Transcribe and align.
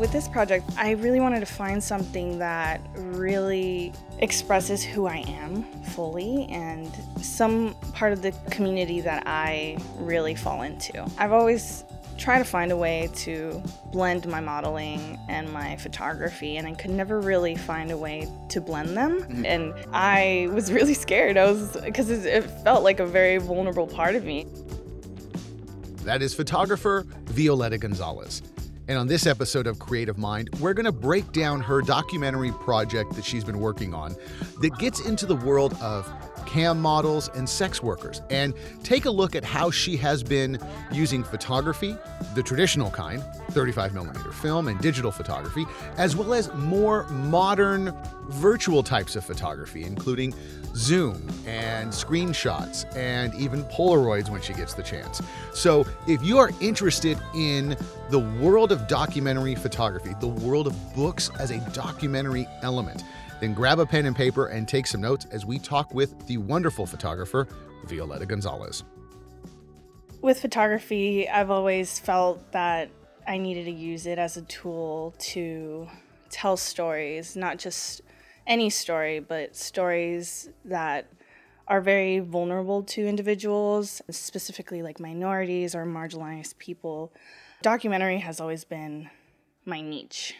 With 0.00 0.12
this 0.12 0.28
project, 0.28 0.64
I 0.78 0.92
really 0.92 1.20
wanted 1.20 1.40
to 1.40 1.46
find 1.46 1.84
something 1.84 2.38
that 2.38 2.80
really 2.94 3.92
expresses 4.20 4.82
who 4.82 5.06
I 5.06 5.18
am 5.28 5.62
fully 5.92 6.46
and 6.46 6.90
some 7.20 7.74
part 7.92 8.14
of 8.14 8.22
the 8.22 8.32
community 8.50 9.02
that 9.02 9.24
I 9.26 9.76
really 9.98 10.34
fall 10.34 10.62
into. 10.62 11.06
I've 11.18 11.32
always 11.32 11.84
tried 12.16 12.38
to 12.38 12.46
find 12.46 12.72
a 12.72 12.78
way 12.78 13.10
to 13.16 13.62
blend 13.92 14.26
my 14.26 14.40
modeling 14.40 15.18
and 15.28 15.52
my 15.52 15.76
photography 15.76 16.56
and 16.56 16.66
I 16.66 16.72
could 16.72 16.92
never 16.92 17.20
really 17.20 17.54
find 17.54 17.90
a 17.90 17.98
way 17.98 18.26
to 18.48 18.60
blend 18.62 18.96
them 18.96 19.20
mm-hmm. 19.20 19.44
and 19.44 19.74
I 19.92 20.48
was 20.52 20.72
really 20.72 20.92
scared 20.92 21.36
I 21.38 21.50
was 21.50 21.78
because 21.82 22.10
it 22.10 22.44
felt 22.62 22.84
like 22.84 23.00
a 23.00 23.06
very 23.06 23.38
vulnerable 23.38 23.86
part 23.86 24.14
of 24.14 24.24
me 24.24 24.46
that 26.04 26.22
is 26.22 26.34
photographer 26.34 27.04
Violeta 27.26 27.78
Gonzalez. 27.78 28.42
And 28.90 28.98
on 28.98 29.06
this 29.06 29.24
episode 29.24 29.68
of 29.68 29.78
Creative 29.78 30.18
Mind, 30.18 30.50
we're 30.58 30.74
going 30.74 30.84
to 30.84 30.90
break 30.90 31.30
down 31.30 31.60
her 31.60 31.80
documentary 31.80 32.50
project 32.50 33.14
that 33.14 33.24
she's 33.24 33.44
been 33.44 33.60
working 33.60 33.94
on 33.94 34.16
that 34.60 34.76
gets 34.78 34.98
into 35.06 35.26
the 35.26 35.36
world 35.36 35.74
of 35.74 36.12
cam 36.44 36.82
models 36.82 37.30
and 37.36 37.48
sex 37.48 37.84
workers. 37.84 38.20
And 38.30 38.52
take 38.82 39.04
a 39.04 39.10
look 39.10 39.36
at 39.36 39.44
how 39.44 39.70
she 39.70 39.96
has 39.98 40.24
been 40.24 40.58
using 40.90 41.22
photography, 41.22 41.96
the 42.34 42.42
traditional 42.42 42.90
kind, 42.90 43.22
35 43.50 43.94
millimeter 43.94 44.32
film 44.32 44.66
and 44.66 44.80
digital 44.80 45.12
photography, 45.12 45.66
as 45.96 46.16
well 46.16 46.34
as 46.34 46.52
more 46.54 47.04
modern 47.10 47.96
virtual 48.30 48.82
types 48.82 49.14
of 49.14 49.24
photography, 49.24 49.84
including 49.84 50.34
Zoom 50.74 51.26
and 51.46 51.90
screenshots 51.90 52.84
and 52.96 53.34
even 53.34 53.64
Polaroids 53.64 54.30
when 54.30 54.40
she 54.40 54.52
gets 54.52 54.74
the 54.74 54.82
chance. 54.82 55.20
So, 55.54 55.86
if 56.06 56.22
you 56.22 56.38
are 56.38 56.50
interested 56.60 57.18
in 57.34 57.76
the 58.10 58.18
world 58.18 58.72
of 58.72 58.86
documentary 58.88 59.54
photography, 59.54 60.14
the 60.20 60.28
world 60.28 60.66
of 60.66 60.94
books 60.94 61.30
as 61.38 61.50
a 61.50 61.58
documentary 61.70 62.46
element, 62.62 63.02
then 63.40 63.54
grab 63.54 63.78
a 63.78 63.86
pen 63.86 64.06
and 64.06 64.14
paper 64.14 64.46
and 64.46 64.68
take 64.68 64.86
some 64.86 65.00
notes 65.00 65.26
as 65.30 65.46
we 65.46 65.58
talk 65.58 65.92
with 65.94 66.26
the 66.26 66.36
wonderful 66.38 66.86
photographer, 66.86 67.48
Violeta 67.86 68.26
Gonzalez. 68.26 68.84
With 70.20 70.40
photography, 70.40 71.28
I've 71.28 71.50
always 71.50 71.98
felt 71.98 72.52
that 72.52 72.90
I 73.26 73.38
needed 73.38 73.64
to 73.64 73.70
use 73.70 74.06
it 74.06 74.18
as 74.18 74.36
a 74.36 74.42
tool 74.42 75.14
to 75.18 75.88
tell 76.28 76.56
stories, 76.56 77.36
not 77.36 77.58
just 77.58 78.02
any 78.50 78.68
story, 78.68 79.20
but 79.20 79.56
stories 79.56 80.50
that 80.64 81.10
are 81.68 81.80
very 81.80 82.18
vulnerable 82.18 82.82
to 82.82 83.06
individuals, 83.06 84.02
specifically 84.10 84.82
like 84.82 84.98
minorities 84.98 85.74
or 85.74 85.86
marginalized 85.86 86.58
people. 86.58 87.12
Documentary 87.62 88.18
has 88.18 88.40
always 88.40 88.64
been 88.64 89.08
my 89.64 89.80
niche. 89.80 90.34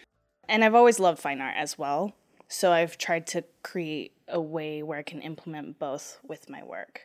And 0.48 0.64
I've 0.64 0.74
always 0.74 0.98
loved 0.98 1.20
fine 1.20 1.40
art 1.40 1.54
as 1.56 1.78
well. 1.78 2.14
So 2.48 2.72
I've 2.72 2.98
tried 2.98 3.28
to 3.28 3.44
create 3.62 4.12
a 4.26 4.40
way 4.40 4.82
where 4.82 4.98
I 4.98 5.02
can 5.04 5.22
implement 5.22 5.78
both 5.78 6.18
with 6.26 6.50
my 6.50 6.64
work. 6.64 7.02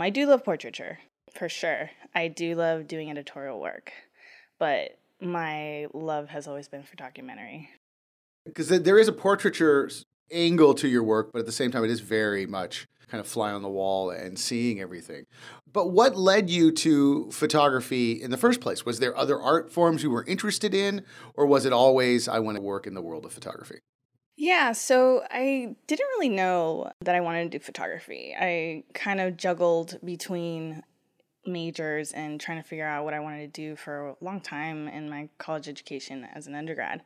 I 0.00 0.10
do 0.10 0.26
love 0.26 0.44
portraiture, 0.44 0.98
for 1.32 1.48
sure. 1.48 1.90
I 2.16 2.26
do 2.26 2.56
love 2.56 2.88
doing 2.88 3.08
editorial 3.08 3.60
work, 3.60 3.92
but 4.58 4.98
my 5.20 5.86
love 5.92 6.30
has 6.30 6.48
always 6.48 6.66
been 6.66 6.82
for 6.82 6.96
documentary. 6.96 7.70
Because 8.44 8.68
there 8.68 8.98
is 8.98 9.06
a 9.06 9.12
portraiture 9.12 9.88
angle 10.30 10.74
to 10.74 10.88
your 10.88 11.02
work, 11.02 11.30
but 11.32 11.40
at 11.40 11.46
the 11.46 11.52
same 11.52 11.70
time, 11.70 11.84
it 11.84 11.90
is 11.90 12.00
very 12.00 12.46
much 12.46 12.86
kind 13.08 13.20
of 13.20 13.26
fly 13.26 13.52
on 13.52 13.62
the 13.62 13.68
wall 13.68 14.10
and 14.10 14.38
seeing 14.38 14.80
everything. 14.80 15.24
But 15.72 15.90
what 15.90 16.16
led 16.16 16.50
you 16.50 16.70
to 16.72 17.30
photography 17.30 18.12
in 18.12 18.30
the 18.30 18.36
first 18.36 18.60
place? 18.60 18.84
Was 18.84 19.00
there 19.00 19.16
other 19.16 19.40
art 19.40 19.72
forms 19.72 20.02
you 20.02 20.10
were 20.10 20.24
interested 20.24 20.74
in, 20.74 21.04
or 21.34 21.46
was 21.46 21.64
it 21.64 21.72
always, 21.72 22.28
I 22.28 22.38
want 22.38 22.56
to 22.56 22.62
work 22.62 22.86
in 22.86 22.94
the 22.94 23.02
world 23.02 23.24
of 23.24 23.32
photography? 23.32 23.78
Yeah, 24.36 24.72
so 24.72 25.24
I 25.30 25.74
didn't 25.86 26.06
really 26.16 26.28
know 26.28 26.92
that 27.00 27.14
I 27.14 27.20
wanted 27.20 27.50
to 27.50 27.58
do 27.58 27.64
photography. 27.64 28.36
I 28.38 28.84
kind 28.94 29.20
of 29.20 29.36
juggled 29.36 29.98
between 30.04 30.82
majors 31.44 32.12
and 32.12 32.40
trying 32.40 32.62
to 32.62 32.68
figure 32.68 32.86
out 32.86 33.04
what 33.04 33.14
I 33.14 33.20
wanted 33.20 33.52
to 33.52 33.60
do 33.60 33.74
for 33.74 34.08
a 34.10 34.16
long 34.20 34.40
time 34.40 34.86
in 34.86 35.08
my 35.08 35.28
college 35.38 35.66
education 35.66 36.26
as 36.34 36.46
an 36.46 36.54
undergrad. 36.54 37.02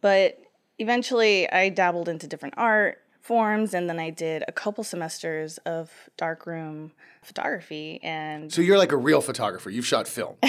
But 0.00 0.38
eventually 0.78 1.50
I 1.50 1.68
dabbled 1.68 2.08
into 2.08 2.26
different 2.26 2.54
art 2.56 3.02
forms 3.28 3.74
and 3.74 3.90
then 3.90 3.98
I 3.98 4.08
did 4.08 4.42
a 4.48 4.52
couple 4.52 4.82
semesters 4.82 5.58
of 5.58 6.08
darkroom 6.16 6.92
photography 7.22 8.00
and 8.02 8.50
So 8.50 8.62
you're 8.62 8.78
like 8.78 8.90
a 8.90 8.96
real 8.96 9.20
photographer. 9.20 9.68
You've 9.68 9.86
shot 9.86 10.08
film. 10.08 10.36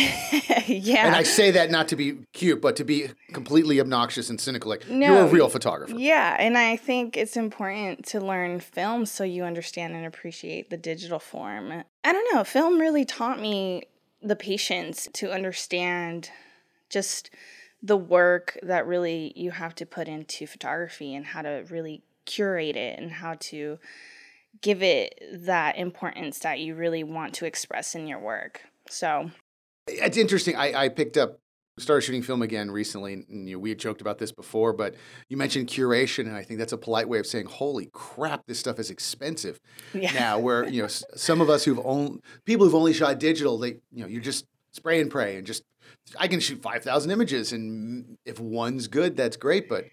yeah. 0.65 1.05
And 1.05 1.13
I 1.13 1.23
say 1.23 1.51
that 1.51 1.71
not 1.71 1.89
to 1.89 1.97
be 1.97 2.19
cute, 2.31 2.61
but 2.61 2.77
to 2.77 2.85
be 2.85 3.09
completely 3.33 3.81
obnoxious 3.81 4.29
and 4.29 4.39
cynical. 4.39 4.69
Like 4.69 4.87
no, 4.87 5.13
you're 5.13 5.25
a 5.25 5.27
real 5.27 5.49
photographer. 5.49 5.93
Yeah, 5.93 6.37
and 6.39 6.57
I 6.57 6.77
think 6.77 7.17
it's 7.17 7.35
important 7.35 8.05
to 8.07 8.21
learn 8.21 8.61
film 8.61 9.05
so 9.05 9.25
you 9.25 9.43
understand 9.43 9.93
and 9.93 10.05
appreciate 10.05 10.69
the 10.69 10.77
digital 10.77 11.19
form. 11.19 11.83
I 12.05 12.13
don't 12.13 12.33
know, 12.33 12.45
film 12.45 12.79
really 12.79 13.03
taught 13.03 13.41
me 13.41 13.83
the 14.21 14.37
patience 14.37 15.09
to 15.15 15.33
understand 15.33 16.29
just 16.89 17.29
the 17.81 17.97
work 17.97 18.57
that 18.61 18.85
really 18.85 19.33
you 19.35 19.51
have 19.51 19.73
to 19.75 19.85
put 19.85 20.07
into 20.07 20.45
photography 20.45 21.15
and 21.15 21.27
how 21.27 21.41
to 21.41 21.65
really 21.69 22.03
curate 22.25 22.75
it 22.75 22.99
and 22.99 23.11
how 23.11 23.35
to 23.39 23.79
give 24.61 24.83
it 24.83 25.21
that 25.31 25.77
importance 25.77 26.39
that 26.39 26.59
you 26.59 26.75
really 26.75 27.03
want 27.03 27.33
to 27.35 27.45
express 27.45 27.95
in 27.95 28.07
your 28.07 28.19
work. 28.19 28.61
So 28.89 29.31
it's 29.87 30.17
interesting. 30.17 30.55
I, 30.55 30.83
I 30.83 30.89
picked 30.89 31.17
up 31.17 31.39
started 31.77 32.01
shooting 32.01 32.21
film 32.21 32.41
again 32.41 32.69
recently 32.69 33.13
and 33.13 33.47
you 33.47 33.55
know, 33.55 33.59
we 33.59 33.69
had 33.69 33.79
joked 33.79 34.01
about 34.01 34.17
this 34.17 34.33
before 34.33 34.73
but 34.73 34.95
you 35.29 35.37
mentioned 35.37 35.67
curation 35.67 36.25
and 36.25 36.35
i 36.35 36.43
think 36.43 36.59
that's 36.59 36.73
a 36.73 36.77
polite 36.77 37.07
way 37.07 37.19
of 37.19 37.25
saying 37.25 37.45
holy 37.45 37.89
crap 37.93 38.45
this 38.47 38.59
stuff 38.59 38.79
is 38.79 38.89
expensive 38.89 39.59
yeah. 39.93 40.11
now 40.11 40.37
where 40.37 40.67
you 40.67 40.81
know 40.81 40.89
some 40.89 41.39
of 41.39 41.49
us 41.49 41.63
who've 41.63 41.79
only 41.85 42.19
people 42.43 42.65
who've 42.65 42.75
only 42.75 42.91
shot 42.91 43.17
digital 43.17 43.57
they 43.57 43.77
you 43.91 44.01
know 44.01 44.07
you 44.07 44.19
just 44.19 44.45
spray 44.71 44.99
and 44.99 45.09
pray 45.09 45.37
and 45.37 45.47
just 45.47 45.63
I 46.17 46.27
can 46.27 46.39
shoot 46.39 46.61
5,000 46.61 47.11
images 47.11 47.51
and 47.51 48.17
if 48.25 48.39
one's 48.39 48.87
good, 48.87 49.15
that's 49.15 49.37
great. 49.37 49.69
But 49.69 49.85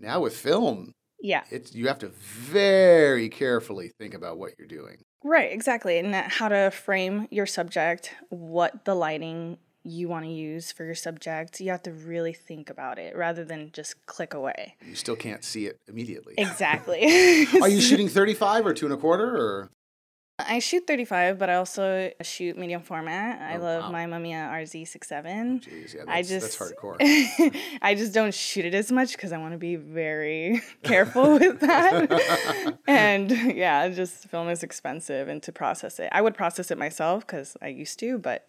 now 0.00 0.20
with 0.20 0.36
film, 0.36 0.92
yeah, 1.20 1.44
it's 1.50 1.74
you 1.74 1.88
have 1.88 2.00
to 2.00 2.08
very 2.08 3.28
carefully 3.28 3.92
think 3.98 4.14
about 4.14 4.38
what 4.38 4.52
you're 4.58 4.68
doing. 4.68 4.98
Right, 5.24 5.52
exactly. 5.52 5.98
And 5.98 6.14
how 6.14 6.48
to 6.48 6.70
frame 6.70 7.28
your 7.30 7.46
subject, 7.46 8.12
what 8.28 8.84
the 8.84 8.94
lighting 8.94 9.58
you 9.84 10.08
want 10.08 10.24
to 10.24 10.30
use 10.30 10.72
for 10.72 10.84
your 10.84 10.94
subject. 10.94 11.60
You 11.60 11.70
have 11.70 11.82
to 11.84 11.92
really 11.92 12.32
think 12.32 12.70
about 12.70 12.98
it 12.98 13.16
rather 13.16 13.44
than 13.44 13.70
just 13.72 14.04
click 14.06 14.34
away. 14.34 14.76
You 14.86 14.94
still 14.94 15.16
can't 15.16 15.44
see 15.44 15.66
it 15.66 15.78
immediately. 15.88 16.34
Exactly. 16.38 17.02
Are 17.60 17.68
you 17.68 17.80
shooting 17.80 18.08
35 18.08 18.66
or 18.66 18.74
two 18.74 18.86
and 18.86 18.94
a 18.94 18.96
quarter 18.96 19.36
or? 19.36 19.70
I 20.38 20.58
shoot 20.60 20.86
35, 20.86 21.38
but 21.38 21.50
I 21.50 21.56
also 21.56 22.10
shoot 22.22 22.56
medium 22.56 22.82
format. 22.82 23.40
I 23.40 23.58
oh, 23.58 23.62
love 23.62 23.82
wow. 23.84 23.90
my 23.90 24.06
Mamiya 24.06 24.50
RZ67. 24.50 25.56
Oh, 25.56 25.58
geez, 25.58 25.94
yeah, 25.94 26.04
I 26.08 26.22
just 26.22 26.58
that's 26.58 26.72
hardcore. 26.72 26.96
I 27.82 27.94
just 27.94 28.14
don't 28.14 28.32
shoot 28.34 28.64
it 28.64 28.74
as 28.74 28.90
much 28.90 29.12
because 29.12 29.32
I 29.32 29.38
want 29.38 29.52
to 29.52 29.58
be 29.58 29.76
very 29.76 30.62
careful 30.82 31.34
with 31.34 31.60
that. 31.60 32.78
and 32.86 33.30
yeah, 33.30 33.88
just 33.88 34.28
film 34.28 34.48
is 34.48 34.62
expensive, 34.62 35.28
and 35.28 35.42
to 35.42 35.52
process 35.52 36.00
it, 36.00 36.08
I 36.12 36.22
would 36.22 36.34
process 36.34 36.70
it 36.70 36.78
myself 36.78 37.26
because 37.26 37.56
I 37.60 37.68
used 37.68 37.98
to, 38.00 38.18
but 38.18 38.46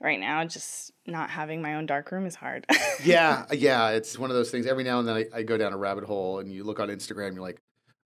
right 0.00 0.18
now, 0.18 0.44
just 0.44 0.92
not 1.06 1.30
having 1.30 1.62
my 1.62 1.74
own 1.74 1.86
darkroom 1.86 2.26
is 2.26 2.34
hard. 2.34 2.66
yeah, 3.04 3.46
yeah, 3.52 3.90
it's 3.90 4.18
one 4.18 4.30
of 4.30 4.36
those 4.36 4.50
things. 4.50 4.66
Every 4.66 4.84
now 4.84 4.98
and 4.98 5.08
then 5.08 5.16
I, 5.16 5.38
I 5.38 5.42
go 5.42 5.56
down 5.56 5.72
a 5.72 5.78
rabbit 5.78 6.04
hole, 6.04 6.40
and 6.40 6.52
you 6.52 6.64
look 6.64 6.80
on 6.80 6.88
Instagram, 6.88 7.34
you're 7.34 7.42
like 7.42 7.60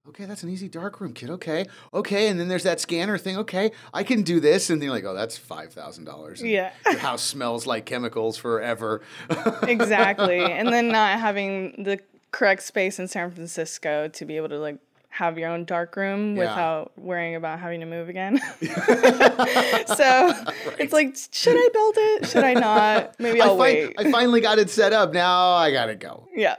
Okay, 0.09 0.25
that's 0.25 0.43
an 0.43 0.51
easy 0.51 0.69
darkroom 0.69 1.13
kit. 1.13 1.31
Okay, 1.31 1.67
okay, 1.93 2.29
and 2.29 2.39
then 2.39 2.49
there's 2.49 2.63
that 2.63 2.81
scanner 2.81 3.19
thing. 3.19 3.37
Okay, 3.39 3.73
I 3.93 4.05
can 4.05 4.23
do 4.23 4.41
this, 4.41 4.71
and 4.71 4.81
then 4.81 4.87
you're 4.87 4.95
like, 4.95 5.05
oh, 5.05 5.15
that's 5.15 5.37
five 5.37 5.73
thousand 5.73 6.05
dollars. 6.05 6.43
Yeah, 6.43 6.73
your 6.85 6.99
house 6.99 7.23
smells 7.23 7.67
like 7.67 7.87
chemicals 7.87 8.37
forever. 8.37 9.03
exactly, 9.63 10.41
and 10.41 10.69
then 10.69 10.89
not 10.89 11.19
having 11.19 11.83
the 11.83 11.99
correct 12.31 12.63
space 12.63 12.99
in 12.99 13.09
San 13.09 13.31
Francisco 13.31 14.09
to 14.09 14.25
be 14.25 14.37
able 14.37 14.49
to 14.51 14.59
like 14.59 14.79
have 15.17 15.39
your 15.39 15.49
own 15.49 15.65
dark 15.65 15.97
room 15.97 16.37
yeah. 16.37 16.43
without 16.43 16.93
worrying 16.99 17.35
about 17.35 17.59
having 17.59 17.81
to 17.81 17.87
move 17.87 18.09
again. 18.09 18.39
so 18.61 18.69
right. 18.69 20.55
it's 20.79 20.93
like, 20.93 21.17
should 21.33 21.57
I 21.57 21.69
build 21.73 21.95
it? 21.97 22.29
Should 22.29 22.45
I 22.45 22.53
not? 22.53 23.19
Maybe 23.19 23.41
I'll 23.41 23.55
I 23.55 23.57
wait. 23.57 23.95
I 23.99 24.11
finally 24.11 24.43
got 24.43 24.59
it 24.59 24.69
set 24.69 24.93
up. 24.93 25.15
Now 25.15 25.53
I 25.53 25.73
gotta 25.73 25.95
go. 25.95 26.29
Yeah. 26.35 26.57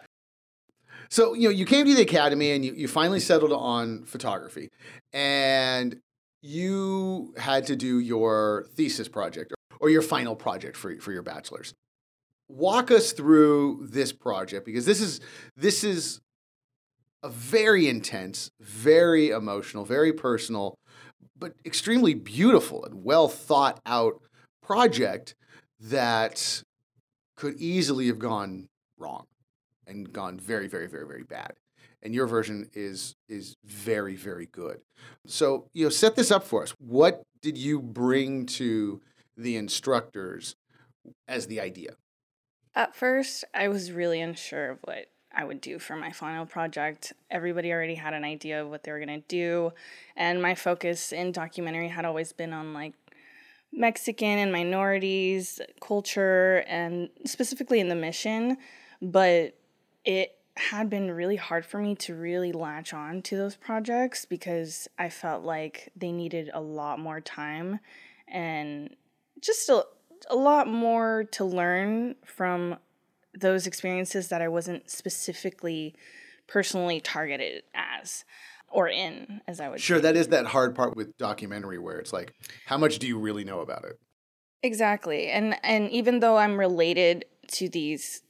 So, 1.09 1.33
you 1.33 1.43
know, 1.43 1.49
you 1.49 1.65
came 1.65 1.85
to 1.85 1.93
the 1.93 2.01
academy 2.01 2.51
and 2.51 2.65
you, 2.65 2.73
you 2.73 2.87
finally 2.87 3.19
settled 3.19 3.53
on 3.53 4.03
photography 4.05 4.69
and 5.13 5.99
you 6.41 7.33
had 7.37 7.65
to 7.67 7.75
do 7.75 7.99
your 7.99 8.67
thesis 8.75 9.07
project 9.07 9.53
or 9.79 9.89
your 9.89 10.01
final 10.01 10.35
project 10.35 10.77
for, 10.77 10.95
for 10.99 11.11
your 11.11 11.23
bachelor's. 11.23 11.73
Walk 12.49 12.91
us 12.91 13.11
through 13.11 13.87
this 13.91 14.13
project 14.13 14.65
because 14.65 14.85
this 14.85 15.01
is 15.01 15.19
this 15.57 15.83
is 15.83 16.21
a 17.23 17.29
very 17.29 17.89
intense, 17.89 18.51
very 18.61 19.29
emotional, 19.29 19.83
very 19.83 20.13
personal, 20.13 20.75
but 21.37 21.53
extremely 21.65 22.13
beautiful 22.13 22.85
and 22.85 23.03
well 23.03 23.27
thought 23.27 23.81
out 23.85 24.21
project 24.63 25.35
that 25.79 26.63
could 27.35 27.59
easily 27.59 28.07
have 28.07 28.19
gone 28.19 28.67
wrong. 28.97 29.25
And 29.87 30.11
gone 30.11 30.39
very, 30.39 30.67
very, 30.67 30.87
very, 30.87 31.07
very 31.07 31.23
bad. 31.23 31.53
And 32.03 32.13
your 32.13 32.27
version 32.27 32.69
is 32.73 33.15
is 33.27 33.55
very, 33.65 34.15
very 34.15 34.45
good. 34.45 34.81
So, 35.25 35.67
you 35.73 35.85
know, 35.85 35.89
set 35.89 36.15
this 36.15 36.31
up 36.31 36.43
for 36.43 36.63
us. 36.63 36.73
What 36.79 37.23
did 37.41 37.57
you 37.57 37.81
bring 37.81 38.45
to 38.45 39.01
the 39.35 39.55
instructors 39.55 40.55
as 41.27 41.47
the 41.47 41.59
idea? 41.59 41.95
At 42.75 42.95
first, 42.95 43.43
I 43.53 43.67
was 43.69 43.91
really 43.91 44.21
unsure 44.21 44.71
of 44.71 44.79
what 44.83 45.07
I 45.33 45.43
would 45.43 45.61
do 45.61 45.79
for 45.79 45.95
my 45.95 46.11
final 46.11 46.45
project. 46.45 47.13
Everybody 47.31 47.71
already 47.71 47.95
had 47.95 48.13
an 48.13 48.23
idea 48.23 48.61
of 48.61 48.69
what 48.69 48.83
they 48.83 48.91
were 48.91 49.03
going 49.03 49.21
to 49.21 49.27
do, 49.27 49.71
and 50.15 50.41
my 50.41 50.53
focus 50.53 51.11
in 51.11 51.31
documentary 51.31 51.89
had 51.89 52.05
always 52.05 52.31
been 52.31 52.53
on 52.53 52.73
like 52.73 52.93
Mexican 53.73 54.37
and 54.37 54.51
minorities 54.51 55.59
culture 55.81 56.63
and 56.67 57.09
specifically 57.25 57.79
in 57.79 57.89
the 57.89 57.95
mission, 57.95 58.57
but 59.01 59.57
it 60.07 60.37
had 60.55 60.89
been 60.89 61.11
really 61.11 61.35
hard 61.35 61.65
for 61.65 61.79
me 61.79 61.93
to 61.93 62.15
really 62.15 62.51
latch 62.51 62.93
on 62.93 63.21
to 63.21 63.35
those 63.37 63.55
projects 63.55 64.25
because 64.25 64.87
I 64.97 65.09
felt 65.09 65.43
like 65.43 65.91
they 65.95 66.11
needed 66.11 66.49
a 66.53 66.61
lot 66.61 66.99
more 66.99 67.21
time 67.21 67.79
and 68.27 68.95
just 69.39 69.69
a, 69.69 69.85
a 70.29 70.35
lot 70.35 70.67
more 70.67 71.25
to 71.33 71.45
learn 71.45 72.15
from 72.25 72.77
those 73.35 73.67
experiences 73.67 74.29
that 74.29 74.41
I 74.41 74.47
wasn't 74.47 74.89
specifically 74.89 75.93
personally 76.47 77.01
targeted 77.01 77.63
as 77.75 78.23
or 78.69 78.87
in, 78.87 79.41
as 79.47 79.59
I 79.59 79.69
would 79.69 79.79
Sure, 79.79 79.97
say. 79.97 80.03
that 80.03 80.15
is 80.15 80.29
that 80.29 80.47
hard 80.47 80.73
part 80.73 80.95
with 80.95 81.17
documentary 81.17 81.77
where 81.77 81.97
it's 81.99 82.13
like, 82.13 82.33
how 82.65 82.77
much 82.77 82.97
do 82.97 83.07
you 83.07 83.19
really 83.19 83.43
know 83.43 83.59
about 83.59 83.83
it? 83.83 83.99
Exactly. 84.63 85.27
And 85.27 85.55
and 85.63 85.91
even 85.91 86.19
though 86.19 86.37
I'm 86.37 86.57
related 86.57 87.25
to 87.49 87.69
these 87.69 88.21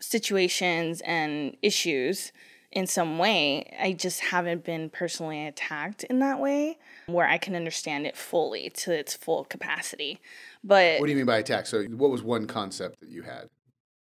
situations 0.00 1.00
and 1.02 1.56
issues 1.62 2.32
in 2.72 2.86
some 2.86 3.18
way, 3.18 3.76
I 3.80 3.92
just 3.92 4.20
haven't 4.20 4.64
been 4.64 4.90
personally 4.90 5.46
attacked 5.46 6.04
in 6.04 6.20
that 6.20 6.38
way 6.38 6.78
where 7.06 7.26
I 7.26 7.36
can 7.36 7.56
understand 7.56 8.06
it 8.06 8.16
fully 8.16 8.70
to 8.70 8.92
its 8.92 9.14
full 9.14 9.44
capacity. 9.44 10.20
But 10.62 11.00
What 11.00 11.06
do 11.06 11.12
you 11.12 11.16
mean 11.16 11.26
by 11.26 11.38
attack? 11.38 11.66
So, 11.66 11.82
what 11.84 12.10
was 12.10 12.22
one 12.22 12.46
concept 12.46 13.00
that 13.00 13.08
you 13.08 13.22
had? 13.22 13.48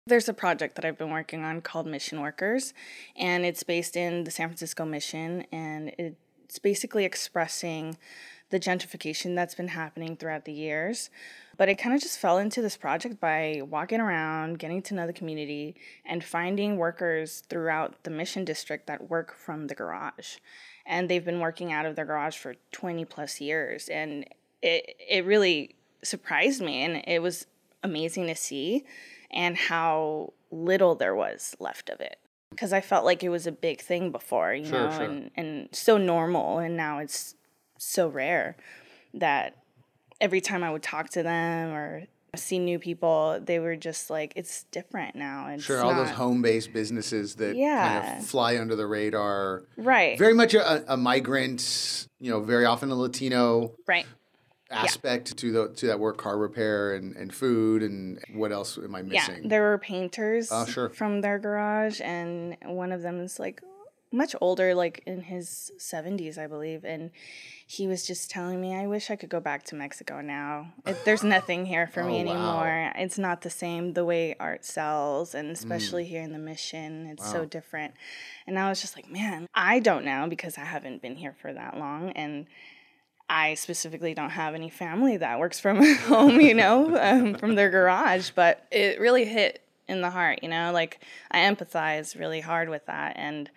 There's 0.07 0.29
a 0.29 0.35
project 0.35 0.75
that 0.77 0.85
I've 0.85 0.99
been 0.99 1.11
working 1.11 1.45
on 1.45 1.61
called 1.61 1.87
Mission 1.87 2.21
Workers, 2.21 2.75
and 3.17 3.45
it's 3.45 3.63
based 3.63 3.97
in 3.97 4.25
the 4.25 4.31
San 4.31 4.49
Francisco 4.49 4.85
Mission, 4.85 5.47
and 5.53 5.93
it's 5.99 6.59
basically 6.59 7.05
expressing 7.05 7.97
the 8.51 8.59
gentrification 8.59 9.35
that's 9.37 9.55
been 9.55 9.69
happening 9.69 10.17
throughout 10.17 10.45
the 10.45 10.53
years. 10.53 11.11
But 11.61 11.69
I 11.69 11.75
kind 11.75 11.95
of 11.95 12.01
just 12.01 12.19
fell 12.19 12.39
into 12.39 12.63
this 12.63 12.79
project 12.79 13.21
by 13.21 13.61
walking 13.63 14.01
around, 14.01 14.59
getting 14.59 14.81
to 14.81 14.95
know 14.95 15.07
the 15.07 15.13
community, 15.13 15.77
and 16.07 16.25
finding 16.25 16.79
workers 16.79 17.43
throughout 17.51 18.03
the 18.05 18.11
Mission 18.11 18.47
District 18.47 18.87
that 18.87 19.11
work 19.11 19.37
from 19.37 19.67
the 19.67 19.75
garage. 19.75 20.39
And 20.87 21.11
they've 21.11 21.23
been 21.23 21.39
working 21.39 21.71
out 21.71 21.85
of 21.85 21.97
their 21.97 22.07
garage 22.07 22.39
for 22.39 22.55
20 22.73 23.05
plus 23.05 23.43
years. 23.43 23.91
And 23.91 24.25
it, 24.63 24.97
it 25.07 25.27
really 25.27 25.75
surprised 26.03 26.63
me, 26.63 26.83
and 26.83 27.05
it 27.07 27.21
was 27.21 27.45
amazing 27.83 28.29
to 28.29 28.35
see 28.35 28.87
and 29.31 29.55
how 29.59 30.33
little 30.51 30.95
there 30.95 31.15
was 31.15 31.55
left 31.61 31.91
of 31.91 32.01
it 32.01 32.17
because 32.49 32.73
I 32.73 32.81
felt 32.81 33.05
like 33.05 33.23
it 33.23 33.29
was 33.29 33.47
a 33.47 33.53
big 33.53 33.83
thing 33.83 34.11
before, 34.11 34.55
you 34.55 34.65
Sure, 34.65 34.89
know, 34.89 34.91
sure. 34.93 35.03
and 35.03 35.31
and 35.37 35.69
so 35.73 35.99
normal, 35.99 36.59
and 36.59 36.75
now 36.75 37.01
it's 37.01 37.35
so 37.77 38.09
rare 38.09 38.57
that 39.13 39.57
every 40.21 40.41
time 40.41 40.63
I 40.63 40.71
would 40.71 40.83
talk 40.83 41.11
to 41.11 41.23
them 41.23 41.71
or 41.73 42.05
see 42.37 42.59
new 42.59 42.79
people, 42.79 43.41
they 43.43 43.59
were 43.59 43.75
just 43.77 44.09
like, 44.11 44.33
it's 44.37 44.65
different 44.71 45.17
now. 45.17 45.49
It's 45.49 45.65
Sure, 45.65 45.83
all 45.83 45.95
those 45.95 46.11
home 46.11 46.43
based 46.43 46.73
businesses 46.73 47.35
that 47.37 47.57
kind 47.57 48.21
of 48.21 48.27
fly 48.27 48.57
under 48.59 48.77
the 48.77 48.87
radar. 48.87 49.65
right, 49.77 50.17
Very 50.19 50.35
much 50.35 50.55
a, 50.55 50.93
a 50.93 50.97
migrant, 50.97 52.07
you 52.21 52.31
know, 52.31 52.41
very 52.41 52.67
often 52.67 52.91
a 52.91 52.95
Latino 52.95 53.73
right. 53.87 54.07
aspect 54.71 55.37
to 55.39 55.51
the 55.51 55.69
to 55.75 55.89
that 55.89 55.99
work 55.99 56.19
car 56.19 56.39
repair 56.39 56.95
and, 56.95 57.17
and 57.17 57.35
food 57.35 57.83
and 57.83 58.21
what 58.35 58.53
else 58.53 58.79
am 58.79 58.95
I 58.95 59.03
missing? 59.03 59.43
Yeah, 59.43 59.49
there 59.49 59.63
were 59.63 59.79
painters 59.79 60.51
Oh, 60.53 60.67
sure. 60.67 60.91
from 60.91 61.23
their 61.23 61.39
garage, 61.41 62.01
and 62.01 62.57
one 62.65 62.93
of 62.93 63.03
them 63.03 63.21
is 63.21 63.41
like 63.41 63.61
much 64.13 64.35
older, 64.41 64.75
like 64.75 65.03
in 65.07 65.23
his 65.23 65.71
70s, 65.79 66.37
I 66.39 66.47
believe. 66.47 66.85
And 66.85 67.11
he 67.67 67.87
was 67.87 68.07
just 68.07 68.31
telling 68.31 68.61
me, 68.61 68.75
I 68.75 68.87
wish 68.89 69.11
I 69.11 69.17
could 69.17 69.29
go 69.29 69.39
back 69.41 69.63
to 69.67 69.77
Mexico 69.77 70.21
now. 70.21 70.73
It, 70.85 70.97
there's 71.05 71.23
nothing 71.23 71.67
here 71.67 71.87
for 71.87 72.03
me 72.05 72.15
Oh, 72.21 72.25
wow. 72.25 72.33
anymore. 72.33 72.93
It's 72.97 73.19
not 73.19 73.43
the 73.43 73.51
same 73.51 73.93
the 73.93 74.05
way 74.05 74.35
art 74.41 74.65
sells, 74.65 75.35
and 75.35 75.51
especially 75.51 76.05
here 76.05 76.23
in 76.23 76.33
the 76.33 76.39
mission, 76.39 77.07
it's 77.07 77.25
so 77.31 77.45
Mm. 77.45 77.51
Different. 77.51 77.95
And 78.47 78.59
I 78.59 78.69
was 78.69 78.81
just 78.81 78.97
like, 78.97 79.11
man, 79.11 79.47
I 79.55 79.79
don't 79.81 80.05
know 80.05 80.27
because 80.29 80.59
I 80.59 80.65
haven't 80.65 81.03
been 81.03 81.17
here 81.17 81.35
for 81.41 81.53
that 81.53 81.79
long. 81.79 82.11
And 82.13 82.47
I 83.29 83.55
specifically 83.55 84.13
don't 84.13 84.31
have 84.31 84.55
any 84.57 84.71
family 84.71 85.17
that 85.19 85.39
works 85.39 85.61
from 85.61 85.83
home, 85.99 86.41
you 86.41 86.55
know, 86.55 86.99
um, 87.01 87.35
from 87.37 87.55
their 87.55 87.71
garage, 87.71 88.31
but 88.35 88.67
it 88.73 88.99
really 88.99 89.25
hit 89.25 89.63
in 89.89 90.01
the 90.01 90.11
heart, 90.11 90.41
you 90.43 90.49
know, 90.49 90.73
like 90.73 91.01
I 91.31 91.39
empathize 91.41 92.19
really 92.19 92.41
hard 92.41 92.69
with 92.69 92.87
that. 92.87 93.13
And 93.17 93.49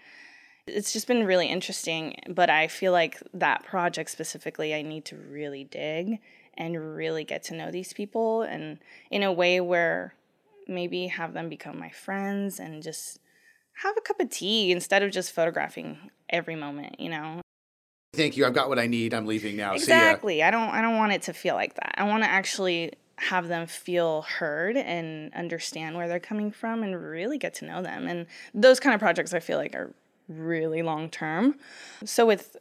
it's 0.68 0.94
just 0.94 1.07
been 1.07 1.25
really 1.25 1.48
interesting. 1.48 2.15
But 2.30 2.50
I 2.50 2.68
feel 2.68 2.92
like 2.92 3.21
that 3.33 3.63
project 3.63 4.10
specifically, 4.10 4.74
I 4.74 4.81
need 4.81 5.06
to 5.06 5.15
really 5.15 5.63
dig 5.63 6.19
and 6.56 6.95
really 6.95 7.24
get 7.24 7.44
to 7.44 7.56
know 7.56 7.71
these 7.71 7.94
people 7.94 8.44
and 8.44 8.80
in 9.10 9.24
a 9.24 9.33
way 9.33 9.60
where 9.60 10.13
maybe 10.68 11.07
have 11.07 11.33
them 11.33 11.50
become 11.50 11.77
my 11.77 11.89
friends 11.89 12.60
and 12.60 12.83
just 12.83 13.19
have 13.81 13.95
a 13.98 14.01
cup 14.01 14.19
of 14.19 14.30
tea 14.30 14.71
instead 14.71 15.01
of 15.04 15.12
just 15.12 15.33
photographing 15.33 15.98
every 16.30 16.56
moment, 16.56 17.00
you 17.00 17.10
know? 17.10 17.42
Thank 18.13 18.38
you. 18.38 18.45
I've 18.45 18.54
got 18.54 18.69
what 18.69 18.77
I 18.77 18.86
need. 18.86 19.13
I'm 19.13 19.25
leaving 19.25 19.57
now. 19.57 19.71
See. 19.71 19.83
Exactly. 19.83 20.44
I 20.44 20.51
don't 20.51 20.69
I 20.69 20.81
don't 20.81 20.98
want 20.98 21.13
it 21.13 21.24
to 21.24 21.33
feel 21.33 21.56
like 21.56 21.74
that. 21.75 21.95
I 21.98 22.04
want 22.04 22.24
to 22.24 22.30
actually 22.30 22.94
have 23.18 23.48
them 23.48 23.65
feel 23.65 24.21
heard 24.24 24.77
and 24.77 25.33
understand 25.33 25.95
where 25.95 26.07
they're 26.07 26.19
coming 26.19 26.51
from 26.51 26.83
and 26.83 27.01
really 27.01 27.39
get 27.39 27.56
to 27.56 27.65
know 27.65 27.81
them. 27.81 28.07
And 28.07 28.27
those 28.54 28.80
kind 28.80 28.94
of 28.94 29.00
projects 29.00 29.33
I 29.33 29.39
feel 29.39 29.57
like 29.57 29.74
are 29.74 29.94
really 30.28 30.81
long 30.81 31.10
term. 31.10 31.56
So 32.06 32.25
with 32.25 32.58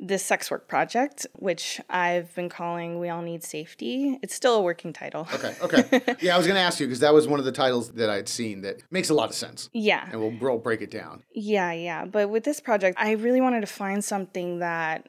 this 0.00 0.24
sex 0.24 0.50
work 0.50 0.68
project, 0.68 1.26
which 1.34 1.80
I've 1.90 2.32
been 2.34 2.48
calling 2.48 3.00
We 3.00 3.08
All 3.08 3.22
Need 3.22 3.42
Safety, 3.42 4.18
it's 4.22 4.34
still 4.34 4.54
a 4.54 4.62
working 4.62 4.92
title. 4.92 5.26
Okay. 5.34 5.56
Okay. 5.60 6.16
yeah, 6.20 6.34
I 6.34 6.38
was 6.38 6.46
going 6.46 6.56
to 6.56 6.62
ask 6.62 6.78
you 6.78 6.86
because 6.86 7.00
that 7.00 7.12
was 7.12 7.26
one 7.26 7.40
of 7.40 7.44
the 7.44 7.52
titles 7.52 7.90
that 7.92 8.08
I'd 8.08 8.28
seen 8.28 8.60
that 8.62 8.82
makes 8.90 9.10
a 9.10 9.14
lot 9.14 9.28
of 9.28 9.34
sense, 9.34 9.68
yeah. 9.72 10.08
and 10.10 10.20
we'll, 10.20 10.34
we'll 10.40 10.58
break 10.58 10.82
it 10.82 10.90
down. 10.90 11.24
Yeah, 11.34 11.72
yeah. 11.72 12.04
But 12.04 12.30
with 12.30 12.44
this 12.44 12.60
project, 12.60 12.96
I 13.00 13.12
really 13.12 13.40
wanted 13.40 13.60
to 13.62 13.66
find 13.66 14.04
something 14.04 14.60
that 14.60 15.08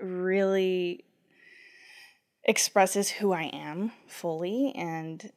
really 0.00 1.04
expresses 2.44 3.10
who 3.10 3.32
I 3.32 3.44
am 3.44 3.92
fully 4.06 4.72
and 4.76 5.30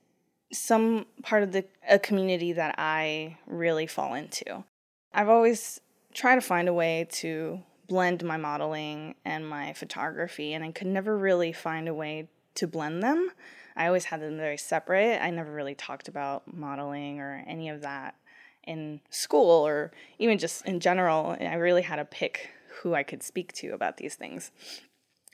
some 0.53 1.06
part 1.24 1.44
of 1.44 1.51
the 1.51 1.65
a 1.89 1.98
community 1.98 2.53
that 2.53 2.75
I 2.77 3.38
really 3.48 3.88
fall 3.88 4.13
into. 4.13 4.63
I've 5.13 5.30
always 5.30 5.82
tried 6.13 6.36
to 6.36 6.41
find 6.41 6.68
a 6.68 6.74
way 6.74 7.08
to 7.12 7.62
blend 7.88 8.24
my 8.24 8.38
modeling 8.38 9.15
and 9.25 9.48
my 9.48 9.74
photography 9.74 10.53
and 10.53 10.63
I 10.63 10.72
could 10.72 10.88
never 10.88 11.18
really 11.18 11.51
find 11.51 11.88
a 11.88 11.94
way 11.94 12.30
to 12.56 12.68
blend 12.68 13.03
them. 13.03 13.30
I 13.75 13.88
always 13.88 14.06
had 14.06 14.22
them 14.22 14.38
very 14.38 14.58
separate. 14.58 15.22
I 15.22 15.30
never 15.30 15.51
really 15.51 15.75
talked 15.75 16.08
about 16.08 16.53
modeling 16.53 17.20
or 17.20 17.44
any 17.48 17.70
of 17.70 17.82
that 17.82 18.15
in 18.63 19.01
school 19.10 19.65
or 19.65 19.91
even 20.20 20.38
just 20.38 20.65
in 20.65 20.80
general. 20.80 21.36
I 21.39 21.56
really 21.56 21.82
had 21.82 21.98
to 21.98 22.06
pick 22.06 22.50
who 22.82 22.94
I 22.94 23.03
could 23.03 23.24
speak 23.24 23.53
to 23.53 23.70
about 23.70 23.98
these 23.98 24.15
things. 24.15 24.51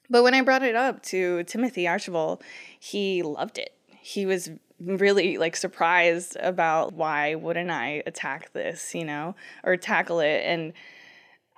But 0.10 0.24
when 0.24 0.34
I 0.34 0.41
brought 0.41 0.63
it 0.63 0.75
up 0.75 1.03
to 1.03 1.43
Timothy 1.43 1.88
Archibald, 1.88 2.43
he 2.79 3.22
loved 3.24 3.57
it. 3.57 3.74
He 4.01 4.25
was 4.25 4.50
really 4.79 5.38
like 5.38 5.55
surprised 5.55 6.36
about 6.38 6.93
why 6.93 7.36
wouldn't 7.36 7.72
I 7.72 8.03
attack 8.05 8.53
this, 8.53 8.93
you 8.93 9.05
know, 9.05 9.36
or 9.63 9.77
tackle 9.77 10.19
it 10.19 10.43
and 10.46 10.74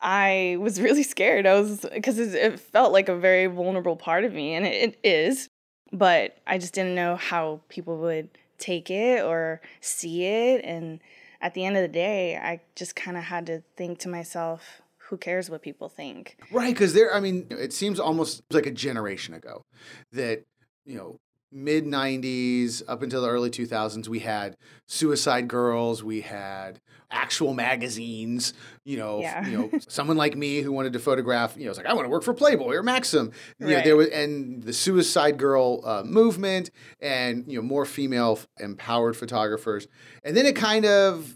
I 0.01 0.57
was 0.59 0.79
really 0.81 1.03
scared. 1.03 1.45
I 1.45 1.59
was 1.59 1.85
because 1.93 2.19
it 2.19 2.59
felt 2.59 2.93
like 2.93 3.09
a 3.09 3.17
very 3.17 3.47
vulnerable 3.47 3.95
part 3.95 4.23
of 4.23 4.33
me 4.33 4.53
and 4.53 4.65
it, 4.65 4.97
it 5.03 5.07
is, 5.07 5.49
but 5.91 6.37
I 6.47 6.57
just 6.57 6.73
didn't 6.73 6.95
know 6.95 7.15
how 7.15 7.61
people 7.69 7.97
would 7.97 8.29
take 8.57 8.89
it 8.89 9.23
or 9.23 9.61
see 9.81 10.25
it 10.25 10.63
and 10.63 10.99
at 11.41 11.53
the 11.53 11.65
end 11.65 11.77
of 11.77 11.81
the 11.81 11.87
day, 11.87 12.35
I 12.37 12.59
just 12.75 12.95
kind 12.95 13.17
of 13.17 13.23
had 13.23 13.45
to 13.45 13.63
think 13.77 13.99
to 13.99 14.09
myself, 14.09 14.81
who 14.97 15.17
cares 15.17 15.49
what 15.49 15.61
people 15.61 15.89
think? 15.89 16.37
Right, 16.51 16.73
because 16.73 16.93
there, 16.93 17.13
I 17.13 17.19
mean, 17.19 17.47
it 17.49 17.73
seems 17.73 17.99
almost 17.99 18.43
like 18.51 18.65
a 18.65 18.71
generation 18.71 19.33
ago 19.33 19.63
that, 20.11 20.43
you 20.85 20.97
know, 20.97 21.19
mid 21.51 21.85
90s 21.85 22.81
up 22.87 23.01
until 23.01 23.21
the 23.21 23.29
early 23.29 23.49
2000s, 23.49 24.07
we 24.07 24.19
had 24.19 24.55
Suicide 24.87 25.47
Girls, 25.47 26.03
we 26.03 26.21
had 26.21 26.79
actual 27.11 27.53
magazines, 27.55 28.53
you 28.85 28.97
know, 28.97 29.19
Yeah. 29.21 29.47
you 29.47 29.57
know, 29.57 29.71
someone 29.87 30.15
like 30.17 30.37
me 30.37 30.61
who 30.61 30.71
wanted 30.71 30.93
to 30.93 30.99
photograph, 30.99 31.55
you 31.57 31.63
know, 31.65 31.69
it's 31.71 31.77
like, 31.77 31.87
I 31.87 31.93
want 31.93 32.05
to 32.05 32.09
work 32.09 32.23
for 32.23 32.33
Playboy 32.35 32.75
or 32.75 32.83
Maxim. 32.83 33.31
You 33.57 33.67
know, 33.67 33.75
Right. 33.75 33.83
there 33.83 33.95
was, 33.95 34.07
and 34.09 34.61
the 34.61 34.73
Suicide 34.73 35.37
Girl 35.39 35.81
uh, 35.83 36.03
movement 36.03 36.69
and, 36.99 37.45
you 37.51 37.57
know, 37.59 37.63
more 37.67 37.85
female 37.85 38.39
empowered 38.59 39.17
photographers. 39.17 39.87
And 40.23 40.37
then 40.37 40.45
it 40.45 40.55
kind 40.55 40.85
of 40.85 41.35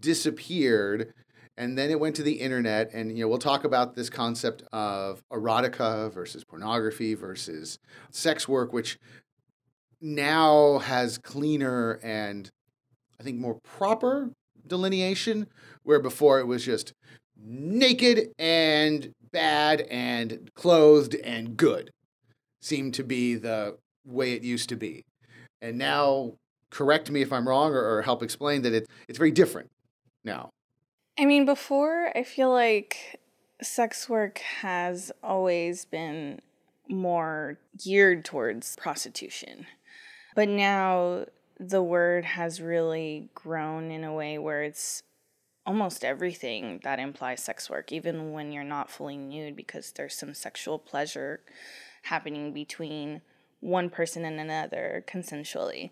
disappeared 0.00 1.12
and 1.56 1.76
then 1.78 1.90
it 1.90 2.00
went 2.00 2.16
to 2.16 2.22
the 2.22 2.32
internet 2.40 2.90
and 2.92 3.16
you 3.16 3.22
know 3.22 3.28
we'll 3.28 3.38
talk 3.38 3.62
about 3.64 3.94
this 3.94 4.10
concept 4.10 4.62
of 4.72 5.22
erotica 5.32 6.12
versus 6.12 6.42
pornography 6.44 7.14
versus 7.14 7.78
sex 8.10 8.48
work 8.48 8.72
which 8.72 8.98
now 10.02 10.78
has 10.78 11.16
cleaner 11.18 12.00
and 12.02 12.50
i 13.20 13.22
think 13.22 13.38
more 13.38 13.58
proper 13.62 14.30
delineation 14.66 15.46
where 15.82 16.00
before 16.00 16.40
it 16.40 16.46
was 16.46 16.64
just 16.64 16.92
naked 17.40 18.28
and 18.38 19.12
bad 19.32 19.80
and 19.82 20.50
clothed 20.54 21.14
and 21.24 21.56
good 21.56 21.90
seemed 22.60 22.94
to 22.94 23.02
be 23.02 23.34
the 23.34 23.76
way 24.04 24.32
it 24.32 24.42
used 24.42 24.68
to 24.68 24.76
be 24.76 25.02
and 25.60 25.78
now 25.78 26.32
correct 26.70 27.10
me 27.10 27.22
if 27.22 27.32
i'm 27.32 27.48
wrong 27.48 27.72
or, 27.72 27.96
or 27.96 28.02
help 28.02 28.22
explain 28.22 28.62
that 28.62 28.72
it, 28.72 28.86
it's 29.08 29.18
very 29.18 29.30
different 29.30 29.68
now 30.24 30.50
I 31.18 31.26
mean, 31.26 31.44
before, 31.44 32.10
I 32.16 32.22
feel 32.22 32.50
like 32.50 33.20
sex 33.60 34.08
work 34.08 34.38
has 34.38 35.12
always 35.22 35.84
been 35.84 36.40
more 36.88 37.58
geared 37.82 38.24
towards 38.24 38.76
prostitution. 38.76 39.66
But 40.34 40.48
now 40.48 41.26
the 41.58 41.82
word 41.82 42.24
has 42.24 42.60
really 42.60 43.28
grown 43.34 43.90
in 43.90 44.04
a 44.04 44.12
way 44.12 44.38
where 44.38 44.62
it's 44.62 45.02
almost 45.64 46.04
everything 46.04 46.80
that 46.82 46.98
implies 46.98 47.42
sex 47.42 47.70
work, 47.70 47.92
even 47.92 48.32
when 48.32 48.50
you're 48.50 48.64
not 48.64 48.90
fully 48.90 49.16
nude, 49.16 49.56
because 49.56 49.92
there's 49.92 50.14
some 50.14 50.34
sexual 50.34 50.78
pleasure 50.78 51.40
happening 52.04 52.52
between 52.52 53.20
one 53.60 53.88
person 53.88 54.24
and 54.24 54.40
another 54.40 55.04
consensually. 55.06 55.90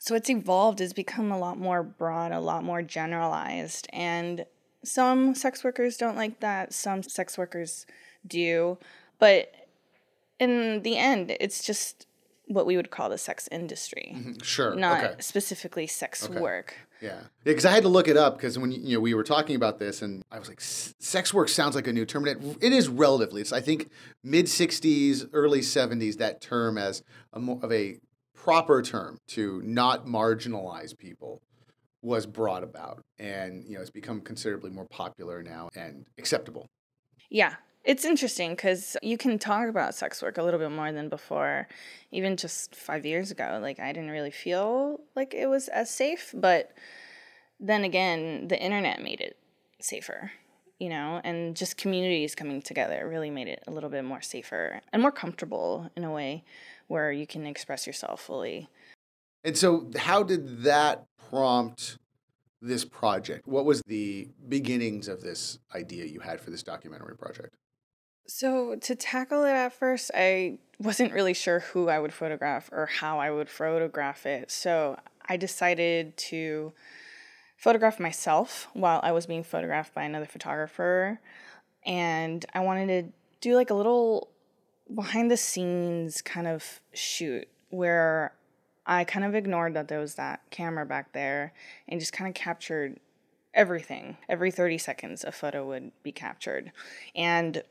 So 0.00 0.16
it's 0.16 0.28
evolved, 0.28 0.80
it's 0.80 0.92
become 0.92 1.30
a 1.30 1.38
lot 1.38 1.56
more 1.58 1.84
broad, 1.84 2.32
a 2.32 2.40
lot 2.40 2.64
more 2.64 2.82
generalized. 2.82 3.86
And 3.92 4.44
some 4.84 5.36
sex 5.36 5.62
workers 5.62 5.96
don't 5.96 6.16
like 6.16 6.40
that, 6.40 6.72
some 6.74 7.04
sex 7.04 7.38
workers 7.38 7.86
do. 8.26 8.78
But 9.20 9.54
in 10.40 10.82
the 10.82 10.98
end, 10.98 11.36
it's 11.38 11.62
just 11.62 12.06
what 12.46 12.66
we 12.66 12.76
would 12.76 12.90
call 12.90 13.08
the 13.08 13.18
sex 13.18 13.48
industry. 13.52 14.12
Mm-hmm. 14.14 14.42
Sure. 14.42 14.74
Not 14.74 15.04
okay. 15.04 15.14
specifically 15.20 15.86
sex 15.86 16.24
Okay. 16.28 16.40
work. 16.40 16.74
Yeah, 17.00 17.20
because 17.42 17.64
I 17.64 17.72
had 17.72 17.82
to 17.82 17.88
look 17.88 18.06
it 18.06 18.16
up 18.16 18.36
because 18.36 18.58
when 18.58 18.70
you 18.70 18.94
know 18.96 19.00
we 19.00 19.12
were 19.14 19.24
talking 19.24 19.56
about 19.56 19.78
this, 19.80 20.02
and 20.02 20.22
I 20.30 20.38
was 20.38 20.48
like, 20.48 20.60
"S- 20.60 20.94
sex 21.00 21.34
work 21.34 21.48
sounds 21.48 21.74
like 21.74 21.88
a 21.88 21.92
new 21.92 22.04
term, 22.06 22.26
and 22.26 22.44
it, 22.44 22.58
it 22.60 22.72
is 22.72 22.88
relatively. 22.88 23.40
It's 23.40 23.52
I 23.52 23.60
think 23.60 23.90
mid 24.22 24.46
'60s, 24.46 25.28
early 25.32 25.60
'70s 25.60 26.18
that 26.18 26.40
term 26.40 26.78
as 26.78 27.02
a 27.32 27.40
more 27.40 27.58
of 27.60 27.72
a 27.72 27.98
proper 28.34 28.82
term 28.82 29.18
to 29.28 29.60
not 29.64 30.06
marginalize 30.06 30.96
people 30.96 31.42
was 32.02 32.24
brought 32.26 32.62
about, 32.62 33.02
and 33.18 33.64
you 33.64 33.74
know 33.74 33.80
it's 33.80 33.90
become 33.90 34.20
considerably 34.20 34.70
more 34.70 34.86
popular 34.86 35.42
now 35.42 35.70
and 35.74 36.06
acceptable. 36.18 36.68
Yeah. 37.30 37.54
It's 37.84 38.04
interesting 38.04 38.50
because 38.50 38.96
you 39.02 39.18
can 39.18 39.38
talk 39.38 39.68
about 39.68 39.94
sex 39.94 40.22
work 40.22 40.38
a 40.38 40.42
little 40.42 40.60
bit 40.60 40.70
more 40.70 40.92
than 40.92 41.08
before. 41.08 41.66
Even 42.12 42.36
just 42.36 42.76
five 42.76 43.04
years 43.04 43.32
ago, 43.32 43.58
like 43.60 43.80
I 43.80 43.92
didn't 43.92 44.10
really 44.10 44.30
feel 44.30 45.00
like 45.16 45.34
it 45.34 45.46
was 45.46 45.68
as 45.68 45.90
safe. 45.90 46.32
But 46.32 46.72
then 47.58 47.82
again, 47.82 48.46
the 48.46 48.60
internet 48.60 49.02
made 49.02 49.20
it 49.20 49.36
safer, 49.80 50.30
you 50.78 50.88
know, 50.88 51.20
and 51.24 51.56
just 51.56 51.76
communities 51.76 52.36
coming 52.36 52.62
together 52.62 53.08
really 53.08 53.30
made 53.30 53.48
it 53.48 53.64
a 53.66 53.72
little 53.72 53.90
bit 53.90 54.04
more 54.04 54.22
safer 54.22 54.80
and 54.92 55.02
more 55.02 55.12
comfortable 55.12 55.90
in 55.96 56.04
a 56.04 56.12
way 56.12 56.44
where 56.86 57.10
you 57.10 57.26
can 57.26 57.46
express 57.46 57.86
yourself 57.86 58.20
fully. 58.20 58.68
And 59.42 59.56
so, 59.56 59.90
how 59.96 60.22
did 60.22 60.62
that 60.62 61.04
prompt 61.30 61.98
this 62.60 62.84
project? 62.84 63.48
What 63.48 63.64
was 63.64 63.82
the 63.88 64.28
beginnings 64.48 65.08
of 65.08 65.20
this 65.20 65.58
idea 65.74 66.04
you 66.04 66.20
had 66.20 66.40
for 66.40 66.50
this 66.50 66.62
documentary 66.62 67.16
project? 67.16 67.52
So, 68.34 68.76
to 68.76 68.94
tackle 68.94 69.44
it 69.44 69.50
at 69.50 69.74
first, 69.74 70.10
I 70.14 70.56
wasn't 70.78 71.12
really 71.12 71.34
sure 71.34 71.60
who 71.60 71.90
I 71.90 71.98
would 71.98 72.14
photograph 72.14 72.70
or 72.72 72.86
how 72.86 73.18
I 73.18 73.30
would 73.30 73.50
photograph 73.50 74.24
it. 74.24 74.50
So, 74.50 74.98
I 75.28 75.36
decided 75.36 76.16
to 76.16 76.72
photograph 77.58 78.00
myself 78.00 78.68
while 78.72 79.00
I 79.02 79.12
was 79.12 79.26
being 79.26 79.44
photographed 79.44 79.92
by 79.92 80.04
another 80.04 80.24
photographer. 80.24 81.20
And 81.84 82.46
I 82.54 82.60
wanted 82.60 82.86
to 82.86 83.12
do 83.42 83.54
like 83.54 83.68
a 83.68 83.74
little 83.74 84.30
behind 84.92 85.30
the 85.30 85.36
scenes 85.36 86.22
kind 86.22 86.46
of 86.46 86.80
shoot 86.94 87.46
where 87.68 88.32
I 88.86 89.04
kind 89.04 89.26
of 89.26 89.34
ignored 89.34 89.74
that 89.74 89.88
there 89.88 90.00
was 90.00 90.14
that 90.14 90.40
camera 90.48 90.86
back 90.86 91.12
there 91.12 91.52
and 91.86 92.00
just 92.00 92.14
kind 92.14 92.28
of 92.28 92.34
captured 92.34 92.98
everything. 93.52 94.16
Every 94.26 94.50
30 94.50 94.78
seconds, 94.78 95.22
a 95.22 95.32
photo 95.32 95.66
would 95.66 95.92
be 96.02 96.12
captured. 96.12 96.72
And 97.14 97.62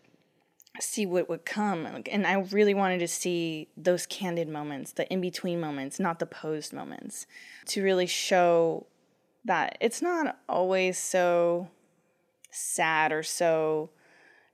see 0.79 1.05
what 1.05 1.27
would 1.29 1.45
come. 1.45 1.85
And 2.09 2.25
I 2.25 2.33
really 2.51 2.73
wanted 2.73 2.99
to 2.99 3.07
see 3.07 3.67
those 3.75 4.05
candid 4.05 4.47
moments, 4.47 4.93
the 4.93 5.11
in 5.11 5.21
between 5.21 5.59
moments, 5.59 5.99
not 5.99 6.19
the 6.19 6.25
posed 6.25 6.73
moments, 6.73 7.25
to 7.67 7.83
really 7.83 8.07
show 8.07 8.87
that 9.45 9.77
it's 9.81 10.01
not 10.01 10.37
always 10.47 10.97
so 10.97 11.67
sad 12.51 13.11
or 13.11 13.23
so 13.23 13.89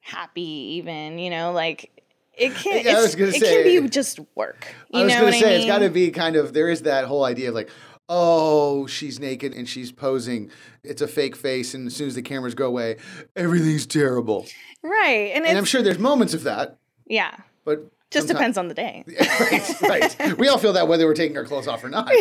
happy, 0.01 0.41
even, 0.41 1.19
you 1.19 1.29
know, 1.29 1.51
like 1.51 1.91
it 2.33 2.53
can, 2.55 2.85
Yeah, 2.85 2.97
I 2.97 3.01
was 3.01 3.15
gonna 3.15 3.31
say, 3.31 3.37
it 3.37 3.73
can 3.75 3.83
be 3.83 3.89
just 3.89 4.19
work. 4.35 4.67
You 4.91 5.01
I 5.01 5.03
was 5.05 5.13
know 5.13 5.25
to 5.25 5.33
say 5.33 5.49
I 5.49 5.51
it's 5.55 5.59
mean? 5.59 5.67
got 5.67 5.79
to 5.79 5.89
be 5.89 6.11
kind 6.11 6.35
of 6.35 6.53
there 6.53 6.69
is 6.69 6.83
that 6.83 7.05
whole 7.05 7.25
idea 7.25 7.49
of 7.49 7.55
like, 7.55 7.69
oh, 8.09 8.87
she's 8.87 9.19
naked 9.19 9.53
and 9.53 9.67
she's 9.67 9.91
posing. 9.91 10.49
It's 10.83 11.01
a 11.01 11.07
fake 11.07 11.35
face, 11.35 11.73
and 11.73 11.87
as 11.87 11.95
soon 11.95 12.07
as 12.07 12.15
the 12.15 12.21
cameras 12.21 12.55
go 12.55 12.67
away, 12.67 12.97
everything's 13.35 13.85
terrible. 13.85 14.45
right. 14.83 15.31
And, 15.33 15.45
And 15.45 15.57
I'm 15.57 15.65
sure 15.65 15.81
there's 15.81 15.99
moments 15.99 16.33
of 16.33 16.43
that, 16.43 16.77
yeah, 17.05 17.35
but 17.65 17.91
just 18.09 18.29
depends 18.29 18.57
on 18.57 18.69
the 18.69 18.73
day. 18.73 19.03
right, 19.39 19.81
right. 19.81 20.37
We 20.37 20.47
all 20.47 20.57
feel 20.57 20.73
that 20.73 20.87
whether 20.87 21.05
we're 21.05 21.13
taking 21.13 21.35
our 21.37 21.43
clothes 21.43 21.67
off 21.67 21.83
or 21.83 21.89
not. 21.89 22.05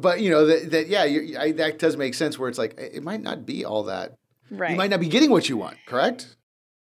but 0.00 0.20
you 0.20 0.30
know 0.30 0.46
that, 0.46 0.70
that 0.70 0.88
yeah, 0.88 1.04
you, 1.04 1.38
I, 1.38 1.52
that 1.52 1.78
does 1.78 1.96
make 1.96 2.14
sense. 2.14 2.38
Where 2.38 2.48
it's 2.48 2.58
like 2.58 2.78
it 2.78 3.02
might 3.02 3.22
not 3.22 3.46
be 3.46 3.64
all 3.64 3.84
that. 3.84 4.16
Right. 4.50 4.72
You 4.72 4.76
might 4.76 4.90
not 4.90 5.00
be 5.00 5.08
getting 5.08 5.30
what 5.30 5.48
you 5.48 5.56
want. 5.56 5.78
Correct. 5.86 6.36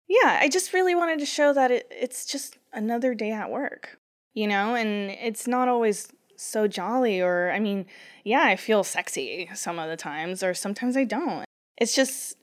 yeah, 0.07 0.39
I 0.41 0.47
just 0.49 0.73
really 0.73 0.95
wanted 0.95 1.19
to 1.19 1.25
show 1.25 1.53
that 1.53 1.71
it, 1.71 1.87
it's 1.91 2.25
just 2.25 2.57
another 2.71 3.13
day 3.13 3.31
at 3.31 3.51
work, 3.51 3.99
you 4.33 4.47
know, 4.47 4.73
and 4.75 5.11
it's 5.11 5.45
not 5.47 5.67
always 5.67 6.07
so 6.43 6.67
jolly 6.67 7.21
or, 7.21 7.51
I 7.51 7.59
mean, 7.59 7.85
yeah, 8.23 8.43
I 8.43 8.55
feel 8.55 8.83
sexy 8.83 9.49
some 9.53 9.79
of 9.79 9.89
the 9.89 9.97
times, 9.97 10.43
or 10.43 10.53
sometimes 10.53 10.95
I 10.97 11.03
don't. 11.03 11.45
It's 11.77 11.95
just 11.95 12.37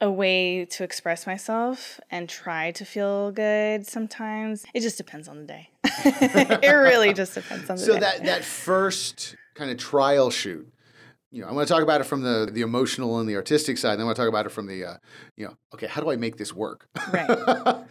a 0.00 0.10
way 0.10 0.64
to 0.64 0.84
express 0.84 1.26
myself 1.26 1.98
and 2.10 2.28
try 2.28 2.70
to 2.72 2.84
feel 2.84 3.32
good 3.32 3.86
sometimes. 3.86 4.64
It 4.72 4.80
just 4.80 4.96
depends 4.96 5.28
on 5.28 5.38
the 5.38 5.44
day. 5.44 5.70
it 5.84 6.72
really 6.72 7.12
just 7.12 7.34
depends 7.34 7.68
on 7.68 7.76
the 7.76 7.82
So 7.82 7.94
day. 7.94 8.00
that 8.00 8.24
that 8.24 8.44
first 8.44 9.34
kind 9.54 9.70
of 9.70 9.76
trial 9.76 10.30
shoot, 10.30 10.72
you 11.32 11.42
know, 11.42 11.48
I 11.48 11.52
want 11.52 11.66
to 11.66 11.74
talk 11.74 11.82
about 11.82 12.00
it 12.00 12.04
from 12.04 12.22
the 12.22 12.48
the 12.50 12.60
emotional 12.60 13.18
and 13.18 13.28
the 13.28 13.34
artistic 13.34 13.76
side. 13.76 13.94
And 13.94 14.02
I 14.02 14.04
want 14.04 14.16
to 14.16 14.22
talk 14.22 14.28
about 14.28 14.46
it 14.46 14.50
from 14.50 14.66
the, 14.66 14.84
uh, 14.84 14.94
you 15.36 15.46
know, 15.46 15.56
okay, 15.74 15.88
how 15.88 16.00
do 16.00 16.10
I 16.10 16.16
make 16.16 16.36
this 16.36 16.54
work? 16.54 16.86
Right. 17.12 17.28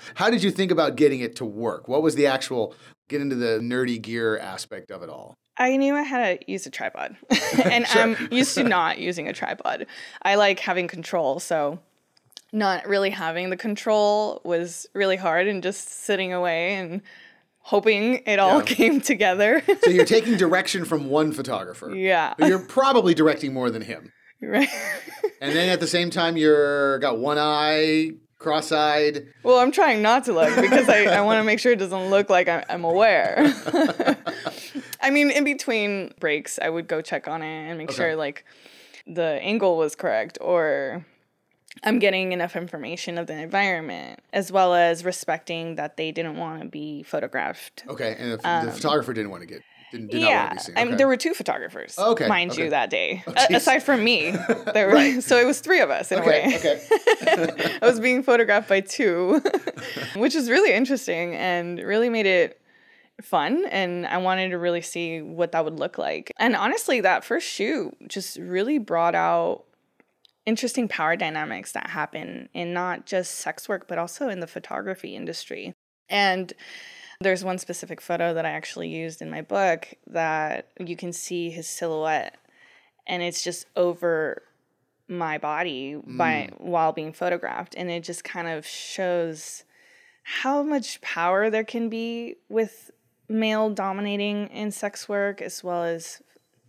how 0.15 0.29
did 0.29 0.43
you 0.43 0.51
think 0.51 0.71
about 0.71 0.95
getting 0.95 1.19
it 1.19 1.35
to 1.37 1.45
work? 1.45 1.89
What 1.89 2.01
was 2.01 2.15
the 2.15 2.27
actual 2.27 2.73
get 3.09 3.19
into 3.19 3.35
the 3.35 3.59
nerdy 3.59 4.01
gear 4.01 4.37
aspect 4.37 4.91
of 4.91 5.03
it 5.03 5.09
all? 5.09 5.35
I 5.59 5.75
knew 5.77 5.95
I 5.95 6.03
had 6.03 6.39
to 6.41 6.51
use 6.51 6.65
a 6.65 6.69
tripod. 6.69 7.15
and 7.63 7.87
Sure. 7.87 8.01
I'm 8.01 8.27
used 8.31 8.53
to 8.55 8.63
not 8.63 8.99
using 8.99 9.27
a 9.27 9.33
tripod. 9.33 9.87
I 10.21 10.35
like 10.35 10.59
having 10.59 10.87
control, 10.87 11.39
so 11.39 11.79
not 12.53 12.87
really 12.87 13.09
having 13.09 13.49
the 13.49 13.57
control 13.57 14.41
was 14.45 14.87
really 14.93 15.17
hard 15.17 15.47
and 15.47 15.61
just 15.61 15.89
sitting 15.89 16.31
away 16.33 16.75
and 16.75 17.01
hoping 17.59 18.21
it 18.25 18.39
all 18.39 18.59
Yeah. 18.59 18.65
came 18.75 19.01
together. 19.01 19.61
So 19.83 19.89
you're 19.89 20.05
taking 20.05 20.37
direction 20.37 20.85
from 20.85 21.09
one 21.09 21.31
photographer. 21.33 21.93
yeah. 21.93 22.33
But 22.37 22.47
you're 22.49 22.59
probably 22.59 23.13
directing 23.13 23.53
more 23.53 23.69
than 23.69 23.81
him. 23.81 24.13
Right. 24.41 24.69
And 25.41 25.55
then 25.55 25.69
at 25.69 25.79
the 25.79 25.87
same 25.87 26.09
time, 26.11 26.37
you're 26.37 26.99
got 26.99 27.17
one 27.19 27.37
eye 27.39 28.11
cross-eyed. 28.39 29.27
well, 29.43 29.59
I'm 29.59 29.71
trying 29.71 30.01
not 30.01 30.25
to 30.25 30.33
look 30.33 30.55
because 30.59 30.87
I, 30.89 31.05
I 31.05 31.21
want 31.21 31.39
to 31.39 31.43
make 31.43 31.59
sure 31.59 31.71
it 31.71 31.79
doesn't 31.79 32.09
look 32.09 32.29
like 32.29 32.47
I, 32.47 32.63
I'm 32.69 32.83
aware. 32.83 33.53
I 35.01 35.09
mean, 35.09 35.31
in 35.31 35.43
between 35.43 36.13
breaks, 36.19 36.59
I 36.61 36.69
would 36.69 36.87
go 36.87 37.01
check 37.01 37.27
on 37.27 37.41
it 37.41 37.69
and 37.69 37.77
make 37.77 37.89
Okay. 37.89 37.97
sure 37.97 38.15
like 38.15 38.45
the 39.05 39.39
angle 39.41 39.77
was 39.77 39.95
correct 39.95 40.37
or 40.41 41.05
I'm 41.83 41.99
getting 41.99 42.31
enough 42.31 42.55
information 42.55 43.17
of 43.17 43.27
the 43.27 43.33
environment, 43.35 44.19
as 44.33 44.51
well 44.51 44.73
as 44.73 45.05
respecting 45.05 45.75
that 45.75 45.95
they 45.97 46.11
didn't 46.11 46.37
want 46.37 46.61
to 46.63 46.67
be 46.67 47.03
photographed. 47.03 47.83
Okay, 47.87 48.15
and 48.17 48.31
the, 48.31 48.37
the 48.37 48.49
um, 48.49 48.71
photographer 48.71 49.13
didn't 49.13 49.29
want 49.29 49.41
to 49.41 49.47
get 49.47 49.61
didn't 49.91 50.11
did 50.11 50.21
yeah, 50.21 50.53
be. 50.53 50.73
I 50.75 50.83
mean, 50.83 50.97
there 50.97 51.07
were 51.07 51.17
two 51.17 51.33
photographers, 51.33 51.97
Okay, 51.97 52.27
mind 52.27 52.51
okay. 52.51 52.65
you, 52.65 52.69
that 52.71 52.89
day. 52.89 53.23
A- 53.49 53.55
aside 53.55 53.79
from 53.83 54.03
me, 54.03 54.31
there 54.73 54.89
were, 54.89 55.21
so 55.21 55.37
it 55.37 55.45
was 55.45 55.59
three 55.59 55.79
of 55.79 55.89
us 55.89 56.11
in 56.11 56.19
a 56.19 56.25
way. 56.25 56.53
okay. 56.55 56.81
I 57.81 57.85
was 57.85 57.99
being 57.99 58.23
photographed 58.23 58.67
by 58.67 58.81
two, 58.81 59.41
which 60.15 60.35
is 60.35 60.49
really 60.49 60.73
interesting 60.73 61.35
and 61.35 61.79
really 61.79 62.09
made 62.09 62.25
it 62.25 62.61
fun 63.21 63.65
and 63.71 64.05
I 64.05 64.17
wanted 64.17 64.49
to 64.49 64.59
really 64.59 64.81
see 64.81 65.21
what 65.21 65.51
that 65.53 65.65
would 65.65 65.79
look 65.79 65.97
like. 65.97 66.31
And 66.37 66.55
honestly, 66.55 67.01
that 67.01 67.23
first 67.23 67.47
shoot 67.47 67.95
just 68.07 68.37
really 68.37 68.77
brought 68.77 69.15
out 69.15 69.63
interesting 70.45 70.87
power 70.87 71.15
dynamics 71.15 71.71
that 71.71 71.89
happen 71.89 72.47
in 72.53 72.73
not 72.73 73.05
just 73.05 73.35
sex 73.35 73.67
work, 73.67 73.87
but 73.87 73.97
also 73.97 74.29
in 74.29 74.39
the 74.39 74.47
photography 74.47 75.15
industry. 75.15 75.73
And 76.09 76.53
there's 77.19 77.43
one 77.43 77.57
specific 77.57 78.01
photo 78.01 78.33
that 78.33 78.45
I 78.45 78.51
actually 78.51 78.89
used 78.89 79.21
in 79.21 79.29
my 79.29 79.41
book 79.41 79.87
that 80.07 80.69
you 80.79 80.95
can 80.95 81.11
see 81.13 81.49
his 81.49 81.67
silhouette 81.67 82.37
and 83.07 83.23
it's 83.23 83.43
just 83.43 83.65
over 83.75 84.43
my 85.07 85.37
body 85.37 85.95
mm. 85.95 86.17
by 86.17 86.49
while 86.57 86.91
being 86.91 87.13
photographed 87.13 87.73
and 87.75 87.89
it 87.89 88.03
just 88.03 88.23
kind 88.23 88.47
of 88.47 88.65
shows 88.65 89.63
how 90.23 90.61
much 90.61 90.99
power 91.01 91.49
there 91.49 91.63
can 91.63 91.89
be 91.89 92.35
with 92.49 92.91
male 93.29 93.69
dominating 93.69 94.47
in 94.47 94.71
sex 94.71 95.07
work 95.07 95.41
as 95.41 95.63
well 95.63 95.83
as 95.83 96.21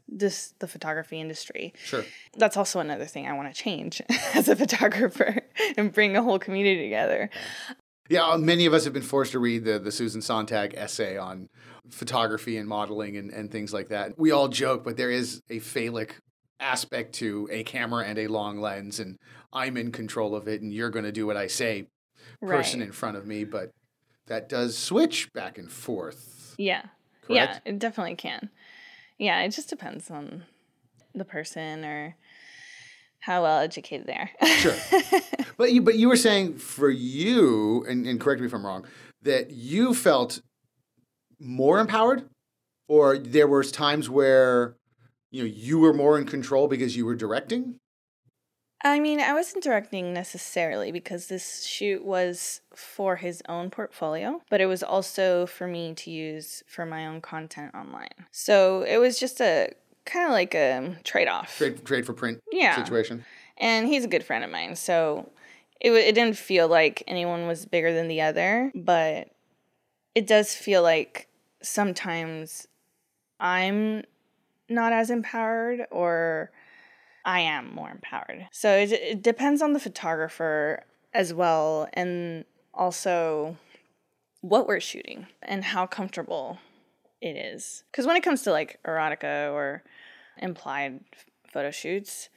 this 0.09 0.55
the 0.61 0.67
photography 0.67 1.21
industry. 1.21 1.75
Sure. 1.85 2.05
That's 2.37 2.57
also 2.57 2.81
another 2.81 3.05
thing 3.05 3.27
I 3.27 3.35
want 3.35 3.55
to 3.55 3.63
change 3.63 4.01
as 4.35 4.49
a 4.49 4.57
photographer 4.57 5.43
and 5.77 5.93
bring 5.93 6.17
a 6.17 6.23
whole 6.23 6.39
community 6.39 6.83
together. 6.83 7.29
Yeah, 8.09 8.27
uh, 8.27 8.39
many 8.39 8.67
of 8.67 8.75
us 8.75 8.85
have 8.85 8.93
been 8.93 9.03
forced 9.03 9.33
to 9.33 9.39
read 9.39 9.65
the 9.65 9.79
the 9.79 9.93
Susan 9.93 10.23
Sontag 10.23 10.75
essay 10.75 11.17
on 11.17 11.49
photography 11.91 12.57
and 12.57 12.69
modeling 12.69 13.17
and, 13.17 13.31
and 13.31 13.51
things 13.51 13.73
like 13.73 13.89
that. 13.89 14.19
We 14.19 14.31
all 14.31 14.49
joke, 14.49 14.85
but 14.85 14.97
there 14.97 15.11
is 15.11 15.43
a 15.51 15.59
phallic 15.59 16.17
aspect 16.61 17.15
to 17.15 17.49
a 17.51 17.63
camera 17.63 18.05
and 18.05 18.19
a 18.19 18.27
long 18.27 18.61
lens 18.61 18.99
and 18.99 19.19
I'm 19.53 19.77
in 19.77 19.93
control 19.93 20.35
of 20.35 20.49
it 20.49 20.61
and 20.61 20.73
you're 20.73 20.91
going 20.91 21.05
to 21.05 21.13
do 21.13 21.27
what 21.27 21.37
I 21.37 21.47
say 21.47 21.87
person 22.41 22.81
right. 22.81 22.87
in 22.87 22.93
front 22.93 23.17
of 23.17 23.27
me, 23.27 23.45
but 23.45 23.71
that 24.27 24.49
does 24.49 24.77
switch 24.77 25.33
back 25.33 25.59
and 25.59 25.71
forth. 25.71 26.55
Yeah. 26.59 26.83
Correct? 27.23 27.61
Yeah, 27.65 27.73
it 27.73 27.79
definitely 27.79 28.17
can. 28.17 28.51
Yeah, 29.19 29.41
it 29.43 29.51
just 29.51 29.71
depends 29.71 30.11
on 30.11 30.45
the 31.15 31.25
person 31.25 31.85
or 31.85 32.17
how 33.21 33.43
well 33.43 33.59
educated 33.59 34.07
they 34.07 34.15
are. 34.15 34.31
sure. 34.59 34.75
But 35.57 35.73
you 35.73 35.83
but 35.83 35.97
you 35.97 36.09
were 36.09 36.17
saying 36.17 36.59
for 36.59 36.89
you, 36.89 37.85
and, 37.89 38.07
and 38.07 38.21
correct 38.21 38.41
me 38.41 38.47
if 38.47 38.55
I'm 38.55 38.65
wrong, 38.65 38.87
that 39.23 39.51
you 39.51 39.93
felt 39.93 40.41
more 41.41 41.81
empowered 41.81 42.29
or 42.87 43.19
there 43.19 43.49
was 43.49 43.73
times 43.73 44.09
where 44.09 44.77
you 45.33 45.43
know 45.43 45.49
you 45.53 45.81
were 45.81 45.93
more 45.93 46.17
in 46.17 46.27
control 46.27 46.69
because 46.69 46.97
you 46.97 47.05
were 47.05 47.17
directing 47.17 47.75
I 48.85 49.01
mean, 49.01 49.19
I 49.19 49.33
wasn't 49.33 49.65
directing 49.65 50.13
necessarily 50.13 50.93
because 50.93 51.27
this 51.27 51.65
shoot 51.65 52.05
was 52.05 52.61
for 52.75 53.17
his 53.17 53.43
own 53.49 53.71
portfolio, 53.71 54.41
but 54.51 54.61
it 54.61 54.67
was 54.67 54.85
also 54.85 55.47
for 55.47 55.67
me 55.67 55.95
to 55.95 56.11
use 56.13 56.63
for 56.69 56.87
my 56.87 57.07
own 57.07 57.21
content 57.21 57.75
online. 57.75 58.27
So 58.31 58.83
it 58.83 58.99
was 58.99 59.19
just 59.19 59.41
a 59.41 59.71
kind 60.09 60.27
of 60.27 60.33
like 60.33 60.55
a 60.55 60.73
um, 60.79 60.97
trade 61.05 61.29
off. 61.29 61.57
Trade, 61.57 61.85
trade 61.85 62.07
for 62.07 62.13
print 62.13 62.41
yeah. 62.51 62.77
situation. 62.77 63.25
And 63.57 63.87
he's 63.87 64.05
a 64.05 64.09
good 64.09 64.25
friend 64.25 64.45
of 64.45 64.51
mine. 64.51 64.77
So 64.77 65.31
it, 65.81 65.93
it 65.93 66.15
didn't 66.15 66.37
feel 66.37 66.69
like 66.69 67.03
anyone 67.07 67.47
was 67.47 67.67
bigger 67.67 67.93
than 67.93 68.09
the 68.09 68.21
other, 68.21 68.73
but 68.75 69.31
it 70.15 70.27
does 70.27 70.55
feel 70.55 70.83
like 70.83 71.29
sometimes 71.63 72.67
I'm 73.41 74.03
not 74.69 74.93
as 74.93 75.11
empowered 75.11 75.87
or 75.91 76.51
I 77.25 77.41
am 77.41 77.75
more 77.75 77.91
empowered. 77.91 78.49
So 78.53 78.77
it, 78.77 78.93
it 78.93 79.23
depends 79.23 79.63
on 79.63 79.73
the 79.73 79.81
photographer 79.81 80.85
as 81.13 81.33
well, 81.35 81.89
and 81.95 82.45
also 82.75 83.57
what 84.41 84.67
we're 84.67 84.81
shooting 84.81 85.27
and 85.43 85.65
how 85.65 85.87
comfortable 85.87 86.59
it 87.21 87.37
is. 87.37 87.85
Because 87.91 88.07
when 88.07 88.17
it 88.17 88.23
comes 88.23 88.43
to 88.43 88.53
like 88.53 88.79
erotica 88.87 89.53
or 89.53 89.83
implied 90.41 91.01
photo 91.53 91.71
shoots, 91.71 92.29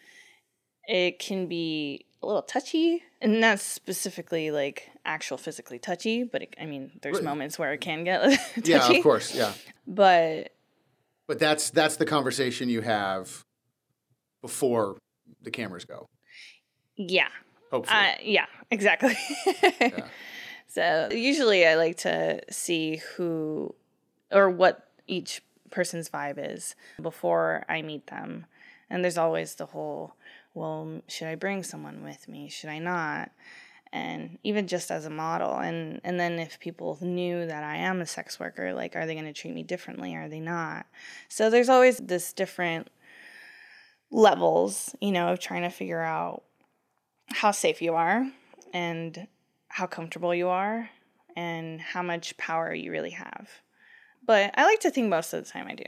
it 0.87 1.19
can 1.19 1.47
be 1.47 2.05
a 2.23 2.27
little 2.27 2.41
touchy, 2.41 3.03
and 3.21 3.39
not 3.39 3.59
specifically 3.59 4.51
like 4.51 4.89
actual 5.05 5.37
physically 5.37 5.79
touchy, 5.79 6.23
but 6.23 6.43
it, 6.43 6.55
I 6.59 6.65
mean, 6.65 6.91
there's 7.01 7.15
right. 7.15 7.23
moments 7.23 7.57
where 7.57 7.73
it 7.73 7.81
can 7.81 8.03
get 8.03 8.21
touchy. 8.55 8.71
Yeah, 8.71 8.89
of 8.91 9.03
course, 9.03 9.35
yeah. 9.35 9.53
But 9.87 10.53
but 11.27 11.39
that's 11.39 11.69
that's 11.69 11.95
the 11.95 12.05
conversation 12.05 12.69
you 12.69 12.81
have 12.81 13.43
before 14.41 14.97
the 15.41 15.51
cameras 15.51 15.85
go. 15.85 16.07
Yeah. 16.97 17.29
Hopefully. 17.71 17.97
Uh, 17.97 18.13
yeah, 18.21 18.45
exactly. 18.69 19.15
yeah. 19.79 20.07
So 20.73 21.09
usually 21.11 21.67
I 21.67 21.75
like 21.75 21.97
to 21.97 22.39
see 22.49 23.01
who 23.15 23.75
or 24.31 24.49
what 24.49 24.87
each 25.05 25.43
person's 25.71 26.09
vibe 26.09 26.35
is 26.37 26.75
before 27.01 27.65
I 27.67 27.81
meet 27.81 28.07
them. 28.07 28.45
And 28.89 29.03
there's 29.03 29.17
always 29.17 29.55
the 29.55 29.67
whole, 29.67 30.15
well, 30.53 31.01
should 31.07 31.27
I 31.27 31.35
bring 31.35 31.63
someone 31.63 32.03
with 32.03 32.27
me? 32.27 32.49
Should 32.49 32.69
I 32.69 32.79
not? 32.79 33.31
And 33.93 34.37
even 34.43 34.67
just 34.67 34.89
as 34.89 35.05
a 35.05 35.09
model, 35.09 35.57
and 35.57 35.99
and 36.05 36.17
then 36.17 36.39
if 36.39 36.61
people 36.61 36.97
knew 37.01 37.45
that 37.45 37.63
I 37.63 37.75
am 37.75 37.99
a 37.99 38.05
sex 38.05 38.39
worker, 38.39 38.73
like, 38.73 38.95
are 38.95 39.05
they 39.05 39.15
going 39.15 39.25
to 39.25 39.33
treat 39.33 39.53
me 39.53 39.63
differently? 39.63 40.15
Are 40.15 40.29
they 40.29 40.39
not? 40.39 40.85
So 41.27 41.49
there's 41.49 41.67
always 41.67 41.97
this 41.97 42.31
different 42.31 42.89
levels, 44.09 44.95
you 45.01 45.11
know, 45.11 45.33
of 45.33 45.39
trying 45.39 45.63
to 45.63 45.69
figure 45.69 46.01
out 46.01 46.43
how 47.29 47.51
safe 47.51 47.81
you 47.81 47.95
are 47.95 48.29
and 48.73 49.27
how 49.67 49.87
comfortable 49.87 50.33
you 50.33 50.47
are 50.47 50.89
and 51.35 51.79
how 51.79 52.01
much 52.01 52.37
power 52.37 52.73
you 52.73 52.91
really 52.91 53.11
have. 53.11 53.49
But 54.25 54.51
I 54.55 54.65
like 54.65 54.79
to 54.81 54.91
think 54.91 55.09
most 55.09 55.33
of 55.33 55.43
the 55.43 55.49
time 55.49 55.67
I 55.67 55.75
do. 55.75 55.85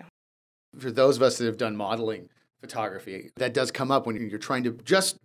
For 0.77 0.91
those 0.91 1.17
of 1.17 1.23
us 1.23 1.37
that 1.37 1.45
have 1.45 1.57
done 1.57 1.75
modeling 1.75 2.29
photography, 2.61 3.29
that 3.37 3.53
does 3.53 3.71
come 3.71 3.91
up 3.91 4.05
when 4.05 4.15
you're 4.29 4.39
trying 4.39 4.63
to 4.63 4.71
just 4.83 5.17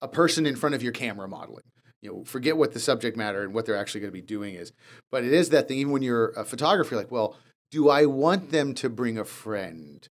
a 0.00 0.08
person 0.08 0.46
in 0.46 0.56
front 0.56 0.74
of 0.74 0.82
your 0.82 0.92
camera 0.92 1.28
modeling. 1.28 1.64
You 2.00 2.10
know, 2.10 2.24
forget 2.24 2.56
what 2.56 2.72
the 2.72 2.80
subject 2.80 3.16
matter 3.16 3.42
and 3.42 3.54
what 3.54 3.66
they're 3.66 3.76
actually 3.76 4.00
going 4.00 4.12
to 4.12 4.20
be 4.20 4.22
doing 4.22 4.54
is. 4.54 4.72
But 5.10 5.24
it 5.24 5.32
is 5.32 5.50
that 5.50 5.68
thing, 5.68 5.78
even 5.78 5.92
when 5.92 6.02
you're 6.02 6.30
a 6.30 6.44
photographer, 6.44 6.96
like, 6.96 7.10
well, 7.10 7.36
do 7.70 7.88
I 7.88 8.06
want 8.06 8.50
them 8.50 8.74
to 8.74 8.88
bring 8.90 9.18
a 9.18 9.24
friend? 9.24 10.06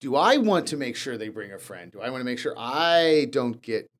do 0.00 0.16
I 0.16 0.36
want 0.36 0.68
to 0.68 0.76
make 0.76 0.96
sure 0.96 1.16
they 1.16 1.28
bring 1.28 1.52
a 1.52 1.58
friend? 1.58 1.90
Do 1.90 2.00
I 2.00 2.10
want 2.10 2.20
to 2.20 2.24
make 2.24 2.38
sure 2.38 2.54
I 2.56 3.28
don't 3.30 3.60
get 3.62 3.90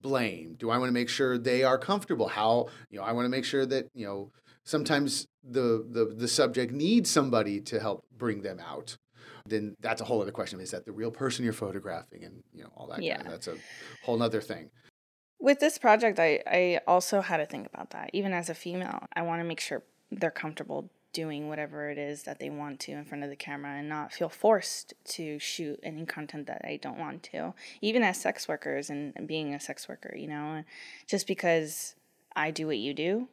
blamed? 0.00 0.58
Do 0.58 0.70
I 0.70 0.78
want 0.78 0.88
to 0.88 0.92
make 0.94 1.08
sure 1.08 1.36
they 1.36 1.64
are 1.64 1.78
comfortable? 1.78 2.28
How, 2.28 2.68
you 2.90 2.98
know, 2.98 3.04
I 3.04 3.12
want 3.12 3.26
to 3.26 3.28
make 3.28 3.44
sure 3.44 3.66
that, 3.66 3.88
you 3.94 4.06
know, 4.06 4.30
sometimes 4.66 5.26
the 5.42 5.86
the 5.88 6.14
the 6.14 6.28
subject 6.28 6.72
needs 6.72 7.08
somebody 7.10 7.60
to 7.62 7.80
help 7.80 8.04
bring 8.18 8.42
them 8.42 8.60
out. 8.60 8.98
Then 9.46 9.76
that's 9.80 10.00
a 10.02 10.04
whole 10.04 10.20
other 10.20 10.32
question. 10.32 10.60
Is 10.60 10.72
that 10.72 10.84
the 10.84 10.92
real 10.92 11.10
person 11.10 11.44
you're 11.44 11.54
photographing 11.54 12.24
and, 12.24 12.42
you 12.52 12.64
know, 12.64 12.70
all 12.76 12.88
that 12.88 13.02
yeah. 13.02 13.16
Kind 13.16 13.28
of, 13.28 13.32
that's 13.32 13.46
a 13.46 13.56
whole 14.04 14.20
other 14.20 14.40
thing. 14.40 14.70
With 15.38 15.60
this 15.60 15.78
project, 15.78 16.18
I, 16.18 16.42
I 16.46 16.80
also 16.86 17.20
had 17.20 17.36
to 17.36 17.46
think 17.46 17.68
about 17.72 17.90
that. 17.90 18.10
Even 18.12 18.32
as 18.32 18.50
a 18.50 18.54
female, 18.54 19.06
I 19.14 19.22
want 19.22 19.40
to 19.40 19.44
make 19.44 19.60
sure 19.60 19.84
they're 20.10 20.32
comfortable 20.32 20.90
doing 21.12 21.48
whatever 21.48 21.88
it 21.90 21.96
is 21.96 22.24
that 22.24 22.40
they 22.40 22.50
want 22.50 22.80
to 22.80 22.92
in 22.92 23.04
front 23.04 23.22
of 23.22 23.30
the 23.30 23.36
camera 23.36 23.78
and 23.78 23.88
not 23.88 24.12
feel 24.12 24.28
forced 24.28 24.94
to 25.04 25.38
shoot 25.38 25.78
any 25.82 26.04
content 26.04 26.48
that 26.48 26.62
I 26.64 26.78
don't 26.82 26.98
want 26.98 27.22
to. 27.24 27.54
Even 27.80 28.02
as 28.02 28.20
sex 28.20 28.48
workers 28.48 28.90
and, 28.90 29.14
being 29.26 29.54
a 29.54 29.60
sex 29.60 29.88
worker, 29.88 30.14
you 30.16 30.26
know, 30.26 30.64
just 31.06 31.26
because 31.28 31.94
I 32.34 32.50
do 32.50 32.66
what 32.66 32.78
you 32.78 32.92
do 32.92 33.28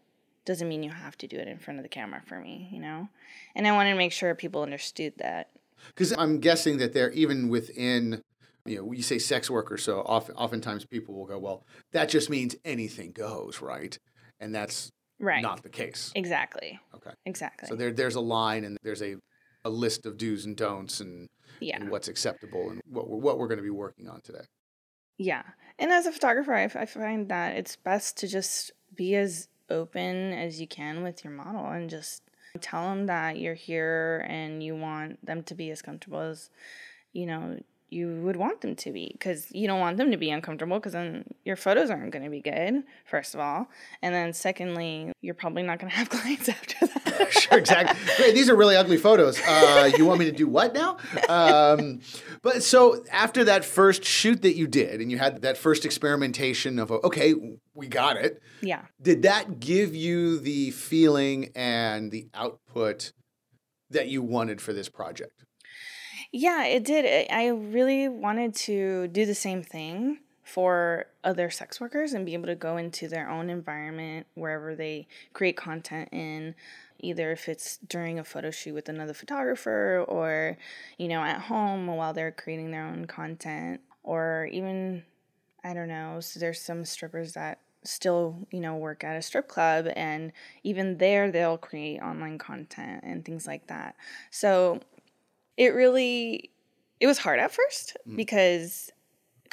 doesn't 0.46 0.68
mean 0.68 0.84
you 0.84 0.92
have 0.92 1.18
to 1.20 1.28
do 1.28 1.38
it 1.38 1.48
in 1.48 1.58
front 1.58 1.80
of 1.80 1.84
the 1.84 1.90
camera 1.90 2.22
for 2.26 2.40
me, 2.40 2.70
you 2.72 2.80
know? 2.80 3.08
And 3.56 3.68
I 3.68 3.72
wanted 3.72 3.92
to 3.92 3.98
make 3.98 4.12
sure 4.12 4.34
people 4.36 4.62
understood 4.62 5.14
that. 5.18 5.50
Because 5.88 6.14
I'm 6.18 6.40
guessing 6.40 6.78
that 6.78 6.94
they're 6.94 7.12
even 7.12 7.50
within, 7.50 8.22
you 8.66 8.78
know, 8.78 8.92
you 8.92 9.04
say 9.04 9.20
sex 9.20 9.50
worker, 9.50 9.78
so 9.78 10.02
often, 10.06 10.36
oftentimes 10.36 10.86
people 10.86 11.16
will 11.16 11.26
go, 11.26 11.40
well, 11.40 11.66
that 11.92 12.10
just 12.10 12.30
means 12.30 12.56
anything 12.64 13.12
goes, 13.12 13.62
right? 13.62 13.98
And 14.40 14.54
that's 14.54 14.92
right. 15.20 15.42
not 15.42 15.64
the 15.64 15.70
case. 15.70 16.12
Exactly. 16.16 16.80
Okay. 16.96 17.12
Exactly. 17.26 17.68
So 17.68 17.76
there, 17.76 17.92
there's 17.92 18.16
a 18.16 18.22
line 18.22 18.64
and 18.64 18.78
there's 18.84 19.02
a, 19.02 19.16
a 19.66 19.70
list 19.70 20.06
of 20.06 20.18
do's 20.18 20.46
and 20.46 20.56
don'ts 20.56 21.00
and, 21.00 21.30
yeah. 21.60 21.78
and 21.78 21.90
what's 21.90 22.08
acceptable 22.08 22.70
and 22.70 22.82
what 22.86 23.10
we're, 23.10 23.18
what 23.18 23.38
we're 23.38 23.48
going 23.48 23.60
to 23.60 23.64
be 23.64 23.70
working 23.70 24.08
on 24.10 24.22
today. 24.22 24.44
Yeah. 25.18 25.44
And 25.80 25.92
as 25.92 26.06
a 26.06 26.12
photographer, 26.12 26.54
I, 26.54 26.64
I 26.64 26.86
find 26.86 27.30
that 27.30 27.56
it's 27.56 27.76
best 27.76 28.18
to 28.18 28.28
just 28.28 28.72
be 28.96 29.16
as 29.16 29.48
open 29.70 30.34
as 30.34 30.60
you 30.60 30.68
can 30.68 31.04
with 31.04 31.24
your 31.24 31.34
model 31.34 31.66
and 31.68 31.90
just 31.90 32.24
tell 32.62 32.90
them 32.90 33.08
that 33.08 33.40
you're 33.40 33.54
here 33.54 34.26
and 34.30 34.64
you 34.64 34.76
want 34.76 35.26
them 35.26 35.44
to 35.44 35.56
be 35.56 35.72
as 35.72 35.82
comfortable 35.82 36.20
as, 36.20 36.50
you 37.12 37.26
know, 37.26 37.60
you 37.90 38.22
would 38.24 38.36
want 38.36 38.62
them 38.62 38.76
to 38.76 38.92
be. 38.92 39.10
Because 39.12 39.48
you 39.52 39.68
don't 39.68 39.80
want 39.80 39.98
them 39.98 40.12
to 40.12 40.18
be 40.18 40.32
uncomfortable 40.32 40.78
because 40.78 40.94
then 40.94 41.26
your 41.46 41.56
photos 41.56 41.90
aren't 41.90 42.12
going 42.12 42.24
to 42.24 42.30
be 42.30 42.42
good 42.42 42.84
first 43.06 43.34
of 43.34 43.40
all. 43.40 43.70
And 44.02 44.14
then 44.14 44.34
secondly 44.34 45.12
you're 45.22 45.36
probably 45.36 45.64
not 45.64 45.80
going 45.80 45.90
to 45.92 45.98
have 45.98 46.10
clients 46.10 46.50
after 46.50 46.88
that 46.88 47.03
sure 47.30 47.58
exactly 47.58 48.00
Great, 48.18 48.36
these 48.36 48.50
are 48.50 48.56
really 48.56 48.76
ugly 48.76 48.98
photos. 48.98 49.40
Uh, 49.42 49.92
you 49.98 50.06
want 50.06 50.20
me 50.20 50.26
to 50.26 50.32
do 50.32 50.48
what 50.48 50.74
now? 50.74 50.98
Um, 51.30 52.02
but 52.42 52.64
so 52.64 53.04
after 53.12 53.44
that 53.46 53.66
first 53.66 54.04
shoot 54.04 54.42
that 54.42 54.56
you 54.56 54.68
did 54.68 55.02
and 55.02 55.12
you 55.12 55.18
had 55.18 55.42
that 55.42 55.58
first 55.58 55.86
experimentation 55.86 56.80
of 56.80 56.92
okay 56.92 57.34
we 57.76 57.88
got 57.88 58.18
it. 58.18 58.42
Yeah. 58.62 58.84
Did 59.02 59.24
that 59.24 59.60
give 59.60 59.96
you 59.96 60.40
the 60.40 60.72
feeling 60.72 61.52
and 61.56 62.12
the 62.12 62.28
output 62.34 63.12
that 63.94 64.10
you 64.10 64.22
wanted 64.22 64.62
for 64.62 64.74
this 64.74 64.90
project. 64.90 65.46
Yeah, 66.32 66.66
it 66.66 66.84
did. 66.84 67.28
I 67.32 67.48
really 67.48 68.10
wanted 68.10 68.56
to 68.56 69.08
do 69.08 69.26
the 69.26 69.36
same 69.36 69.64
thing 69.64 70.20
for 70.44 71.06
other 71.24 71.50
sex 71.50 71.80
workers 71.80 72.14
and 72.14 72.26
be 72.26 72.34
able 72.34 72.48
to 72.48 72.56
go 72.56 72.76
into 72.76 73.08
their 73.08 73.30
own 73.30 73.50
environment 73.50 74.28
wherever 74.34 74.76
they 74.76 75.08
create 75.32 75.56
content 75.56 76.10
in 76.12 76.54
either 77.04 77.32
if 77.32 77.50
it's 77.50 77.78
during 77.78 78.18
a 78.18 78.24
photo 78.24 78.50
shoot 78.50 78.74
with 78.74 78.90
another 78.90 79.14
photographer 79.14 80.04
or 80.08 80.58
you 80.98 81.08
know 81.08 81.22
at 81.22 81.42
home 81.42 81.88
while 81.88 82.14
they're 82.14 82.32
creating 82.32 82.72
their 82.72 82.86
own 82.86 83.06
content 83.06 83.82
or 84.04 84.48
even 84.52 85.04
i 85.64 85.74
don't 85.74 85.90
know 85.90 86.20
so 86.20 86.40
there's 86.40 86.62
some 86.62 86.86
strippers 86.86 87.34
that 87.34 87.60
still 87.84 88.48
you 88.52 88.60
know 88.60 88.76
work 88.76 89.04
at 89.04 89.18
a 89.18 89.22
strip 89.22 89.48
club 89.48 89.88
and 89.96 90.32
even 90.64 90.98
there 90.98 91.32
they'll 91.32 91.58
create 91.58 92.00
online 92.00 92.38
content 92.38 93.04
and 93.04 93.26
things 93.26 93.46
like 93.46 93.68
that 93.68 93.96
so 94.32 94.80
it 95.58 95.74
really 95.74 96.50
it 97.00 97.08
was 97.08 97.18
hard 97.18 97.40
at 97.40 97.52
first 97.52 97.98
mm. 98.08 98.16
because 98.16 98.90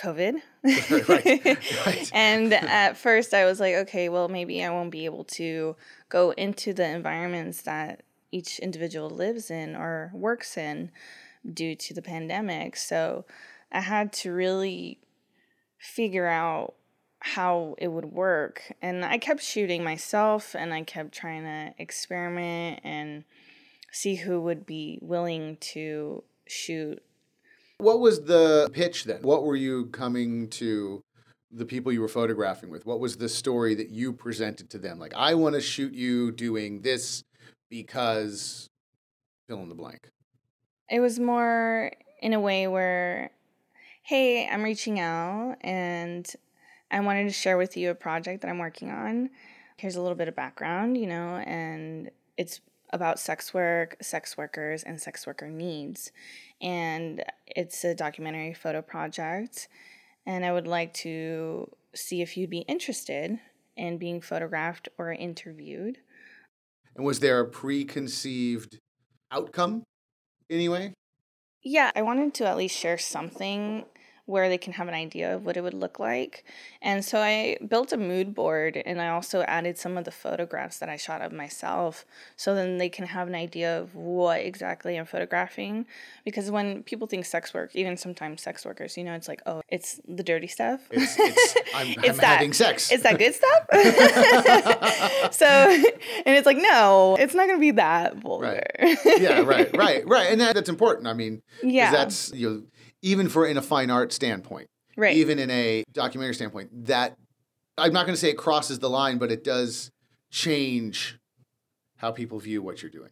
COVID. 0.00 0.40
right, 1.08 1.86
right. 1.86 2.10
and 2.14 2.52
at 2.52 2.96
first 2.96 3.34
I 3.34 3.44
was 3.44 3.60
like, 3.60 3.74
okay, 3.74 4.08
well, 4.08 4.28
maybe 4.28 4.64
I 4.64 4.70
won't 4.70 4.90
be 4.90 5.04
able 5.04 5.24
to 5.24 5.76
go 6.08 6.30
into 6.32 6.72
the 6.72 6.86
environments 6.86 7.62
that 7.62 8.02
each 8.32 8.58
individual 8.60 9.10
lives 9.10 9.50
in 9.50 9.76
or 9.76 10.10
works 10.14 10.56
in 10.56 10.90
due 11.52 11.74
to 11.74 11.94
the 11.94 12.02
pandemic. 12.02 12.76
So 12.76 13.24
I 13.72 13.80
had 13.80 14.12
to 14.14 14.32
really 14.32 14.98
figure 15.78 16.26
out 16.26 16.74
how 17.20 17.74
it 17.78 17.88
would 17.88 18.06
work. 18.06 18.72
And 18.80 19.04
I 19.04 19.18
kept 19.18 19.42
shooting 19.42 19.84
myself 19.84 20.54
and 20.54 20.72
I 20.72 20.82
kept 20.82 21.12
trying 21.12 21.42
to 21.42 21.74
experiment 21.78 22.80
and 22.82 23.24
see 23.92 24.16
who 24.16 24.40
would 24.40 24.64
be 24.64 24.98
willing 25.02 25.56
to 25.60 26.22
shoot 26.46 27.02
what 27.80 28.00
was 28.00 28.24
the 28.24 28.70
pitch 28.72 29.04
then? 29.04 29.22
What 29.22 29.44
were 29.44 29.56
you 29.56 29.86
coming 29.86 30.48
to 30.50 31.02
the 31.50 31.64
people 31.64 31.92
you 31.92 32.00
were 32.00 32.08
photographing 32.08 32.70
with? 32.70 32.86
What 32.86 33.00
was 33.00 33.16
the 33.16 33.28
story 33.28 33.74
that 33.74 33.90
you 33.90 34.12
presented 34.12 34.70
to 34.70 34.78
them? 34.78 34.98
Like, 34.98 35.14
I 35.14 35.34
want 35.34 35.54
to 35.54 35.60
shoot 35.60 35.92
you 35.92 36.32
doing 36.32 36.82
this 36.82 37.22
because 37.68 38.68
fill 39.48 39.62
in 39.62 39.68
the 39.68 39.74
blank. 39.74 40.08
It 40.88 41.00
was 41.00 41.18
more 41.18 41.92
in 42.20 42.32
a 42.32 42.40
way 42.40 42.66
where, 42.66 43.30
hey, 44.02 44.48
I'm 44.48 44.62
reaching 44.62 45.00
out 45.00 45.56
and 45.60 46.30
I 46.90 47.00
wanted 47.00 47.24
to 47.24 47.32
share 47.32 47.56
with 47.56 47.76
you 47.76 47.90
a 47.90 47.94
project 47.94 48.42
that 48.42 48.48
I'm 48.48 48.58
working 48.58 48.90
on. 48.90 49.30
Here's 49.76 49.96
a 49.96 50.02
little 50.02 50.16
bit 50.16 50.28
of 50.28 50.36
background, 50.36 50.96
you 50.96 51.06
know, 51.06 51.36
and 51.36 52.10
it's 52.36 52.60
about 52.92 53.18
sex 53.18 53.54
work, 53.54 53.96
sex 54.02 54.36
workers, 54.36 54.82
and 54.82 55.00
sex 55.00 55.26
worker 55.26 55.48
needs. 55.48 56.10
And 56.60 57.24
it's 57.46 57.84
a 57.84 57.94
documentary 57.94 58.54
photo 58.54 58.82
project. 58.82 59.68
And 60.26 60.44
I 60.44 60.52
would 60.52 60.66
like 60.66 60.94
to 60.94 61.70
see 61.94 62.22
if 62.22 62.36
you'd 62.36 62.50
be 62.50 62.60
interested 62.60 63.38
in 63.76 63.98
being 63.98 64.20
photographed 64.20 64.88
or 64.98 65.12
interviewed. 65.12 65.98
And 66.94 67.04
was 67.04 67.20
there 67.20 67.40
a 67.40 67.46
preconceived 67.46 68.78
outcome 69.30 69.84
anyway? 70.50 70.92
Yeah, 71.62 71.90
I 71.94 72.02
wanted 72.02 72.34
to 72.34 72.46
at 72.46 72.56
least 72.56 72.76
share 72.76 72.98
something 72.98 73.84
where 74.30 74.48
they 74.48 74.58
can 74.58 74.72
have 74.74 74.86
an 74.86 74.94
idea 74.94 75.34
of 75.34 75.44
what 75.44 75.56
it 75.56 75.62
would 75.62 75.74
look 75.74 75.98
like. 75.98 76.44
And 76.80 77.04
so 77.04 77.18
I 77.18 77.58
built 77.66 77.92
a 77.92 77.96
mood 77.96 78.34
board 78.34 78.80
and 78.86 79.00
I 79.00 79.08
also 79.08 79.42
added 79.42 79.76
some 79.76 79.98
of 79.98 80.04
the 80.04 80.12
photographs 80.12 80.78
that 80.78 80.88
I 80.88 80.96
shot 80.96 81.20
of 81.20 81.32
myself 81.32 82.06
so 82.36 82.54
then 82.54 82.78
they 82.78 82.88
can 82.88 83.06
have 83.06 83.26
an 83.26 83.34
idea 83.34 83.78
of 83.80 83.94
what 83.94 84.40
exactly 84.40 84.96
I'm 84.96 85.04
photographing. 85.04 85.84
Because 86.24 86.50
when 86.50 86.84
people 86.84 87.08
think 87.08 87.26
sex 87.26 87.52
work, 87.52 87.74
even 87.74 87.96
sometimes 87.96 88.40
sex 88.40 88.64
workers, 88.64 88.96
you 88.96 89.02
know, 89.02 89.14
it's 89.14 89.26
like, 89.26 89.42
oh, 89.46 89.62
it's 89.68 90.00
the 90.06 90.22
dirty 90.22 90.46
stuff. 90.46 90.80
It's, 90.92 91.16
it's 91.18 91.56
I'm, 91.74 91.88
it's 92.04 92.08
I'm 92.08 92.16
that, 92.18 92.24
having 92.24 92.52
sex. 92.52 92.92
It's 92.92 93.02
that 93.02 93.18
good 93.18 93.34
stuff. 93.34 93.66
so, 95.34 95.46
and 95.46 96.36
it's 96.36 96.46
like, 96.46 96.58
no, 96.58 97.16
it's 97.18 97.34
not 97.34 97.46
going 97.46 97.58
to 97.58 97.60
be 97.60 97.72
that 97.72 98.16
vulgar. 98.16 98.62
Right. 98.78 98.98
Yeah, 99.20 99.40
right, 99.40 99.76
right, 99.76 100.06
right. 100.06 100.30
And 100.30 100.40
that, 100.40 100.54
that's 100.54 100.68
important. 100.68 101.08
I 101.08 101.14
mean, 101.14 101.42
yeah. 101.64 101.90
that's, 101.90 102.32
you 102.32 102.48
know, 102.48 102.62
even 103.02 103.28
for 103.28 103.46
in 103.46 103.56
a 103.56 103.62
fine 103.62 103.90
art 103.90 104.12
standpoint, 104.12 104.68
right? 104.96 105.16
Even 105.16 105.38
in 105.38 105.50
a 105.50 105.84
documentary 105.92 106.34
standpoint, 106.34 106.86
that 106.86 107.16
I'm 107.78 107.92
not 107.92 108.06
going 108.06 108.14
to 108.14 108.20
say 108.20 108.30
it 108.30 108.38
crosses 108.38 108.78
the 108.78 108.90
line, 108.90 109.18
but 109.18 109.30
it 109.30 109.44
does 109.44 109.90
change 110.30 111.18
how 111.96 112.12
people 112.12 112.38
view 112.38 112.62
what 112.62 112.82
you're 112.82 112.90
doing. 112.90 113.10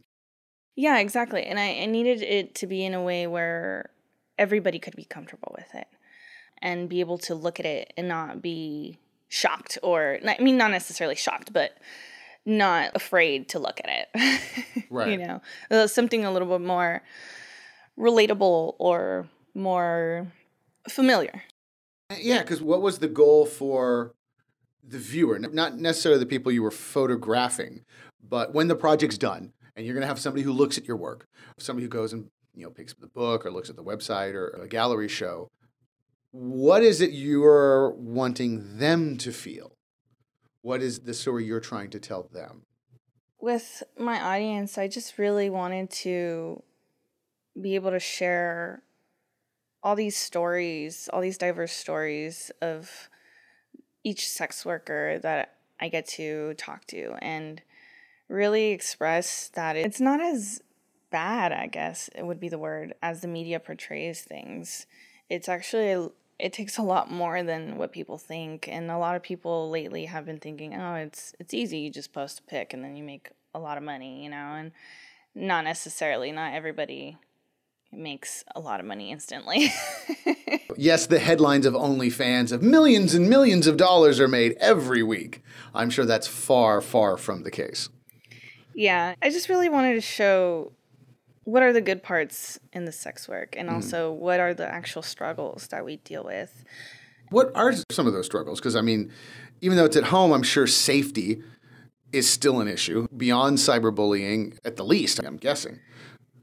Yeah, 0.77 0.99
exactly. 0.99 1.45
And 1.45 1.59
I, 1.59 1.81
I 1.83 1.87
needed 1.87 2.23
it 2.23 2.55
to 2.57 2.67
be 2.67 2.85
in 2.85 2.95
a 2.95 3.03
way 3.03 3.27
where 3.27 3.91
everybody 4.39 4.79
could 4.79 4.95
be 4.95 5.05
comfortable 5.05 5.53
with 5.57 5.75
it 5.75 5.89
and 6.63 6.89
be 6.89 7.01
able 7.01 7.19
to 7.19 7.35
look 7.35 7.59
at 7.59 7.67
it 7.67 7.93
and 7.97 8.09
not 8.09 8.41
be 8.41 8.99
shocked 9.29 9.77
or 9.83 10.19
I 10.27 10.41
mean 10.41 10.57
not 10.57 10.71
necessarily 10.71 11.17
shocked, 11.17 11.53
but 11.53 11.73
not 12.47 12.93
afraid 12.95 13.49
to 13.51 13.59
look 13.59 13.81
at 13.85 14.09
it. 14.15 14.85
right. 14.91 15.11
You 15.11 15.41
know, 15.71 15.87
something 15.87 16.25
a 16.25 16.33
little 16.33 16.49
bit 16.49 16.65
more 16.67 17.03
relatable 17.99 18.75
or 18.79 19.29
more 19.59 20.33
familiar. 20.89 21.43
Uh, 22.11 22.17
yeah, 22.21 22.41
because 22.41 22.63
what 22.63 22.81
was 22.81 22.99
the 22.99 23.09
goal 23.09 23.45
for 23.47 24.15
the 24.83 24.99
viewer? 24.99 25.39
Not 25.39 25.79
necessarily 25.79 26.19
the 26.19 26.27
people 26.27 26.51
you 26.51 26.63
were 26.63 26.71
photographing, 26.71 27.85
but 28.27 28.55
when 28.55 28.69
the 28.69 28.77
project's 28.77 29.19
done 29.19 29.53
and 29.77 29.85
you're 29.85 29.95
going 29.95 30.03
to 30.03 30.09
have 30.09 30.19
somebody 30.19 30.43
who 30.43 30.53
looks 30.53 30.79
at 30.79 30.89
your 30.89 30.97
work, 30.97 31.27
somebody 31.59 31.85
who 31.85 31.91
goes 31.91 32.13
and 32.13 32.31
you 32.55 32.65
know 32.65 32.71
picks 32.71 32.93
up 32.93 33.01
the 33.01 33.09
book 33.09 33.45
or 33.45 33.51
looks 33.51 33.71
at 33.71 33.77
the 33.77 33.85
website 33.85 34.35
or 34.35 34.49
a 34.63 34.69
gallery 34.69 35.09
show, 35.09 35.49
what 36.31 36.83
is 36.83 37.01
it 37.01 37.11
you're 37.11 37.91
wanting 37.91 38.79
them 38.79 39.17
to 39.19 39.33
feel? 39.33 39.73
What 40.63 40.83
is 40.83 41.01
the 41.01 41.15
story 41.15 41.45
you're 41.45 41.61
trying 41.61 41.91
to 41.91 42.01
tell 42.01 42.29
them? 42.33 42.63
With 43.41 43.83
my 43.97 44.21
audience, 44.21 44.77
I 44.77 44.89
just 44.89 45.19
really 45.19 45.49
wanted 45.49 45.91
to 45.91 46.63
be 47.61 47.77
able 47.77 47.91
to 47.91 48.01
share 48.01 48.83
all 49.83 49.95
these 49.95 50.17
stories, 50.17 51.09
all 51.13 51.21
these 51.21 51.39
diverse 51.39 51.73
stories 51.73 52.51
of 52.61 53.09
each 54.05 54.29
sex 54.29 54.65
worker 54.65 55.19
that 55.23 55.55
I 55.81 55.89
get 55.89 56.07
to 56.09 56.55
talk 56.55 56.87
to 56.87 57.15
and 57.23 57.63
really 58.29 58.71
express 58.71 59.49
that 59.55 59.77
it's 59.77 60.01
not 60.01 60.21
as 60.21 60.63
bad, 61.11 61.53
I 61.53 61.67
guess 61.67 62.11
it 62.15 62.25
would 62.27 62.41
be 62.41 62.49
the 62.49 62.59
word, 62.59 62.95
as 63.03 63.21
the 63.21 63.29
media 63.29 63.61
portrays 63.61 64.23
things. 64.23 64.87
It's 65.31 65.49
actually 65.49 66.11
it 66.39 66.53
takes 66.53 66.79
a 66.79 66.83
lot 66.83 67.11
more 67.11 67.43
than 67.43 67.77
what 67.79 67.91
people 67.91 68.17
think 68.17 68.69
and 68.69 68.91
a 68.91 68.99
lot 68.99 69.17
of 69.17 69.23
people 69.23 69.71
lately 69.71 70.05
have 70.05 70.25
been 70.25 70.39
thinking, 70.39 70.75
"Oh, 70.75 70.95
it's 70.95 71.35
it's 71.39 71.55
easy, 71.55 71.79
you 71.79 71.91
just 71.91 72.13
post 72.13 72.41
a 72.41 72.43
pic 72.43 72.73
and 72.73 72.85
then 72.85 72.97
you 72.97 73.05
make 73.05 73.31
a 73.55 73.59
lot 73.59 73.79
of 73.79 73.85
money," 73.85 74.23
you 74.23 74.31
know, 74.31 74.55
and 74.55 74.73
not 75.35 75.65
necessarily, 75.65 76.33
not 76.33 76.55
everybody 76.55 77.19
makes 77.93 78.45
a 78.55 78.61
lot 78.61 78.81
of 78.81 78.87
money 78.87 79.11
instantly. 79.11 79.73
yes, 80.77 81.07
the 81.07 81.19
headlines 81.19 81.67
of 81.67 81.75
OnlyFans 81.75 82.53
of 82.53 82.63
millions 82.63 83.15
and 83.15 83.29
millions 83.29 83.67
of 83.67 83.77
dollars 83.77 84.21
are 84.21 84.29
made 84.29 84.57
every 84.61 85.03
week. 85.03 85.43
I'm 85.75 85.91
sure 85.91 86.05
that's 86.05 86.27
far, 86.27 86.81
far 86.81 87.17
from 87.17 87.43
the 87.43 87.51
case. 87.51 87.89
Yeah, 88.75 89.15
I 89.23 89.31
just 89.31 89.49
really 89.49 89.69
wanted 89.69 89.95
to 89.95 90.01
show 90.01 90.73
what 91.45 91.63
are 91.63 91.73
the 91.73 91.81
good 91.81 92.03
parts 92.03 92.59
in 92.73 92.85
the 92.85 92.93
sex 92.93 93.27
work 93.27 93.57
and 93.57 93.69
mm-hmm. 93.69 93.77
also 93.77 94.13
mm. 94.13 94.17
what 94.17 94.39
are 94.39 94.53
the 94.53 94.67
actual 94.67 95.03
struggles 95.03 95.69
that 95.69 95.85
we 95.85 95.97
deal 95.97 96.23
with. 96.23 96.65
What 97.31 97.51
are 97.55 97.73
some 97.91 98.07
of 98.07 98.13
those 98.13 98.27
struggles? 98.27 98.61
Because, 98.61 98.77
I 98.77 98.81
mean, 98.81 99.11
even 99.61 99.77
though 99.77 99.85
it's 99.85 99.97
at 99.97 100.05
home, 100.05 100.33
I'm 100.33 100.43
sure 100.43 100.67
safety 100.67 101.43
is 102.13 102.29
still 102.29 102.61
an 102.61 102.69
issue 102.69 103.07
beyond 103.17 103.59
cyberbullying, 103.59 104.59
at 104.65 104.77
the 104.77 104.85
least, 104.85 105.21
I'm 105.25 105.37
guessing. 105.37 105.81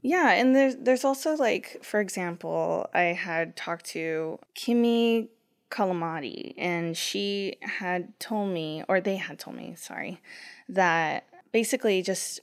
Yeah, 0.06 0.30
and 0.34 0.54
there's 0.54 0.76
there's 0.76 1.04
also 1.04 1.34
like, 1.34 1.78
for 1.82 1.98
example, 1.98 2.88
I 2.94 3.06
had 3.28 3.56
talked 3.56 3.86
to 3.86 4.38
Kimmy 4.54 5.26
Kalamati, 5.68 6.54
and 6.56 6.96
she 6.96 7.56
had 7.60 8.16
told 8.20 8.52
me, 8.54 8.84
or 8.88 9.00
they 9.00 9.16
had 9.16 9.40
told 9.40 9.56
me, 9.56 9.74
sorry, 9.76 10.20
that 10.68 11.24
basically 11.50 12.02
just 12.02 12.38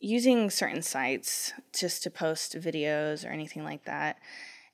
using 0.00 0.50
certain 0.50 0.82
sites 0.82 1.54
just 1.72 2.02
to 2.02 2.10
post 2.10 2.54
videos 2.60 3.24
or 3.26 3.30
anything 3.30 3.64
like 3.64 3.84
that, 3.86 4.18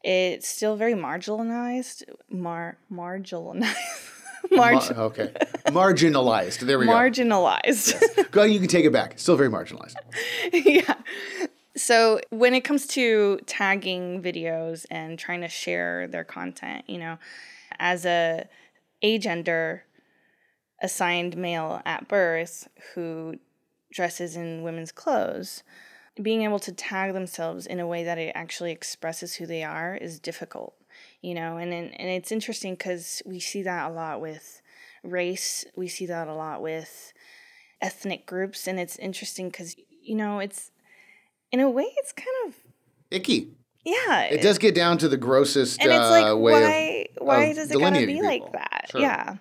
it's 0.03 0.49
still 0.49 0.75
very 0.75 0.95
marginalized. 0.95 2.03
Mar 2.29 2.79
marginalized. 2.91 3.77
Margin- 4.51 4.97
Ma- 4.97 5.05
okay. 5.05 5.33
Marginalized. 5.69 6.59
There 6.67 6.81
we 6.81 6.87
go. 6.87 6.93
Marginalized. 6.93 7.95
Yes. 7.95 8.27
Go, 8.33 8.43
you 8.43 8.59
can 8.59 8.69
take 8.69 8.85
it 8.85 8.93
back. 8.93 9.19
Still 9.21 9.37
very 9.37 9.49
marginalized. 9.49 9.95
yeah. 10.53 10.95
So 11.77 12.21
when 12.31 12.55
it 12.55 12.63
comes 12.63 12.87
to 12.89 13.41
tagging 13.47 14.23
videos 14.23 14.87
and 14.91 15.19
trying 15.19 15.41
to 15.41 15.49
share 15.49 16.07
their 16.07 16.25
content, 16.25 16.85
you 16.89 16.99
know, 16.99 17.19
as 17.79 18.07
a 18.07 18.47
agender 19.03 19.81
assigned 20.81 21.37
male 21.37 21.83
at 21.85 22.09
birth 22.09 22.69
who 22.95 23.37
dresses 23.93 24.37
in 24.37 24.63
women's 24.63 24.93
clothes, 24.93 25.63
being 26.21 26.43
able 26.43 26.61
to 26.61 26.73
tag 26.73 27.13
themselves 27.13 27.67
in 27.67 27.81
a 27.81 27.87
way 27.87 28.05
that 28.05 28.19
it 28.19 28.33
actually 28.35 28.71
expresses 28.71 29.35
who 29.35 29.47
they 29.47 29.65
are 29.65 29.97
is 29.97 30.21
difficult, 30.21 30.75
you 31.23 31.35
know. 31.35 31.57
And 31.57 31.73
and, 31.73 31.99
and 32.01 32.09
it's 32.09 32.31
interesting 32.31 32.75
because 32.75 33.21
we 33.27 33.41
see 33.41 33.63
that 33.63 33.91
a 33.91 33.93
lot 33.93 34.21
with 34.21 34.63
race. 35.03 35.65
We 35.75 35.89
see 35.89 36.07
that 36.07 36.29
a 36.29 36.35
lot 36.35 36.63
with 36.63 37.13
ethnic 37.81 38.27
groups, 38.27 38.69
and 38.69 38.79
it's 38.79 38.97
interesting 38.97 39.49
because 39.49 39.75
you 40.03 40.15
know 40.15 40.39
it's 40.39 40.71
in 41.55 41.61
a 41.61 41.71
way 41.71 41.87
it's 41.99 42.13
kind 42.13 42.49
of 42.49 42.55
icky. 43.13 43.53
Yeah, 43.85 44.23
it 44.23 44.43
does 44.43 44.59
get 44.59 44.75
down 44.75 44.99
to 44.99 45.09
the 45.09 45.17
grossest. 45.17 45.81
And 45.81 45.93
it's 45.93 46.11
like, 46.11 46.27
uh, 46.27 46.37
why? 46.37 47.07
of, 47.17 47.27
why 47.27 47.45
of 47.45 47.57
does 47.57 47.71
it 47.71 47.79
gotta 47.79 48.01
be 48.01 48.07
delineating 48.07 48.25
like 48.25 48.53
that? 48.53 48.87
Sure. 48.91 49.01
Yeah. 49.01 49.37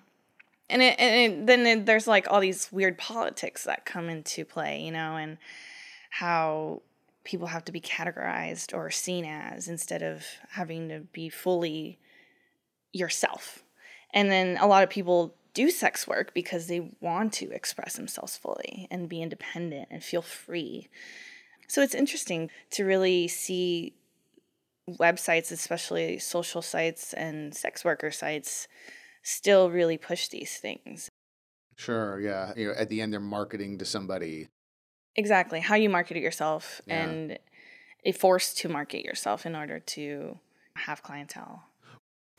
And 0.70 0.82
it, 0.82 1.00
and 1.00 1.16
it, 1.16 1.48
then 1.48 1.66
it, 1.66 1.86
there's 1.86 2.08
like 2.08 2.28
all 2.30 2.40
these 2.40 2.72
weird 2.72 2.98
politics 2.98 3.64
that 3.64 3.86
come 3.86 4.10
into 4.10 4.46
play, 4.46 4.82
you 4.82 4.92
know, 4.92 5.16
and 5.16 5.38
how 6.12 6.84
people 7.24 7.48
have 7.48 7.66
to 7.66 7.72
be 7.72 7.82
categorized 7.82 8.76
or 8.76 8.92
seen 8.92 9.26
as 9.26 9.68
instead 9.68 10.04
of 10.04 10.24
having 10.50 10.90
to 10.90 11.00
be 11.14 11.30
fully 11.30 11.98
yourself. 12.92 13.64
And 14.14 14.30
then 14.30 14.58
a 14.58 14.68
lot 14.68 14.84
of 14.84 14.90
people 14.90 15.36
do 15.56 15.72
sex 15.72 16.08
work 16.08 16.34
because 16.34 16.68
they 16.68 16.92
want 17.00 17.34
to 17.34 17.50
express 17.52 17.96
themselves 17.96 18.38
fully 18.38 18.88
and 18.92 19.10
be 19.10 19.22
independent 19.22 19.88
and 19.90 20.04
feel 20.04 20.22
free. 20.22 20.90
So 21.68 21.82
it's 21.82 21.96
interesting 21.96 22.50
to 22.72 22.86
really 22.86 23.28
see 23.28 23.94
websites, 24.90 25.52
especially 25.52 26.20
social 26.20 26.62
sites 26.62 27.14
and 27.14 27.56
sex 27.56 27.86
worker 27.86 28.12
sites, 28.12 28.68
still 29.24 29.70
really 29.70 29.98
push 29.98 30.28
these 30.28 30.58
things. 30.58 31.10
Sure, 31.78 32.20
yeah. 32.20 32.54
You 32.56 32.68
know, 32.68 32.74
at 32.78 32.90
the 32.90 33.02
end, 33.02 33.14
they're 33.14 33.20
marketing 33.20 33.80
to 33.80 33.86
somebody. 33.86 34.50
Exactly. 35.16 35.60
How 35.60 35.76
you 35.76 35.90
market 35.90 36.18
it 36.18 36.24
yourself 36.24 36.82
Yeah. 36.86 37.04
and 37.04 37.40
a 38.06 38.12
force 38.12 38.54
to 38.56 38.70
market 38.70 39.06
yourself 39.06 39.46
in 39.46 39.56
order 39.56 39.80
to 39.80 40.40
have 40.76 41.02
clientele. 41.04 41.64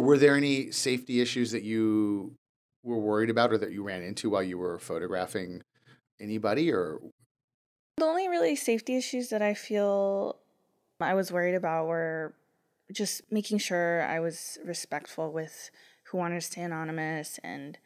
Were 0.00 0.18
there 0.18 0.37
any 0.37 0.70
safety 0.70 1.20
issues 1.20 1.52
that 1.52 1.62
you 1.62 2.34
were 2.82 2.98
worried 2.98 3.30
about 3.30 3.52
or 3.52 3.58
that 3.58 3.72
you 3.72 3.82
ran 3.82 4.02
into 4.02 4.28
while 4.28 4.42
you 4.42 4.58
were 4.58 4.78
photographing 4.78 5.62
anybody? 6.20 6.70
Or 6.70 6.98
The 7.96 8.04
only 8.04 8.28
really 8.28 8.57
safety 8.57 8.96
issues 8.96 9.28
that 9.28 9.42
I 9.42 9.54
feel 9.54 10.37
I 11.00 11.14
was 11.14 11.30
worried 11.30 11.54
about 11.54 11.87
were 11.87 12.35
just 12.92 13.22
making 13.30 13.59
sure 13.59 14.02
I 14.02 14.20
was 14.20 14.59
respectful 14.64 15.33
with 15.33 15.70
who 16.04 16.18
wanted 16.18 16.37
to 16.37 16.40
stay 16.40 16.62
anonymous 16.62 17.38
and 17.42 17.78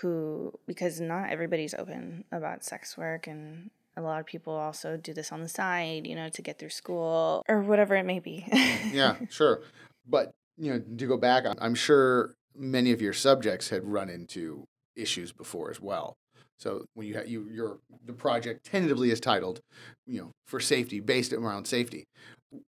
who, 0.00 0.52
because 0.66 1.00
not 1.00 1.30
everybody's 1.30 1.74
open 1.74 2.24
about 2.30 2.64
sex 2.64 2.96
work 2.96 3.26
and 3.26 3.70
a 3.96 4.02
lot 4.02 4.20
of 4.20 4.26
people 4.26 4.52
also 4.52 4.96
do 4.96 5.12
this 5.12 5.32
on 5.32 5.42
the 5.42 5.48
side, 5.48 6.06
you 6.06 6.14
know, 6.14 6.28
to 6.28 6.42
get 6.42 6.58
through 6.58 6.70
school 6.70 7.44
or 7.48 7.60
whatever 7.60 7.96
it 7.96 8.06
may 8.06 8.20
be. 8.20 8.46
yeah, 8.92 9.16
sure. 9.30 9.62
But 10.06 10.32
you 10.56 10.72
know, 10.72 10.82
to 10.96 11.06
go 11.06 11.16
back, 11.16 11.44
I'm- 11.44 11.74
sure 11.74 12.34
many 12.54 12.92
of 12.92 13.00
your 13.00 13.12
subjects 13.12 13.70
had 13.70 13.84
run 13.84 14.08
into 14.08 14.66
issues 14.94 15.32
before 15.32 15.70
as 15.70 15.80
well. 15.80 16.16
So 16.60 16.84
when 16.94 17.06
you 17.06 17.16
ha- 17.16 17.24
you 17.26 17.48
your 17.50 17.78
the 18.04 18.12
project 18.12 18.64
tentatively 18.66 19.10
is 19.10 19.18
titled, 19.20 19.60
you 20.06 20.20
know, 20.20 20.30
for 20.46 20.60
safety, 20.60 21.00
based 21.00 21.32
around 21.32 21.66
safety. 21.66 22.04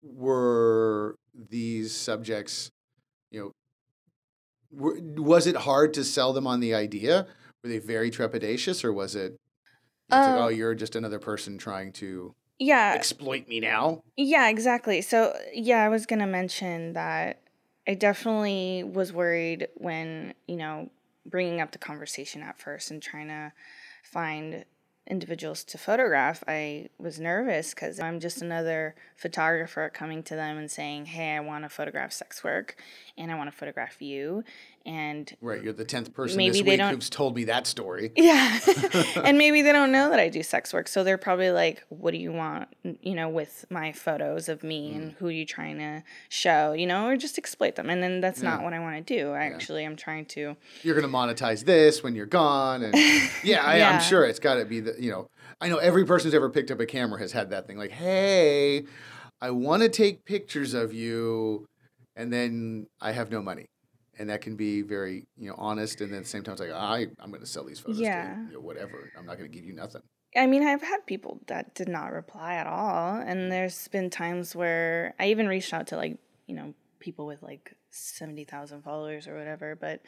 Were 0.03 1.17
these 1.35 1.93
subjects, 1.93 2.71
you 3.31 3.41
know, 3.41 3.53
were, 4.71 4.99
was 5.17 5.47
it 5.47 5.57
hard 5.57 5.93
to 5.95 6.05
sell 6.05 6.33
them 6.33 6.47
on 6.47 6.61
the 6.61 6.75
idea? 6.75 7.27
Were 7.63 7.69
they 7.71 7.79
very 7.79 8.11
trepidatious, 8.11 8.85
or 8.85 8.93
was 8.93 9.15
it? 9.15 9.37
know, 10.11 10.19
like, 10.19 10.35
Uh, 10.35 10.45
oh, 10.45 10.49
you're 10.49 10.75
just 10.75 10.97
another 10.97 11.19
person 11.19 11.59
trying 11.59 11.93
to 11.95 12.35
yeah. 12.59 12.93
exploit 12.95 13.49
me 13.49 13.61
now. 13.61 14.03
Yeah, 14.17 14.49
exactly. 14.49 15.03
So, 15.03 15.37
yeah, 15.53 15.85
I 15.85 15.89
was 15.89 16.07
going 16.07 16.21
to 16.21 16.27
mention 16.27 16.93
that 16.93 17.41
I 17.89 17.95
definitely 17.95 18.85
was 18.85 19.13
worried 19.13 19.69
when, 19.75 20.35
you 20.47 20.57
know, 20.57 20.91
bringing 21.27 21.61
up 21.61 21.73
the 21.73 21.79
conversation 21.79 22.43
at 22.43 22.59
first 22.59 22.91
and 22.91 23.03
trying 23.03 23.29
to 23.29 23.53
find 24.03 24.65
individuals 25.07 25.65
to 25.65 25.79
photograph. 25.79 26.45
I 26.47 26.89
was 26.99 27.19
nervous 27.19 27.75
because 27.75 27.99
I'm 27.99 28.21
just 28.21 28.41
another 28.41 28.95
photographer 29.17 29.91
coming 29.93 30.23
to 30.25 30.37
them 30.37 30.59
and 30.59 30.71
saying, 30.71 31.07
hey, 31.07 31.37
I 31.37 31.41
want 31.41 31.65
to 31.65 31.69
photograph 31.69 32.13
sex 32.13 32.45
work 32.45 32.77
and 33.19 33.31
I 33.31 33.35
want 33.35 33.51
to 33.51 33.57
photograph 33.57 34.01
you. 34.01 34.45
And 34.85 35.33
Right, 35.41 35.63
you're 35.63 35.73
the 35.73 35.85
tenth 35.85 36.13
person 36.13 36.37
Maybe 36.37 36.61
this 36.61 36.79
week 36.79 36.81
who's 36.81 37.09
told 37.09 37.37
me 37.37 37.45
that 37.45 37.67
story. 37.67 38.11
Yeah. 38.17 38.59
and 39.25 39.39
maybe 39.39 39.63
they 39.63 39.73
don't 39.73 39.93
know 39.93 40.11
that 40.11 40.19
I 40.19 40.29
do 40.29 40.43
sex 40.43 40.73
work. 40.73 40.89
So 40.89 41.05
they're 41.05 41.19
probably 41.19 41.51
like, 41.51 41.85
what 41.89 42.11
do 42.13 42.19
you 42.19 42.33
want, 42.33 42.69
you 43.01 43.15
know, 43.15 43.29
with 43.29 43.65
my 43.71 43.93
photos 43.93 44.49
of 44.49 44.63
me 44.63 44.93
Mm. 44.93 44.97
and 44.97 45.13
who 45.13 45.29
you 45.29 45.45
trying 45.47 45.79
to 45.79 46.03
show, 46.29 46.73
you 46.73 46.87
know, 46.87 47.07
or 47.07 47.17
just 47.17 47.39
exploit 47.39 47.77
them. 47.77 47.91
And 47.91 48.03
then 48.03 48.21
that's 48.21 48.43
not 48.43 48.63
what 48.63 48.73
I 48.73 48.81
want 48.81 49.07
to 49.07 49.15
do. 49.19 49.31
I 49.31 49.45
actually 49.45 49.85
am 49.85 49.97
trying 49.97 50.27
to. 50.27 50.57
You're 50.83 50.99
going 50.99 51.11
to 51.11 51.17
monetize 51.17 51.65
this 51.65 52.03
when 52.03 52.15
you're 52.15 52.27
gone, 52.27 52.83
and 52.83 52.95
yeah, 53.45 53.65
I, 53.65 53.77
Yeah. 53.79 53.91
I'm 53.91 54.01
sure 54.01 54.25
it's 54.25 54.39
got 54.41 54.55
to 54.57 54.65
be 54.65 54.81
the 54.81 54.95
you 54.99 55.11
know. 55.11 55.27
I 55.61 55.69
know 55.69 55.77
every 55.79 56.05
person 56.05 56.27
who's 56.27 56.35
ever 56.35 56.51
picked 56.51 56.71
up 56.73 56.81
a 56.81 56.87
camera 56.87 57.21
has 57.21 57.31
had 57.33 57.51
that 57.51 57.67
thing 57.69 57.79
like, 57.79 57.93
hey, 57.93 58.85
I 59.41 59.51
want 59.51 59.83
to 59.83 59.89
take 59.89 60.25
pictures 60.25 60.75
of 60.75 60.93
you, 60.93 61.67
and 62.17 62.33
then 62.33 62.87
I 63.01 63.13
have 63.13 63.31
no 63.31 63.41
money. 63.43 63.67
And 64.23 64.31
that 64.31 64.41
can 64.41 64.55
be 64.55 64.83
very, 64.83 65.27
you 65.37 65.49
know, 65.49 65.57
honest, 65.59 66.01
and 66.01 66.13
then 66.13 66.19
at 66.19 66.23
the 66.23 66.31
same 66.31 66.45
time, 66.45 66.53
it's 66.53 66.61
like 66.61 66.71
I, 66.71 67.09
I'm 67.19 67.31
going 67.31 67.41
to 67.41 67.47
sell 67.47 67.65
these 67.65 67.81
photos. 67.81 67.99
Yeah. 67.99 68.35
to 68.35 68.41
you, 68.41 68.47
you 68.47 68.53
know, 68.53 68.61
whatever. 68.61 69.11
I'm 69.19 69.27
not 69.27 69.37
going 69.37 69.51
to 69.51 69.57
give 69.57 69.67
you 69.67 69.75
nothing. 69.75 70.01
I 70.37 70.47
mean, 70.47 70.63
I've 70.63 70.81
had 70.81 71.05
people 71.07 71.41
that 71.49 71.75
did 71.75 71.89
not 71.89 72.13
reply 72.13 72.55
at 72.55 72.69
all. 72.69 73.17
And 73.17 73.41
mm. 73.41 73.51
there's 73.51 73.89
been 73.89 74.11
times 74.11 74.55
where 74.55 75.15
I 75.19 75.27
even 75.31 75.49
reached 75.49 75.75
out 75.75 75.89
to 75.89 75.97
like, 75.97 76.19
you 76.47 76.55
know, 76.55 76.73
people 77.01 77.27
with 77.27 77.43
like 77.43 77.75
70,000 77.91 78.83
followers 78.83 79.27
or 79.27 79.37
whatever, 79.37 79.75
but 79.75 80.03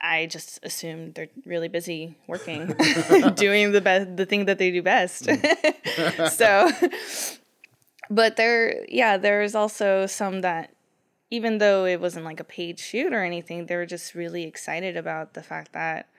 I 0.00 0.26
just 0.26 0.60
assumed 0.64 1.16
they're 1.16 1.28
really 1.44 1.68
busy 1.68 2.16
working, 2.28 2.66
doing 3.34 3.72
the 3.72 3.80
best, 3.82 4.16
the 4.16 4.24
thing 4.24 4.44
that 4.44 4.58
they 4.58 4.70
do 4.70 4.82
best. 4.82 5.24
Mm. 5.24 6.30
so, 6.30 6.70
but 8.08 8.36
there, 8.36 8.86
yeah, 8.88 9.16
there's 9.16 9.56
also 9.56 10.06
some 10.06 10.42
that, 10.42 10.74
even 11.32 11.56
though 11.56 11.86
it 11.86 11.98
wasn't 11.98 12.26
like 12.26 12.40
a 12.40 12.44
paid 12.44 12.78
shoot 12.78 13.10
or 13.10 13.24
anything, 13.24 13.64
they 13.64 13.74
were 13.74 13.86
just 13.86 14.14
really 14.14 14.44
excited 14.44 14.98
about 14.98 15.32
the 15.32 15.42
fact 15.42 15.72
that 15.72 16.10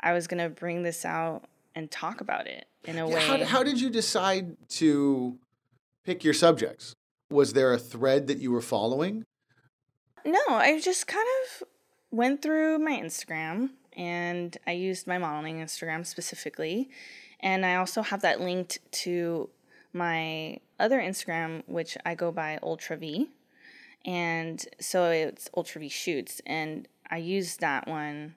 I 0.00 0.14
was 0.14 0.26
gonna 0.26 0.48
bring 0.48 0.82
this 0.82 1.04
out 1.04 1.42
and 1.74 1.90
talk 1.90 2.22
about 2.22 2.46
it 2.46 2.64
in 2.84 2.98
a 2.98 3.06
Yeah, 3.06 3.14
way. 3.14 3.20
How, 3.20 3.44
how 3.44 3.62
did 3.62 3.78
you 3.78 3.90
decide 3.90 4.56
to 4.80 5.38
pick 6.02 6.24
your 6.24 6.32
subjects? 6.32 6.94
Was 7.30 7.52
there 7.52 7.74
a 7.74 7.78
thread 7.78 8.26
that 8.28 8.38
you 8.38 8.50
were 8.52 8.62
following? 8.62 9.24
No, 10.24 10.40
I 10.48 10.80
just 10.80 11.06
kind 11.06 11.28
of 11.42 11.68
went 12.10 12.40
through 12.40 12.78
my 12.78 12.92
Instagram 12.92 13.68
and 13.94 14.56
I 14.66 14.72
used 14.72 15.06
my 15.06 15.18
modeling 15.18 15.58
Instagram 15.62 16.06
specifically. 16.06 16.88
And 17.40 17.66
I 17.66 17.76
also 17.76 18.00
have 18.00 18.22
that 18.22 18.40
linked 18.40 18.78
to 19.02 19.50
my 19.92 20.56
other 20.80 21.00
Instagram, 21.00 21.64
which 21.66 21.98
I 22.06 22.14
go 22.14 22.32
by 22.32 22.58
Ultra 22.62 22.96
V. 22.96 23.28
And 24.04 24.64
so 24.80 25.10
it's 25.10 25.48
Ultra 25.56 25.80
V 25.80 25.88
Shoots. 25.88 26.40
And 26.46 26.88
I 27.10 27.18
used 27.18 27.60
that 27.60 27.88
one 27.88 28.34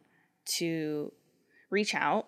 to 0.58 1.12
reach 1.70 1.94
out 1.94 2.28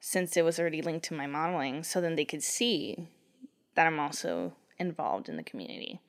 since 0.00 0.36
it 0.36 0.44
was 0.44 0.58
already 0.58 0.82
linked 0.82 1.04
to 1.06 1.14
my 1.14 1.26
modeling 1.26 1.82
so 1.82 2.00
then 2.00 2.16
they 2.16 2.24
could 2.24 2.42
see 2.42 3.08
that 3.74 3.86
I'm 3.86 4.00
also 4.00 4.54
involved 4.78 5.28
in 5.28 5.36
the 5.36 5.42
community. 5.42 6.00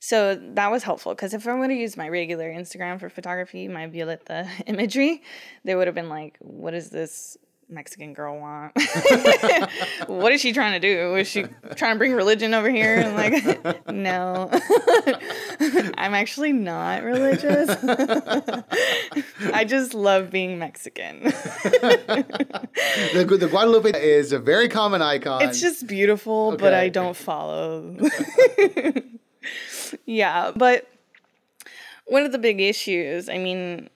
So 0.00 0.34
that 0.34 0.70
was 0.70 0.82
helpful 0.82 1.14
because 1.14 1.32
if 1.32 1.46
I 1.46 1.54
would 1.54 1.70
have 1.70 1.78
used 1.78 1.96
my 1.96 2.08
regular 2.08 2.50
Instagram 2.50 2.98
for 2.98 3.08
photography, 3.08 3.68
my 3.68 3.86
Violetta 3.86 4.48
imagery, 4.66 5.22
they 5.64 5.74
would 5.74 5.86
have 5.86 5.94
been 5.94 6.08
like, 6.08 6.36
what 6.40 6.74
is 6.74 6.90
this 6.90 7.36
Mexican 7.72 8.12
girl 8.12 8.38
want? 8.38 8.72
what 10.06 10.32
is 10.32 10.40
she 10.40 10.52
trying 10.52 10.72
to 10.72 10.80
do? 10.80 11.16
Is 11.16 11.26
she 11.26 11.44
trying 11.74 11.94
to 11.94 11.98
bring 11.98 12.12
religion 12.12 12.54
over 12.54 12.70
here? 12.70 12.96
And 12.96 13.16
like, 13.16 13.86
no, 13.90 14.50
I'm 15.96 16.14
actually 16.14 16.52
not 16.52 17.02
religious. 17.02 17.76
I 19.52 19.64
just 19.66 19.94
love 19.94 20.30
being 20.30 20.58
Mexican. 20.58 21.20
the, 21.22 22.26
the 23.40 23.48
Guadalupe 23.48 23.92
is 23.92 24.32
a 24.32 24.38
very 24.38 24.68
common 24.68 25.02
icon. 25.02 25.42
It's 25.42 25.60
just 25.60 25.86
beautiful, 25.86 26.56
but 26.56 26.74
I 26.74 26.90
don't 26.90 27.16
follow. 27.16 27.96
yeah, 30.06 30.52
but 30.54 30.86
one 32.06 32.24
of 32.24 32.32
the 32.32 32.38
big 32.38 32.60
issues, 32.60 33.28
I 33.28 33.38
mean, 33.38 33.88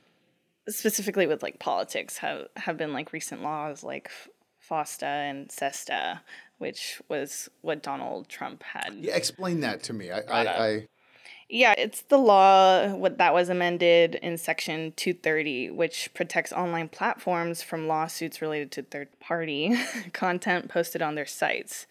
specifically 0.68 1.26
with 1.26 1.42
like 1.42 1.58
politics, 1.58 2.18
have 2.18 2.46
have 2.56 2.76
been 2.76 2.92
like 2.92 3.12
recent 3.12 3.42
laws 3.42 3.82
like 3.82 4.10
FOSTA 4.68 5.06
and 5.06 5.48
SESTA, 5.50 6.20
which 6.58 7.00
was 7.08 7.48
what 7.62 7.82
Donald 7.82 8.28
Trump 8.28 8.62
had. 8.62 8.94
Yeah, 8.94 9.16
explain 9.16 9.60
that 9.60 9.82
to 9.84 9.92
me. 9.92 10.10
I, 10.10 10.20
I, 10.20 10.66
I 10.66 10.86
Yeah, 11.48 11.74
it's 11.78 12.02
the 12.02 12.18
law 12.18 12.94
what 12.94 13.18
that 13.18 13.32
was 13.32 13.48
amended 13.48 14.16
in 14.16 14.36
section 14.36 14.92
230 14.96 15.70
which 15.70 16.10
protects 16.14 16.52
online 16.52 16.88
platforms 16.88 17.62
from 17.62 17.86
lawsuits 17.86 18.42
related 18.42 18.72
to 18.72 18.82
third 18.82 19.08
party 19.20 19.76
content 20.12 20.68
posted 20.68 21.02
on 21.02 21.14
their 21.14 21.26
sites. 21.26 21.86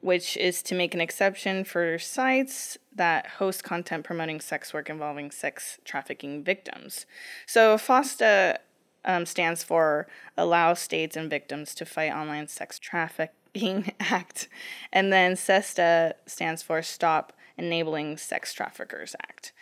Which 0.00 0.36
is 0.36 0.62
to 0.62 0.74
make 0.74 0.94
an 0.94 1.00
exception 1.00 1.64
for 1.64 1.98
sites 1.98 2.78
that 2.94 3.26
host 3.26 3.64
content 3.64 4.04
promoting 4.04 4.40
sex 4.40 4.72
work 4.72 4.88
involving 4.88 5.30
sex 5.30 5.78
trafficking 5.84 6.42
victims. 6.42 7.06
So 7.46 7.76
FOSTA 7.76 8.58
um, 9.04 9.24
stands 9.24 9.62
for 9.62 10.06
Allow 10.36 10.74
States 10.74 11.16
and 11.16 11.30
Victims 11.30 11.74
to 11.76 11.86
Fight 11.86 12.12
Online 12.12 12.48
Sex 12.48 12.78
Trafficking 12.78 13.92
Act, 14.00 14.48
and 14.92 15.12
then 15.12 15.36
SESTA 15.36 16.14
stands 16.26 16.62
for 16.62 16.82
Stop 16.82 17.32
Enabling 17.56 18.16
Sex 18.18 18.52
Traffickers 18.52 19.14
Act. 19.22 19.52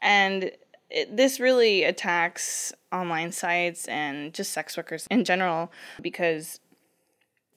And 0.00 0.52
it, 0.90 1.16
this 1.16 1.40
really 1.40 1.82
attacks 1.82 2.72
online 2.92 3.32
sites 3.32 3.88
and 3.88 4.32
just 4.32 4.52
sex 4.52 4.76
workers 4.76 5.06
in 5.10 5.24
general 5.24 5.72
because 6.00 6.60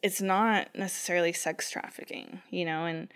it's 0.07 0.21
not 0.21 0.69
necessarily 0.73 1.33
sex 1.33 1.69
trafficking, 1.69 2.41
you 2.49 2.63
know, 2.63 2.85
and 2.85 3.09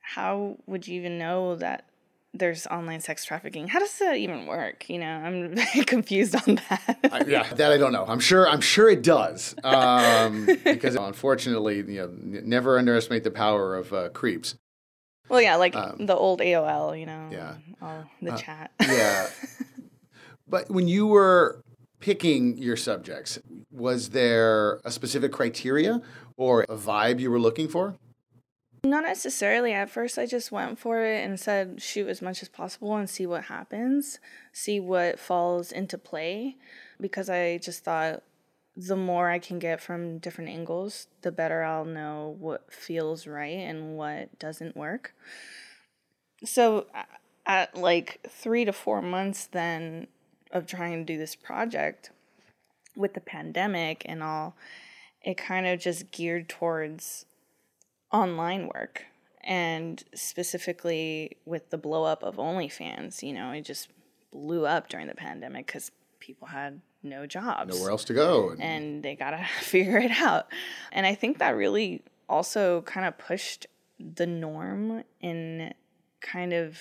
how 0.00 0.56
would 0.66 0.88
you 0.88 0.96
even 0.96 1.16
know 1.16 1.54
that 1.54 1.84
there's 2.32 2.66
online 2.66 3.00
sex 3.00 3.24
trafficking? 3.24 3.68
How 3.68 3.78
does 3.78 3.96
that 4.00 4.16
even 4.16 4.46
work? 4.46 4.90
You 4.90 4.98
know, 4.98 5.06
I'm 5.06 5.54
confused 5.86 6.34
on 6.34 6.56
that. 6.56 6.98
I, 7.12 7.22
yeah, 7.24 7.54
that 7.54 7.70
I 7.70 7.78
don't 7.78 7.92
know. 7.92 8.04
I'm 8.04 8.18
sure. 8.18 8.48
I'm 8.48 8.60
sure 8.60 8.90
it 8.90 9.04
does, 9.04 9.54
um, 9.62 10.46
because 10.64 10.96
unfortunately, 10.96 11.76
you 11.76 12.00
know, 12.02 12.10
never 12.18 12.80
underestimate 12.80 13.22
the 13.22 13.30
power 13.30 13.76
of 13.76 13.92
uh, 13.92 14.08
creeps. 14.08 14.56
Well, 15.28 15.40
yeah, 15.40 15.54
like 15.54 15.76
um, 15.76 16.04
the 16.04 16.16
old 16.16 16.40
AOL, 16.40 16.98
you 16.98 17.06
know, 17.06 17.28
yeah, 17.30 17.54
all 17.80 18.10
the 18.20 18.32
uh, 18.32 18.36
chat. 18.36 18.72
yeah, 18.80 19.28
but 20.48 20.68
when 20.68 20.88
you 20.88 21.06
were 21.06 21.62
picking 22.00 22.58
your 22.58 22.76
subjects, 22.76 23.38
was 23.70 24.10
there 24.10 24.80
a 24.84 24.90
specific 24.90 25.32
criteria 25.32 26.02
or 26.36 26.62
a 26.62 26.76
vibe 26.76 27.20
you 27.20 27.30
were 27.30 27.40
looking 27.40 27.68
for? 27.68 27.94
Not 28.84 29.04
necessarily. 29.04 29.72
At 29.72 29.88
first, 29.88 30.18
I 30.18 30.26
just 30.26 30.52
went 30.52 30.78
for 30.78 31.04
it 31.04 31.24
and 31.24 31.40
said, 31.40 31.80
shoot 31.80 32.08
as 32.08 32.20
much 32.20 32.42
as 32.42 32.48
possible 32.48 32.94
and 32.96 33.08
see 33.08 33.26
what 33.26 33.44
happens, 33.44 34.18
see 34.52 34.78
what 34.78 35.18
falls 35.18 35.72
into 35.72 35.96
play, 35.96 36.56
because 37.00 37.30
I 37.30 37.58
just 37.58 37.82
thought 37.82 38.22
the 38.76 38.96
more 38.96 39.30
I 39.30 39.38
can 39.38 39.58
get 39.58 39.80
from 39.80 40.18
different 40.18 40.50
angles, 40.50 41.06
the 41.22 41.32
better 41.32 41.62
I'll 41.62 41.84
know 41.84 42.36
what 42.38 42.72
feels 42.72 43.26
right 43.26 43.58
and 43.58 43.96
what 43.96 44.38
doesn't 44.38 44.76
work. 44.76 45.14
So, 46.44 46.86
at 47.46 47.76
like 47.76 48.20
three 48.28 48.64
to 48.64 48.72
four 48.72 49.00
months, 49.00 49.46
then 49.46 50.08
of 50.50 50.66
trying 50.66 51.04
to 51.04 51.12
do 51.12 51.18
this 51.18 51.34
project 51.34 52.10
with 52.96 53.14
the 53.14 53.20
pandemic 53.20 54.02
and 54.04 54.22
all, 54.22 54.56
it 55.24 55.36
kind 55.38 55.66
of 55.66 55.80
just 55.80 56.10
geared 56.10 56.48
towards 56.48 57.24
online 58.12 58.68
work 58.72 59.04
and 59.42 60.04
specifically 60.14 61.38
with 61.44 61.70
the 61.70 61.78
blow 61.78 62.04
up 62.04 62.22
of 62.22 62.36
OnlyFans. 62.36 63.22
You 63.22 63.32
know, 63.32 63.50
it 63.50 63.62
just 63.62 63.88
blew 64.32 64.66
up 64.66 64.88
during 64.88 65.06
the 65.06 65.14
pandemic 65.14 65.66
because 65.66 65.90
people 66.20 66.48
had 66.48 66.80
no 67.02 67.26
jobs, 67.26 67.74
nowhere 67.74 67.90
else 67.90 68.04
to 68.04 68.14
go, 68.14 68.50
and, 68.50 68.62
and 68.62 69.02
they 69.02 69.16
gotta 69.16 69.44
figure 69.60 69.98
it 69.98 70.12
out. 70.12 70.46
And 70.92 71.06
I 71.06 71.14
think 71.14 71.38
that 71.38 71.50
really 71.50 72.02
also 72.28 72.82
kind 72.82 73.06
of 73.06 73.18
pushed 73.18 73.66
the 73.98 74.26
norm 74.26 75.04
in 75.20 75.72
kind 76.20 76.52
of 76.52 76.78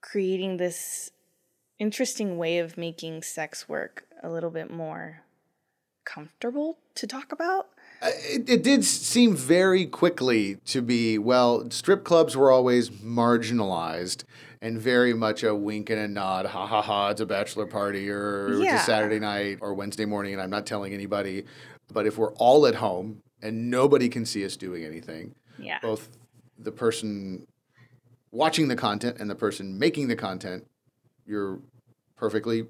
creating 0.00 0.56
this 0.56 1.10
interesting 1.78 2.38
way 2.38 2.58
of 2.58 2.76
making 2.76 3.22
sex 3.22 3.68
work 3.68 4.04
a 4.22 4.28
little 4.28 4.50
bit 4.50 4.70
more 4.70 5.22
comfortable 6.08 6.78
to 6.94 7.06
talk 7.06 7.32
about. 7.32 7.68
Uh, 8.00 8.10
it, 8.14 8.48
it, 8.48 8.62
did 8.62 8.84
seem 8.84 9.34
very 9.36 9.84
quickly 9.84 10.56
to 10.64 10.80
be 10.80 11.18
well, 11.18 11.70
strip 11.70 12.04
clubs 12.04 12.36
were 12.36 12.50
always 12.50 12.90
marginalized 12.90 14.24
and 14.62 14.80
very 14.80 15.12
much 15.12 15.42
a 15.42 15.54
wink 15.54 15.90
and 15.90 15.98
a 16.00 16.08
nod. 16.08 16.46
Ha 16.46 16.66
ha 16.66 16.80
ha! 16.80 17.08
It's 17.10 17.20
a 17.20 17.26
bachelor 17.26 17.66
party, 17.66 18.08
or 18.08 18.54
yeah. 18.54 18.74
it's 18.74 18.82
a 18.82 18.86
Saturday 18.86 19.18
night 19.18 19.58
or 19.60 19.74
Wednesday 19.74 20.04
morning, 20.04 20.32
and 20.32 20.40
I'm 20.40 20.50
not 20.50 20.64
telling 20.64 20.94
anybody. 20.94 21.44
But 21.92 22.06
if 22.06 22.18
we're 22.18 22.34
all 22.34 22.66
at 22.66 22.76
home 22.76 23.22
and 23.42 23.70
nobody 23.70 24.08
can 24.08 24.24
see 24.24 24.44
us 24.44 24.56
doing 24.56 24.84
anything, 24.84 25.34
yeah. 25.58 25.78
both 25.80 26.08
the 26.58 26.72
person 26.72 27.46
watching 28.30 28.68
the 28.68 28.76
content 28.76 29.16
and 29.20 29.28
the 29.28 29.34
person 29.34 29.78
making 29.78 30.08
the 30.08 30.16
content 30.16 30.66
you're 31.26 31.60
perfectly 32.16 32.66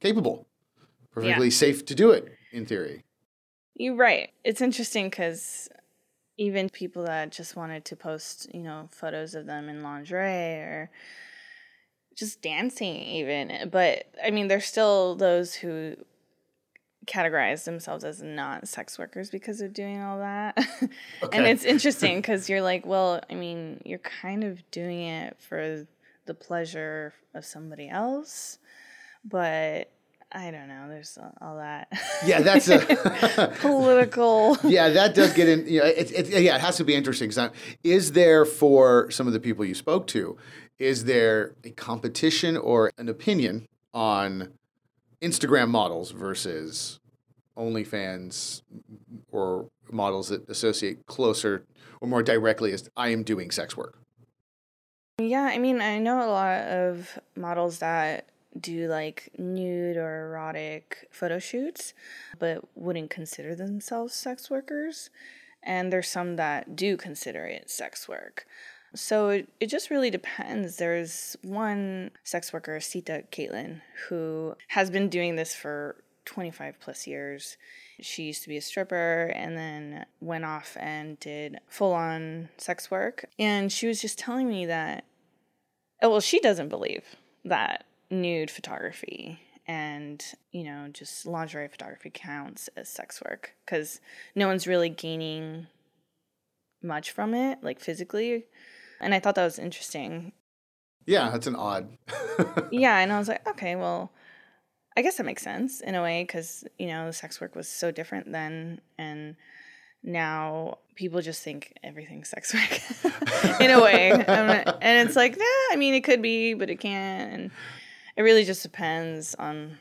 capable, 0.00 0.46
perfectly 1.12 1.46
yeah. 1.46 1.52
safe 1.52 1.84
to 1.86 1.94
do 1.94 2.10
it 2.10 2.28
in 2.52 2.66
theory. 2.66 3.04
You're 3.74 3.96
right. 3.96 4.30
It's 4.44 4.60
interesting 4.60 5.06
because 5.06 5.68
even 6.36 6.68
people 6.68 7.04
that 7.04 7.30
just 7.30 7.56
wanted 7.56 7.84
to 7.86 7.96
post, 7.96 8.48
you 8.54 8.62
know, 8.62 8.88
photos 8.90 9.34
of 9.34 9.46
them 9.46 9.68
in 9.68 9.82
lingerie 9.82 10.60
or 10.60 10.90
just 12.16 12.42
dancing, 12.42 12.96
even. 12.96 13.70
But 13.70 14.06
I 14.22 14.30
mean, 14.30 14.48
there's 14.48 14.66
still 14.66 15.14
those 15.16 15.54
who 15.54 15.96
categorize 17.06 17.64
themselves 17.64 18.04
as 18.04 18.22
not 18.22 18.68
sex 18.68 18.98
workers 18.98 19.30
because 19.30 19.60
of 19.60 19.72
doing 19.72 20.00
all 20.00 20.18
that. 20.18 20.56
Okay. 21.22 21.38
and 21.38 21.46
it's 21.46 21.64
interesting 21.64 22.16
because 22.20 22.48
you're 22.48 22.62
like, 22.62 22.84
well, 22.84 23.20
I 23.30 23.34
mean, 23.34 23.80
you're 23.84 23.98
kind 23.98 24.44
of 24.44 24.68
doing 24.70 25.02
it 25.02 25.36
for 25.40 25.86
the 26.26 26.34
pleasure 26.34 27.14
of 27.34 27.44
somebody 27.44 27.88
else. 27.88 28.58
But 29.24 29.92
I 30.34 30.50
don't 30.50 30.68
know. 30.68 30.88
There's 30.88 31.18
all 31.40 31.56
that. 31.56 31.88
Yeah, 32.24 32.40
that's 32.40 32.68
a 32.68 32.78
political. 33.60 34.56
yeah, 34.64 34.88
that 34.88 35.14
does 35.14 35.32
get 35.34 35.48
in. 35.48 35.66
You 35.66 35.80
know, 35.80 35.86
it, 35.86 36.10
it, 36.10 36.28
yeah, 36.42 36.56
it 36.56 36.60
has 36.60 36.76
to 36.78 36.84
be 36.84 36.94
interesting. 36.94 37.30
Is 37.84 38.12
there 38.12 38.44
for 38.44 39.10
some 39.10 39.26
of 39.26 39.34
the 39.34 39.40
people 39.40 39.64
you 39.64 39.74
spoke 39.74 40.06
to? 40.08 40.36
Is 40.78 41.04
there 41.04 41.54
a 41.64 41.70
competition 41.70 42.56
or 42.56 42.90
an 42.96 43.08
opinion 43.08 43.68
on 43.92 44.52
Instagram 45.20 45.68
models 45.68 46.10
versus 46.10 46.98
OnlyFans 47.56 48.62
or 49.30 49.68
models 49.90 50.28
that 50.28 50.48
associate 50.48 51.06
closer 51.06 51.64
or 52.00 52.08
more 52.08 52.22
directly 52.22 52.72
as 52.72 52.88
I 52.96 53.10
am 53.10 53.22
doing 53.22 53.50
sex 53.50 53.76
work? 53.76 53.98
Yeah, 55.18 55.42
I 55.42 55.58
mean, 55.58 55.80
I 55.80 55.98
know 55.98 56.24
a 56.24 56.30
lot 56.30 56.68
of 56.68 57.18
models 57.36 57.78
that 57.78 58.31
do 58.62 58.88
like 58.88 59.30
nude 59.38 59.96
or 59.96 60.28
erotic 60.28 61.08
photo 61.10 61.38
shoots, 61.38 61.94
but 62.38 62.64
wouldn't 62.74 63.10
consider 63.10 63.54
themselves 63.54 64.14
sex 64.14 64.50
workers. 64.50 65.10
And 65.62 65.92
there's 65.92 66.08
some 66.08 66.36
that 66.36 66.74
do 66.74 66.96
consider 66.96 67.46
it 67.46 67.70
sex 67.70 68.08
work. 68.08 68.46
So 68.94 69.30
it, 69.30 69.48
it 69.60 69.66
just 69.66 69.90
really 69.90 70.10
depends. 70.10 70.76
There's 70.76 71.36
one 71.42 72.10
sex 72.24 72.52
worker, 72.52 72.78
Sita 72.80 73.24
Caitlin, 73.32 73.80
who 74.08 74.54
has 74.68 74.90
been 74.90 75.08
doing 75.08 75.36
this 75.36 75.54
for 75.54 75.96
25 76.24 76.78
plus 76.80 77.06
years. 77.06 77.56
She 78.00 78.24
used 78.24 78.42
to 78.42 78.48
be 78.48 78.56
a 78.56 78.62
stripper 78.62 79.32
and 79.34 79.56
then 79.56 80.06
went 80.20 80.44
off 80.44 80.76
and 80.78 81.18
did 81.20 81.58
full 81.68 81.92
on 81.92 82.48
sex 82.58 82.90
work. 82.90 83.24
And 83.38 83.72
she 83.72 83.86
was 83.86 84.00
just 84.00 84.18
telling 84.18 84.48
me 84.48 84.66
that, 84.66 85.04
well, 86.02 86.20
she 86.20 86.40
doesn't 86.40 86.68
believe 86.68 87.04
that 87.44 87.84
nude 88.12 88.50
photography 88.50 89.40
and, 89.66 90.24
you 90.50 90.64
know, 90.64 90.88
just 90.92 91.26
lingerie 91.26 91.68
photography 91.68 92.10
counts 92.12 92.68
as 92.76 92.88
sex 92.88 93.22
work 93.24 93.54
because 93.64 94.00
no 94.34 94.46
one's 94.46 94.66
really 94.66 94.88
gaining 94.88 95.66
much 96.82 97.10
from 97.10 97.34
it, 97.34 97.58
like 97.62 97.80
physically. 97.80 98.44
And 99.00 99.14
I 99.14 99.20
thought 99.20 99.34
that 99.36 99.44
was 99.44 99.58
interesting. 99.58 100.32
Yeah, 101.06 101.30
that's 101.30 101.46
an 101.46 101.56
odd. 101.56 101.88
yeah, 102.70 102.98
and 102.98 103.12
I 103.12 103.18
was 103.18 103.28
like, 103.28 103.46
okay, 103.48 103.74
well, 103.76 104.12
I 104.96 105.02
guess 105.02 105.16
that 105.16 105.24
makes 105.24 105.42
sense 105.42 105.80
in 105.80 105.94
a 105.94 106.02
way 106.02 106.22
because 106.22 106.64
you 106.78 106.86
know 106.86 107.10
sex 107.10 107.40
work 107.40 107.56
was 107.56 107.68
so 107.68 107.90
different 107.90 108.30
then, 108.30 108.80
and 108.98 109.36
now 110.02 110.78
people 110.94 111.20
just 111.22 111.42
think 111.42 111.76
everything's 111.82 112.28
sex 112.28 112.54
work 112.54 113.60
in 113.60 113.70
a 113.70 113.80
way, 113.80 114.10
and 114.12 115.08
it's 115.08 115.16
like, 115.16 115.36
yeah, 115.36 115.72
I 115.72 115.76
mean, 115.76 115.94
it 115.94 116.04
could 116.04 116.22
be, 116.22 116.54
but 116.54 116.70
it 116.70 116.78
can't, 116.78 117.32
and 117.32 117.50
it 118.16 118.22
really 118.22 118.44
just 118.44 118.62
depends 118.62 119.34
on 119.36 119.78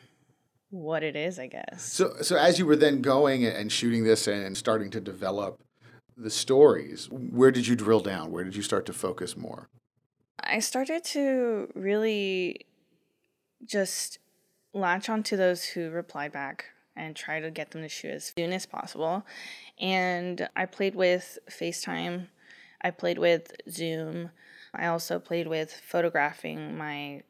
what 0.69 1.03
it 1.03 1.15
is, 1.15 1.37
I 1.37 1.47
guess. 1.47 1.83
So, 1.83 2.15
so 2.21 2.37
as 2.37 2.57
you 2.57 2.65
were 2.65 2.75
then 2.75 3.01
going 3.01 3.45
and 3.45 3.71
shooting 3.71 4.03
this 4.03 4.27
and 4.27 4.57
starting 4.57 4.89
to 4.91 5.01
develop 5.01 5.61
the 6.17 6.29
stories, 6.29 7.09
where 7.11 7.51
did 7.51 7.67
you 7.67 7.75
drill 7.75 7.99
down? 7.99 8.31
Where 8.31 8.43
did 8.43 8.55
you 8.55 8.61
start 8.61 8.85
to 8.87 8.93
focus 8.93 9.35
more? 9.35 9.67
I 10.39 10.59
started 10.59 11.03
to 11.05 11.71
really 11.75 12.65
just 13.65 14.19
latch 14.73 15.09
onto 15.09 15.35
those 15.35 15.63
who 15.63 15.89
replied 15.89 16.31
back 16.31 16.65
and 16.95 17.15
try 17.15 17.39
to 17.39 17.51
get 17.51 17.71
them 17.71 17.81
to 17.81 17.89
shoot 17.89 18.11
as 18.11 18.33
soon 18.35 18.53
as 18.53 18.65
possible. 18.65 19.25
And 19.79 20.47
I 20.55 20.65
played 20.65 20.95
with 20.95 21.37
FaceTime, 21.49 22.27
I 22.81 22.91
played 22.91 23.17
with 23.17 23.53
Zoom, 23.69 24.31
I 24.73 24.87
also 24.87 25.19
played 25.19 25.47
with 25.47 25.71
photographing 25.71 26.77
my 26.77 27.23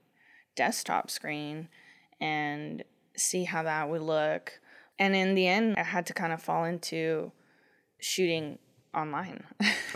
desktop 0.56 1.10
screen 1.10 1.70
and 2.20 2.84
see 3.16 3.44
how 3.44 3.64
that 3.64 3.90
would 3.90 4.02
look. 4.02 4.60
And 5.00 5.16
in 5.16 5.36
the 5.36 5.48
end, 5.48 5.76
I 5.78 5.84
had 5.84 6.06
to 6.08 6.14
kind 6.14 6.32
of 6.34 6.42
fall 6.42 6.64
into 6.66 7.32
shooting 8.00 8.60
online. 8.94 9.44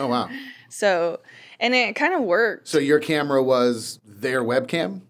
Oh 0.00 0.06
wow. 0.06 0.30
so, 0.68 1.20
and 1.60 1.74
it 1.74 1.94
kind 1.96 2.14
of 2.14 2.22
worked. 2.22 2.68
So 2.68 2.78
your 2.78 2.98
camera 2.98 3.42
was 3.42 4.00
their 4.04 4.42
webcam? 4.42 5.02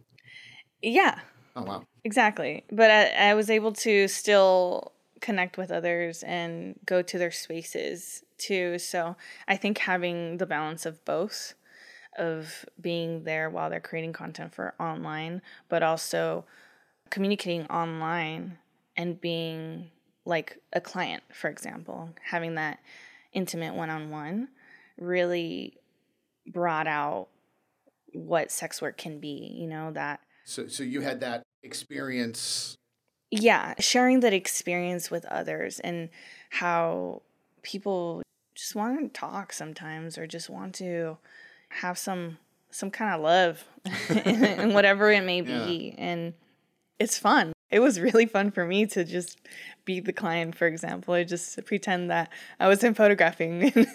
Yeah, 0.82 1.20
Oh 1.54 1.62
wow. 1.62 1.82
exactly. 2.04 2.64
But 2.70 2.90
I, 2.90 3.30
I 3.30 3.34
was 3.34 3.50
able 3.50 3.72
to 3.72 4.08
still 4.08 4.92
connect 5.20 5.56
with 5.56 5.70
others 5.70 6.22
and 6.22 6.78
go 6.84 7.02
to 7.02 7.18
their 7.18 7.30
spaces 7.30 8.22
too. 8.38 8.78
So 8.78 9.16
I 9.48 9.56
think 9.56 9.78
having 9.78 10.36
the 10.36 10.46
balance 10.46 10.84
of 10.84 11.04
both 11.04 11.54
of 12.16 12.64
being 12.80 13.24
there 13.24 13.50
while 13.50 13.70
they're 13.70 13.80
creating 13.80 14.12
content 14.12 14.54
for 14.54 14.74
online, 14.80 15.42
but 15.68 15.82
also 15.82 16.44
communicating 17.10 17.66
online 17.66 18.58
and 18.96 19.20
being 19.20 19.90
like 20.24 20.58
a 20.72 20.80
client, 20.80 21.22
for 21.32 21.48
example, 21.48 22.10
having 22.22 22.56
that 22.56 22.78
intimate 23.32 23.74
one 23.74 23.90
on 23.90 24.10
one 24.10 24.48
really 24.98 25.76
brought 26.46 26.86
out 26.86 27.28
what 28.12 28.50
sex 28.50 28.80
work 28.80 28.96
can 28.96 29.20
be, 29.20 29.54
you 29.58 29.66
know, 29.66 29.90
that 29.92 30.20
So 30.44 30.68
so 30.68 30.82
you 30.82 31.00
had 31.02 31.20
that 31.20 31.42
experience 31.62 32.76
yeah, 33.30 33.74
sharing 33.80 34.20
that 34.20 34.32
experience 34.32 35.10
with 35.10 35.24
others 35.26 35.80
and 35.80 36.08
how 36.50 37.22
people 37.62 38.22
just 38.54 38.74
want 38.74 39.12
to 39.12 39.20
talk 39.20 39.52
sometimes 39.52 40.16
or 40.16 40.26
just 40.26 40.48
want 40.48 40.74
to 40.76 41.18
have 41.68 41.98
some 41.98 42.38
some 42.70 42.90
kind 42.90 43.14
of 43.14 43.20
love 43.20 43.64
and 44.24 44.74
whatever 44.74 45.10
it 45.10 45.24
may 45.24 45.40
be 45.40 45.94
and 45.96 46.34
it's 46.98 47.18
fun. 47.18 47.52
It 47.70 47.80
was 47.80 48.00
really 48.00 48.26
fun 48.26 48.52
for 48.52 48.64
me 48.64 48.86
to 48.86 49.04
just 49.04 49.38
be 49.84 49.98
the 49.98 50.12
client, 50.12 50.54
for 50.54 50.66
example. 50.66 51.14
I 51.14 51.24
just 51.24 51.64
pretend 51.64 52.10
that 52.10 52.30
I 52.60 52.68
was 52.68 52.84
in 52.84 52.94
photographing 52.94 53.72
and 53.74 53.86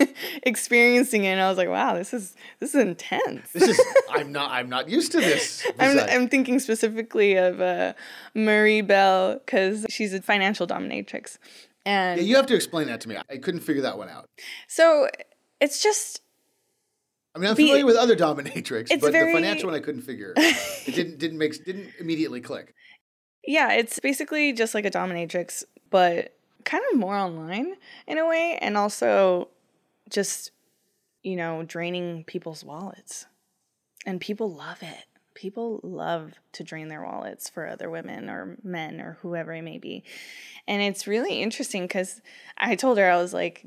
experiencing 0.44 1.24
it 1.24 1.30
and 1.30 1.42
I 1.42 1.48
was 1.48 1.58
like, 1.58 1.70
wow, 1.70 1.96
this 1.96 2.14
is 2.14 2.36
this 2.60 2.76
is 2.76 2.82
intense. 2.82 3.52
This 3.52 3.70
is 3.70 3.82
I'm 4.10 4.32
not 4.32 4.52
I'm 4.52 4.70
not 4.70 4.90
used 4.90 5.12
to 5.14 5.20
this. 5.20 5.66
I'm, 5.80 6.00
I'm 6.00 6.28
thinking 6.30 6.60
specifically 6.60 7.36
of 7.36 7.62
uh, 7.62 7.94
Marie 8.34 8.82
Bell 8.82 9.36
because 9.36 9.86
she's 9.90 10.14
a 10.14 10.22
financial 10.22 10.68
dominatrix. 10.68 11.38
And 11.86 12.20
Yeah, 12.20 12.26
you 12.26 12.36
have 12.36 12.46
to 12.48 12.56
explain 12.56 12.88
that 12.88 13.02
to 13.02 13.10
me. 13.10 13.18
I 13.30 13.38
couldn't 13.38 13.62
figure 13.62 13.84
that 13.84 13.98
one 13.98 14.10
out. 14.10 14.26
so 14.68 15.08
it's 15.60 15.82
just, 15.82 16.22
I 17.36 17.40
mean, 17.40 17.50
I'm 17.50 17.56
Be- 17.56 17.64
familiar 17.64 17.86
with 17.86 17.96
other 17.96 18.16
dominatrix, 18.16 18.90
but 19.00 19.12
very- 19.12 19.32
the 19.32 19.38
financial 19.40 19.70
one 19.70 19.76
I 19.80 19.82
couldn't 19.82 20.02
figure. 20.02 20.34
it 20.38 20.94
didn't 20.96 21.18
didn't 21.20 21.38
make 21.38 21.64
didn't 21.64 21.92
immediately 22.00 22.42
click. 22.42 22.74
yeah, 23.46 23.72
it's 23.74 24.00
basically 24.00 24.54
just 24.54 24.74
like 24.76 24.86
a 24.86 24.92
dominatrix, 24.92 25.64
but 25.90 26.36
kind 26.66 26.84
of 26.92 27.00
more 27.00 27.16
online 27.16 27.76
in 28.08 28.18
a 28.18 28.28
way. 28.28 28.58
And 28.62 28.78
also 28.78 29.48
just, 30.10 30.52
you 31.24 31.36
know, 31.36 31.64
draining 31.64 32.24
people's 32.26 32.64
wallets. 32.64 33.26
And 34.06 34.20
people 34.22 34.52
love 34.54 34.78
it. 34.84 35.06
People 35.34 35.80
love 35.84 36.34
to 36.54 36.64
drain 36.64 36.88
their 36.90 37.04
wallets 37.04 37.50
for 37.50 37.66
other 37.68 37.90
women 37.90 38.30
or 38.30 38.58
men 38.64 39.00
or 39.02 39.18
whoever 39.22 39.54
it 39.54 39.62
may 39.64 39.78
be. 39.80 40.04
And 40.68 40.82
it's 40.82 41.08
really 41.08 41.42
interesting 41.42 41.84
because 41.84 42.22
I 42.58 42.76
told 42.76 42.98
her, 43.00 43.10
I 43.10 43.18
was 43.18 43.34
like, 43.34 43.66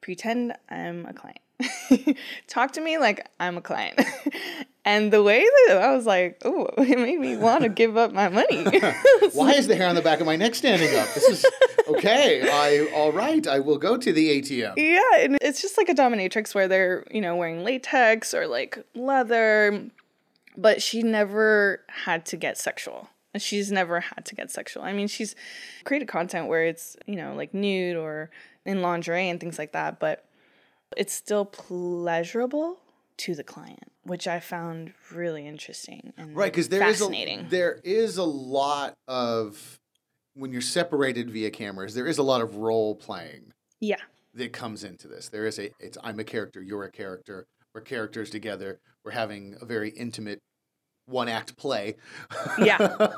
pretend 0.00 0.54
I'm 0.68 1.06
a 1.06 1.12
client. 1.12 1.38
Talk 2.46 2.72
to 2.72 2.80
me 2.80 2.98
like 2.98 3.28
I'm 3.38 3.56
a 3.56 3.60
client. 3.60 4.00
and 4.84 5.12
the 5.12 5.22
way 5.22 5.46
that 5.68 5.78
I 5.78 5.94
was 5.94 6.06
like, 6.06 6.40
oh, 6.44 6.68
it 6.78 6.98
made 6.98 7.18
me 7.18 7.36
want 7.36 7.62
to 7.62 7.68
give 7.68 7.96
up 7.96 8.12
my 8.12 8.28
money. 8.28 8.64
Why 9.32 9.52
is 9.52 9.66
the 9.68 9.76
hair 9.76 9.88
on 9.88 9.94
the 9.94 10.02
back 10.02 10.20
of 10.20 10.26
my 10.26 10.36
neck 10.36 10.54
standing 10.54 10.94
up? 10.96 11.08
This 11.14 11.28
is 11.28 11.46
okay. 11.88 12.48
I 12.50 12.92
all 12.94 13.12
right. 13.12 13.46
I 13.46 13.60
will 13.60 13.78
go 13.78 13.96
to 13.96 14.12
the 14.12 14.40
ATM. 14.40 14.74
Yeah, 14.76 15.24
and 15.24 15.38
it's 15.40 15.62
just 15.62 15.76
like 15.76 15.88
a 15.88 15.94
dominatrix 15.94 16.54
where 16.54 16.68
they're, 16.68 17.04
you 17.10 17.20
know, 17.20 17.36
wearing 17.36 17.64
latex 17.64 18.34
or 18.34 18.46
like 18.46 18.84
leather, 18.94 19.90
but 20.56 20.82
she 20.82 21.02
never 21.02 21.82
had 21.88 22.26
to 22.26 22.36
get 22.36 22.58
sexual. 22.58 23.08
She's 23.38 23.72
never 23.72 24.00
had 24.00 24.26
to 24.26 24.34
get 24.34 24.50
sexual. 24.50 24.82
I 24.82 24.92
mean, 24.92 25.08
she's 25.08 25.34
created 25.84 26.06
content 26.06 26.48
where 26.48 26.66
it's, 26.66 26.98
you 27.06 27.16
know, 27.16 27.34
like 27.34 27.54
nude 27.54 27.96
or 27.96 28.30
in 28.66 28.82
lingerie 28.82 29.28
and 29.28 29.40
things 29.40 29.58
like 29.58 29.72
that, 29.72 29.98
but 29.98 30.26
it's 30.96 31.12
still 31.12 31.44
pleasurable 31.44 32.78
to 33.18 33.34
the 33.34 33.44
client, 33.44 33.92
which 34.04 34.26
I 34.26 34.40
found 34.40 34.94
really 35.12 35.46
interesting 35.46 36.12
and 36.16 36.36
Right, 36.36 36.52
because 36.52 36.68
there 36.68 36.88
is 36.88 37.02
a 37.02 37.46
there 37.48 37.80
is 37.84 38.16
a 38.16 38.24
lot 38.24 38.94
of 39.06 39.78
when 40.34 40.52
you're 40.52 40.60
separated 40.60 41.30
via 41.30 41.50
cameras, 41.50 41.94
there 41.94 42.06
is 42.06 42.18
a 42.18 42.22
lot 42.22 42.40
of 42.40 42.56
role 42.56 42.94
playing 42.94 43.52
yeah, 43.80 43.96
that 44.34 44.52
comes 44.52 44.84
into 44.84 45.08
this. 45.08 45.28
There 45.28 45.46
is 45.46 45.58
a 45.58 45.70
it's 45.78 45.98
I'm 46.02 46.18
a 46.18 46.24
character, 46.24 46.62
you're 46.62 46.84
a 46.84 46.90
character, 46.90 47.46
we're 47.74 47.82
characters 47.82 48.30
together, 48.30 48.80
we're 49.04 49.12
having 49.12 49.56
a 49.60 49.64
very 49.64 49.90
intimate 49.90 50.40
one 51.06 51.28
act 51.28 51.56
play. 51.56 51.96
Yeah. 52.58 53.08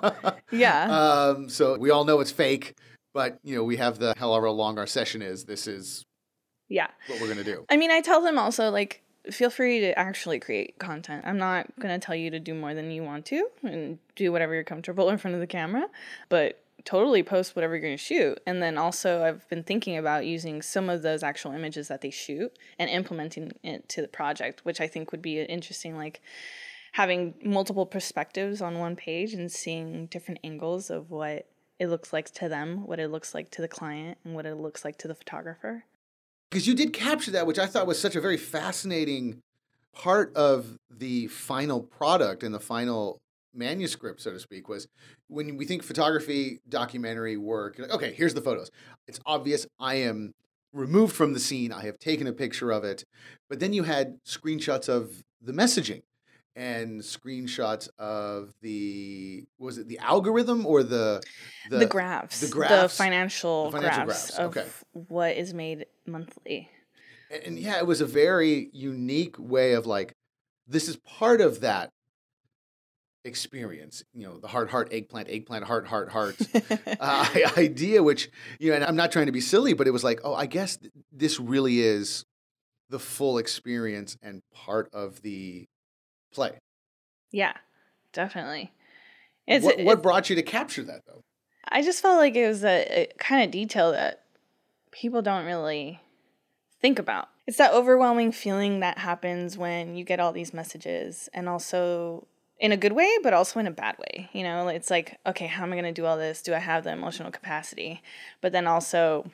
yeah. 0.50 0.84
Um, 0.84 1.48
so 1.48 1.78
we 1.78 1.90
all 1.90 2.04
know 2.04 2.20
it's 2.20 2.30
fake, 2.30 2.74
but 3.12 3.38
you 3.42 3.54
know, 3.56 3.64
we 3.64 3.76
have 3.76 3.98
the 3.98 4.14
however 4.16 4.50
long 4.50 4.78
our 4.78 4.86
session 4.86 5.22
is, 5.22 5.44
this 5.44 5.66
is 5.66 6.04
yeah. 6.74 6.88
what 7.06 7.20
we're 7.20 7.28
gonna 7.28 7.44
do. 7.44 7.64
I 7.70 7.76
mean, 7.76 7.90
I 7.90 8.00
tell 8.00 8.20
them 8.20 8.38
also 8.38 8.70
like 8.70 9.02
feel 9.30 9.50
free 9.50 9.80
to 9.80 9.98
actually 9.98 10.38
create 10.38 10.78
content. 10.78 11.24
I'm 11.26 11.38
not 11.38 11.66
going 11.78 11.98
to 11.98 12.04
tell 12.04 12.14
you 12.14 12.30
to 12.30 12.38
do 12.38 12.52
more 12.52 12.74
than 12.74 12.90
you 12.90 13.02
want 13.02 13.24
to 13.26 13.48
and 13.62 13.98
do 14.16 14.30
whatever 14.30 14.52
you're 14.54 14.64
comfortable 14.64 15.08
in 15.08 15.16
front 15.16 15.34
of 15.34 15.40
the 15.40 15.46
camera, 15.46 15.86
but 16.28 16.60
totally 16.84 17.22
post 17.22 17.56
whatever 17.56 17.74
you're 17.74 17.82
going 17.82 17.96
to 17.96 18.02
shoot. 18.02 18.38
And 18.46 18.62
then 18.62 18.76
also 18.76 19.24
I've 19.24 19.48
been 19.48 19.62
thinking 19.62 19.96
about 19.96 20.26
using 20.26 20.60
some 20.60 20.90
of 20.90 21.00
those 21.00 21.22
actual 21.22 21.52
images 21.52 21.88
that 21.88 22.02
they 22.02 22.10
shoot 22.10 22.52
and 22.78 22.90
implementing 22.90 23.52
it 23.62 23.88
to 23.90 24.02
the 24.02 24.08
project, 24.08 24.64
which 24.64 24.80
I 24.80 24.86
think 24.86 25.10
would 25.10 25.22
be 25.22 25.40
interesting 25.40 25.96
like 25.96 26.20
having 26.92 27.34
multiple 27.42 27.86
perspectives 27.86 28.60
on 28.60 28.78
one 28.78 28.94
page 28.94 29.32
and 29.32 29.50
seeing 29.50 30.06
different 30.06 30.40
angles 30.44 30.90
of 30.90 31.10
what 31.10 31.48
it 31.78 31.88
looks 31.88 32.12
like 32.12 32.30
to 32.32 32.48
them, 32.48 32.86
what 32.86 33.00
it 33.00 33.08
looks 33.08 33.34
like 33.34 33.50
to 33.50 33.62
the 33.62 33.68
client, 33.68 34.18
and 34.24 34.34
what 34.34 34.46
it 34.46 34.54
looks 34.54 34.84
like 34.84 34.96
to 34.98 35.08
the 35.08 35.14
photographer. 35.14 35.84
Because 36.50 36.66
you 36.66 36.74
did 36.74 36.92
capture 36.92 37.30
that, 37.32 37.46
which 37.46 37.58
I 37.58 37.66
thought 37.66 37.86
was 37.86 37.98
such 37.98 38.16
a 38.16 38.20
very 38.20 38.36
fascinating 38.36 39.42
part 39.92 40.34
of 40.36 40.78
the 40.90 41.26
final 41.28 41.80
product 41.82 42.42
and 42.42 42.54
the 42.54 42.60
final 42.60 43.20
manuscript, 43.52 44.20
so 44.20 44.32
to 44.32 44.40
speak, 44.40 44.68
was 44.68 44.88
when 45.28 45.56
we 45.56 45.64
think 45.64 45.82
photography, 45.82 46.60
documentary 46.68 47.36
work, 47.36 47.78
like, 47.78 47.90
okay, 47.90 48.12
here's 48.12 48.34
the 48.34 48.40
photos. 48.40 48.70
It's 49.06 49.20
obvious 49.26 49.66
I 49.78 49.96
am 49.96 50.34
removed 50.72 51.14
from 51.14 51.32
the 51.32 51.40
scene. 51.40 51.72
I 51.72 51.82
have 51.82 51.98
taken 51.98 52.26
a 52.26 52.32
picture 52.32 52.70
of 52.70 52.84
it. 52.84 53.04
But 53.48 53.60
then 53.60 53.72
you 53.72 53.84
had 53.84 54.18
screenshots 54.24 54.88
of 54.88 55.22
the 55.40 55.52
messaging 55.52 56.02
and 56.56 57.00
screenshots 57.00 57.88
of 57.98 58.52
the 58.62 59.44
was 59.58 59.78
it 59.78 59.88
the 59.88 59.98
algorithm 59.98 60.66
or 60.66 60.82
the 60.82 61.22
the, 61.70 61.86
graphs, 61.86 62.40
the 62.40 62.46
the 62.46 62.52
graphs, 62.52 62.96
financial, 62.96 63.70
the 63.70 63.78
financial 63.78 64.04
graphs, 64.04 64.36
graphs, 64.36 64.38
of 64.38 64.56
okay. 64.56 64.66
what 64.92 65.36
is 65.36 65.54
made 65.54 65.86
monthly. 66.06 66.68
And, 67.30 67.42
and 67.44 67.58
yeah, 67.58 67.78
it 67.78 67.86
was 67.86 68.00
a 68.00 68.06
very 68.06 68.70
unique 68.72 69.36
way 69.38 69.72
of 69.72 69.86
like, 69.86 70.14
this 70.66 70.88
is 70.88 70.96
part 70.96 71.40
of 71.40 71.60
that 71.60 71.90
experience. 73.24 74.04
You 74.12 74.26
know, 74.26 74.38
the 74.38 74.48
heart, 74.48 74.70
heart, 74.70 74.88
eggplant, 74.92 75.28
eggplant, 75.28 75.64
heart, 75.64 75.86
heart, 75.86 76.10
heart 76.10 76.36
uh, 77.00 77.28
idea. 77.56 78.02
Which 78.02 78.30
you 78.58 78.70
know, 78.70 78.76
and 78.76 78.84
I'm 78.84 78.96
not 78.96 79.10
trying 79.10 79.26
to 79.26 79.32
be 79.32 79.40
silly, 79.40 79.72
but 79.72 79.86
it 79.86 79.92
was 79.92 80.04
like, 80.04 80.20
oh, 80.24 80.34
I 80.34 80.46
guess 80.46 80.76
th- 80.76 80.92
this 81.10 81.40
really 81.40 81.80
is 81.80 82.24
the 82.90 82.98
full 82.98 83.38
experience 83.38 84.16
and 84.22 84.42
part 84.52 84.90
of 84.92 85.22
the 85.22 85.66
play. 86.34 86.52
yeah, 87.30 87.54
definitely. 88.12 88.72
It's, 89.46 89.64
what, 89.64 89.78
what 89.80 90.02
brought 90.02 90.30
you 90.30 90.36
to 90.36 90.42
capture 90.42 90.82
that 90.84 91.02
though? 91.06 91.22
I 91.68 91.82
just 91.82 92.02
felt 92.02 92.18
like 92.18 92.34
it 92.34 92.46
was 92.46 92.64
a, 92.64 93.02
a 93.02 93.12
kind 93.18 93.44
of 93.44 93.50
detail 93.50 93.92
that 93.92 94.24
people 94.90 95.22
don't 95.22 95.44
really 95.44 96.00
think 96.80 96.98
about. 96.98 97.28
It's 97.46 97.58
that 97.58 97.72
overwhelming 97.72 98.32
feeling 98.32 98.80
that 98.80 98.98
happens 98.98 99.58
when 99.58 99.96
you 99.96 100.04
get 100.04 100.20
all 100.20 100.32
these 100.32 100.54
messages, 100.54 101.28
and 101.34 101.48
also 101.48 102.26
in 102.58 102.72
a 102.72 102.76
good 102.76 102.92
way, 102.92 103.10
but 103.22 103.34
also 103.34 103.60
in 103.60 103.66
a 103.66 103.70
bad 103.70 103.96
way. 103.98 104.30
You 104.32 104.44
know, 104.44 104.68
it's 104.68 104.90
like, 104.90 105.18
okay, 105.26 105.46
how 105.46 105.64
am 105.64 105.72
I 105.72 105.76
going 105.76 105.84
to 105.84 106.00
do 106.00 106.06
all 106.06 106.16
this? 106.16 106.40
Do 106.40 106.54
I 106.54 106.58
have 106.58 106.84
the 106.84 106.92
emotional 106.92 107.30
capacity? 107.30 108.02
But 108.40 108.52
then 108.52 108.66
also, 108.66 109.30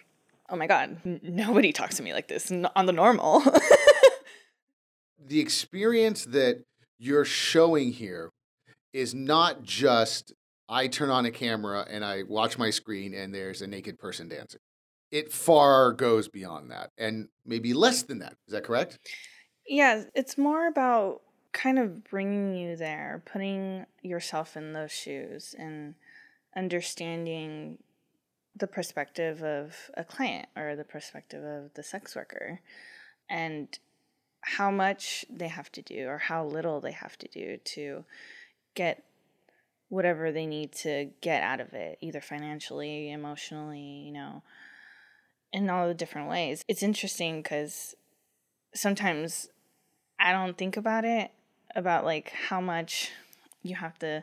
oh 0.48 0.57
my 0.57 0.66
God, 0.66 0.96
n- 1.05 1.20
nobody 1.22 1.72
talks 1.72 1.96
to 1.96 2.03
me 2.03 2.12
like 2.12 2.28
this 2.28 2.51
n- 2.51 2.68
on 2.74 2.86
the 2.86 2.92
normal. 2.92 3.40
the 5.24 5.38
experience 5.38 6.24
that 6.26 6.64
you're 7.01 7.24
showing 7.24 7.92
here 7.92 8.30
is 8.92 9.14
not 9.14 9.62
just 9.62 10.34
I 10.68 10.86
turn 10.86 11.09
on 11.09 11.24
a 11.24 11.30
camera 11.30 11.86
and 11.90 12.05
I 12.05 12.22
watch 12.24 12.59
my 12.59 12.68
screen 12.68 13.14
and 13.14 13.34
there's 13.34 13.62
a 13.62 13.66
naked 13.66 13.98
person 13.98 14.28
dancing. 14.28 14.61
It 15.11 15.32
far 15.32 15.92
goes 15.92 16.28
beyond 16.28 16.70
that 16.70 16.90
and 16.98 17.28
maybe 17.44 17.72
less 17.72 18.03
than 18.03 18.18
that. 18.18 18.34
Is 18.46 18.53
that 18.53 18.64
correct? 18.64 18.98
Yeah, 19.66 20.05
it's 20.14 20.36
more 20.36 20.68
about 20.68 21.22
kind 21.53 21.78
of 21.78 22.05
bringing 22.05 22.55
you 22.55 22.76
there, 22.76 23.22
putting 23.24 23.86
yourself 24.03 24.57
in 24.57 24.74
those 24.74 24.92
shoes 24.92 25.55
and 25.59 25.94
understanding 26.55 27.78
the 28.55 28.66
perspective 28.66 29.42
of 29.42 29.74
a 29.96 30.05
client 30.05 30.48
or 30.55 30.76
the 30.76 30.84
perspective 30.84 31.42
of 31.42 31.72
the 31.74 31.82
sex 31.82 32.14
worker. 32.14 32.61
and 33.30 33.78
how 34.43 34.70
much 34.70 35.24
they 35.30 35.49
have 35.49 35.70
to 35.72 35.82
do 35.82 36.07
or 36.07 36.18
how 36.18 36.45
little 36.45 36.80
they 36.80 36.93
have 36.93 37.16
to 37.18 37.28
do 37.28 37.59
to 37.59 38.05
get 38.74 39.05
whatever 39.88 40.30
they 40.30 40.47
need 40.47 40.72
to 40.72 41.11
get 41.20 41.43
out 41.43 41.61
of 41.61 41.72
it, 41.72 41.99
either 42.01 42.20
financially, 42.20 43.11
emotionally, 43.11 44.03
you 44.07 44.12
know, 44.12 44.43
in 45.53 45.68
all 45.68 45.88
the 45.88 45.95
different 45.95 46.28
ways. 46.28 46.64
It's 46.68 46.82
interesting 46.82 47.43
because 47.43 47.95
sometimes 48.72 49.49
I 50.18 50.32
don't 50.32 50.57
think 50.57 50.76
about 50.76 51.05
it, 51.05 51.32
about 51.74 52.05
like 52.05 52.30
how 52.49 52.61
much 52.61 53.11
you 53.62 53.74
have 53.74 53.99
to 53.99 54.22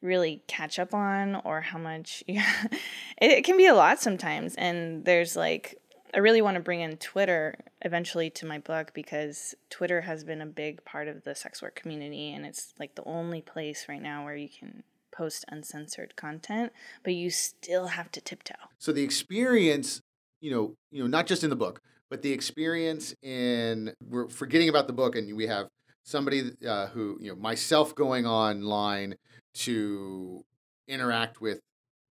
really 0.00 0.42
catch 0.46 0.78
up 0.78 0.94
on 0.94 1.36
or 1.44 1.60
how 1.60 1.78
much 1.78 2.22
you, 2.26 2.40
it 3.20 3.44
can 3.44 3.56
be 3.56 3.66
a 3.66 3.74
lot 3.74 4.00
sometimes. 4.00 4.54
And 4.54 5.04
there's 5.04 5.36
like, 5.36 5.81
I 6.14 6.18
really 6.18 6.42
want 6.42 6.56
to 6.56 6.62
bring 6.62 6.80
in 6.80 6.96
Twitter 6.98 7.56
eventually 7.80 8.28
to 8.30 8.46
my 8.46 8.58
book 8.58 8.92
because 8.94 9.54
Twitter 9.70 10.02
has 10.02 10.24
been 10.24 10.42
a 10.42 10.46
big 10.46 10.84
part 10.84 11.08
of 11.08 11.24
the 11.24 11.34
sex 11.34 11.62
work 11.62 11.74
community 11.74 12.32
and 12.32 12.44
it's 12.44 12.74
like 12.78 12.94
the 12.94 13.04
only 13.04 13.40
place 13.40 13.86
right 13.88 14.02
now 14.02 14.24
where 14.24 14.36
you 14.36 14.48
can 14.48 14.82
post 15.12 15.44
uncensored 15.48 16.16
content, 16.16 16.72
but 17.02 17.14
you 17.14 17.30
still 17.30 17.88
have 17.88 18.10
to 18.12 18.20
tiptoe. 18.20 18.54
So 18.78 18.92
the 18.92 19.02
experience, 19.02 20.00
you 20.40 20.50
know, 20.50 20.74
you 20.90 21.02
know, 21.02 21.08
not 21.08 21.26
just 21.26 21.44
in 21.44 21.50
the 21.50 21.56
book, 21.56 21.80
but 22.10 22.22
the 22.22 22.32
experience 22.32 23.14
in 23.22 23.94
we're 24.06 24.28
forgetting 24.28 24.68
about 24.68 24.86
the 24.86 24.92
book, 24.92 25.16
and 25.16 25.34
we 25.34 25.46
have 25.46 25.68
somebody 26.04 26.50
uh, 26.66 26.88
who, 26.88 27.16
you 27.20 27.30
know, 27.30 27.36
myself 27.36 27.94
going 27.94 28.26
online 28.26 29.14
to 29.54 30.44
interact 30.88 31.40
with 31.40 31.60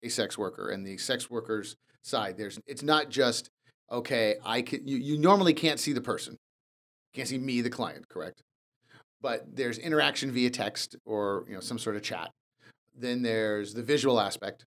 a 0.04 0.08
sex 0.08 0.38
worker 0.38 0.70
and 0.70 0.86
the 0.86 0.98
sex 0.98 1.28
worker's 1.28 1.76
side. 2.02 2.36
There's 2.36 2.60
it's 2.66 2.82
not 2.82 3.08
just 3.08 3.50
okay. 3.90 4.36
I 4.44 4.62
can 4.62 4.86
you, 4.86 4.96
you 4.96 5.18
normally 5.18 5.54
can't 5.54 5.80
see 5.80 5.92
the 5.92 6.00
person, 6.00 6.34
You 6.34 7.16
can't 7.16 7.28
see 7.28 7.38
me, 7.38 7.60
the 7.60 7.70
client, 7.70 8.08
correct? 8.08 8.42
But 9.20 9.56
there's 9.56 9.78
interaction 9.78 10.30
via 10.30 10.50
text 10.50 10.96
or 11.04 11.44
you 11.48 11.54
know 11.54 11.60
some 11.60 11.78
sort 11.78 11.96
of 11.96 12.02
chat 12.02 12.30
then 12.98 13.22
there's 13.22 13.74
the 13.74 13.82
visual 13.82 14.20
aspect, 14.20 14.64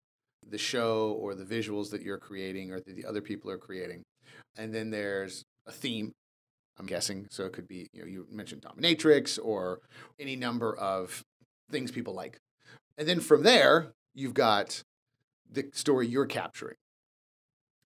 the 0.48 0.58
show 0.58 1.16
or 1.20 1.34
the 1.34 1.44
visuals 1.44 1.90
that 1.90 2.02
you're 2.02 2.18
creating 2.18 2.70
or 2.70 2.80
that 2.80 2.96
the 2.96 3.04
other 3.04 3.20
people 3.20 3.50
are 3.50 3.58
creating. 3.58 4.02
And 4.56 4.74
then 4.74 4.90
there's 4.90 5.44
a 5.66 5.72
theme, 5.72 6.12
I'm 6.78 6.86
guessing. 6.86 7.26
So 7.30 7.44
it 7.44 7.52
could 7.52 7.68
be, 7.68 7.88
you 7.92 8.00
know, 8.00 8.06
you 8.06 8.26
mentioned 8.30 8.62
dominatrix 8.62 9.38
or 9.42 9.80
any 10.18 10.36
number 10.36 10.76
of 10.76 11.22
things 11.70 11.90
people 11.90 12.14
like. 12.14 12.38
And 12.96 13.08
then 13.08 13.20
from 13.20 13.42
there, 13.42 13.92
you've 14.14 14.34
got 14.34 14.82
the 15.50 15.68
story 15.72 16.06
you're 16.06 16.26
capturing. 16.26 16.76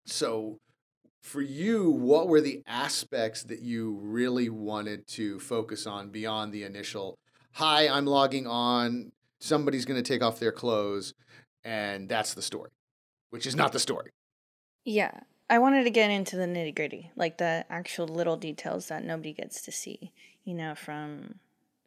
So 0.06 0.58
for 1.24 1.40
you, 1.40 1.90
what 1.90 2.28
were 2.28 2.42
the 2.42 2.62
aspects 2.66 3.44
that 3.44 3.60
you 3.60 3.98
really 4.02 4.50
wanted 4.50 5.06
to 5.06 5.40
focus 5.40 5.86
on 5.86 6.10
beyond 6.10 6.52
the 6.52 6.64
initial, 6.64 7.18
hi, 7.52 7.88
I'm 7.88 8.04
logging 8.04 8.46
on, 8.46 9.10
somebody's 9.40 9.86
going 9.86 10.00
to 10.00 10.06
take 10.06 10.22
off 10.22 10.38
their 10.38 10.52
clothes 10.52 11.14
and 11.64 12.10
that's 12.10 12.34
the 12.34 12.42
story, 12.42 12.70
which 13.30 13.46
is 13.46 13.56
not 13.56 13.72
the 13.72 13.78
story. 13.78 14.10
Yeah. 14.84 15.12
I 15.48 15.60
wanted 15.60 15.84
to 15.84 15.90
get 15.90 16.10
into 16.10 16.36
the 16.36 16.44
nitty 16.44 16.76
gritty, 16.76 17.10
like 17.16 17.38
the 17.38 17.64
actual 17.70 18.06
little 18.06 18.36
details 18.36 18.88
that 18.88 19.02
nobody 19.02 19.32
gets 19.32 19.62
to 19.62 19.72
see, 19.72 20.12
you 20.44 20.52
know, 20.52 20.74
from 20.74 21.36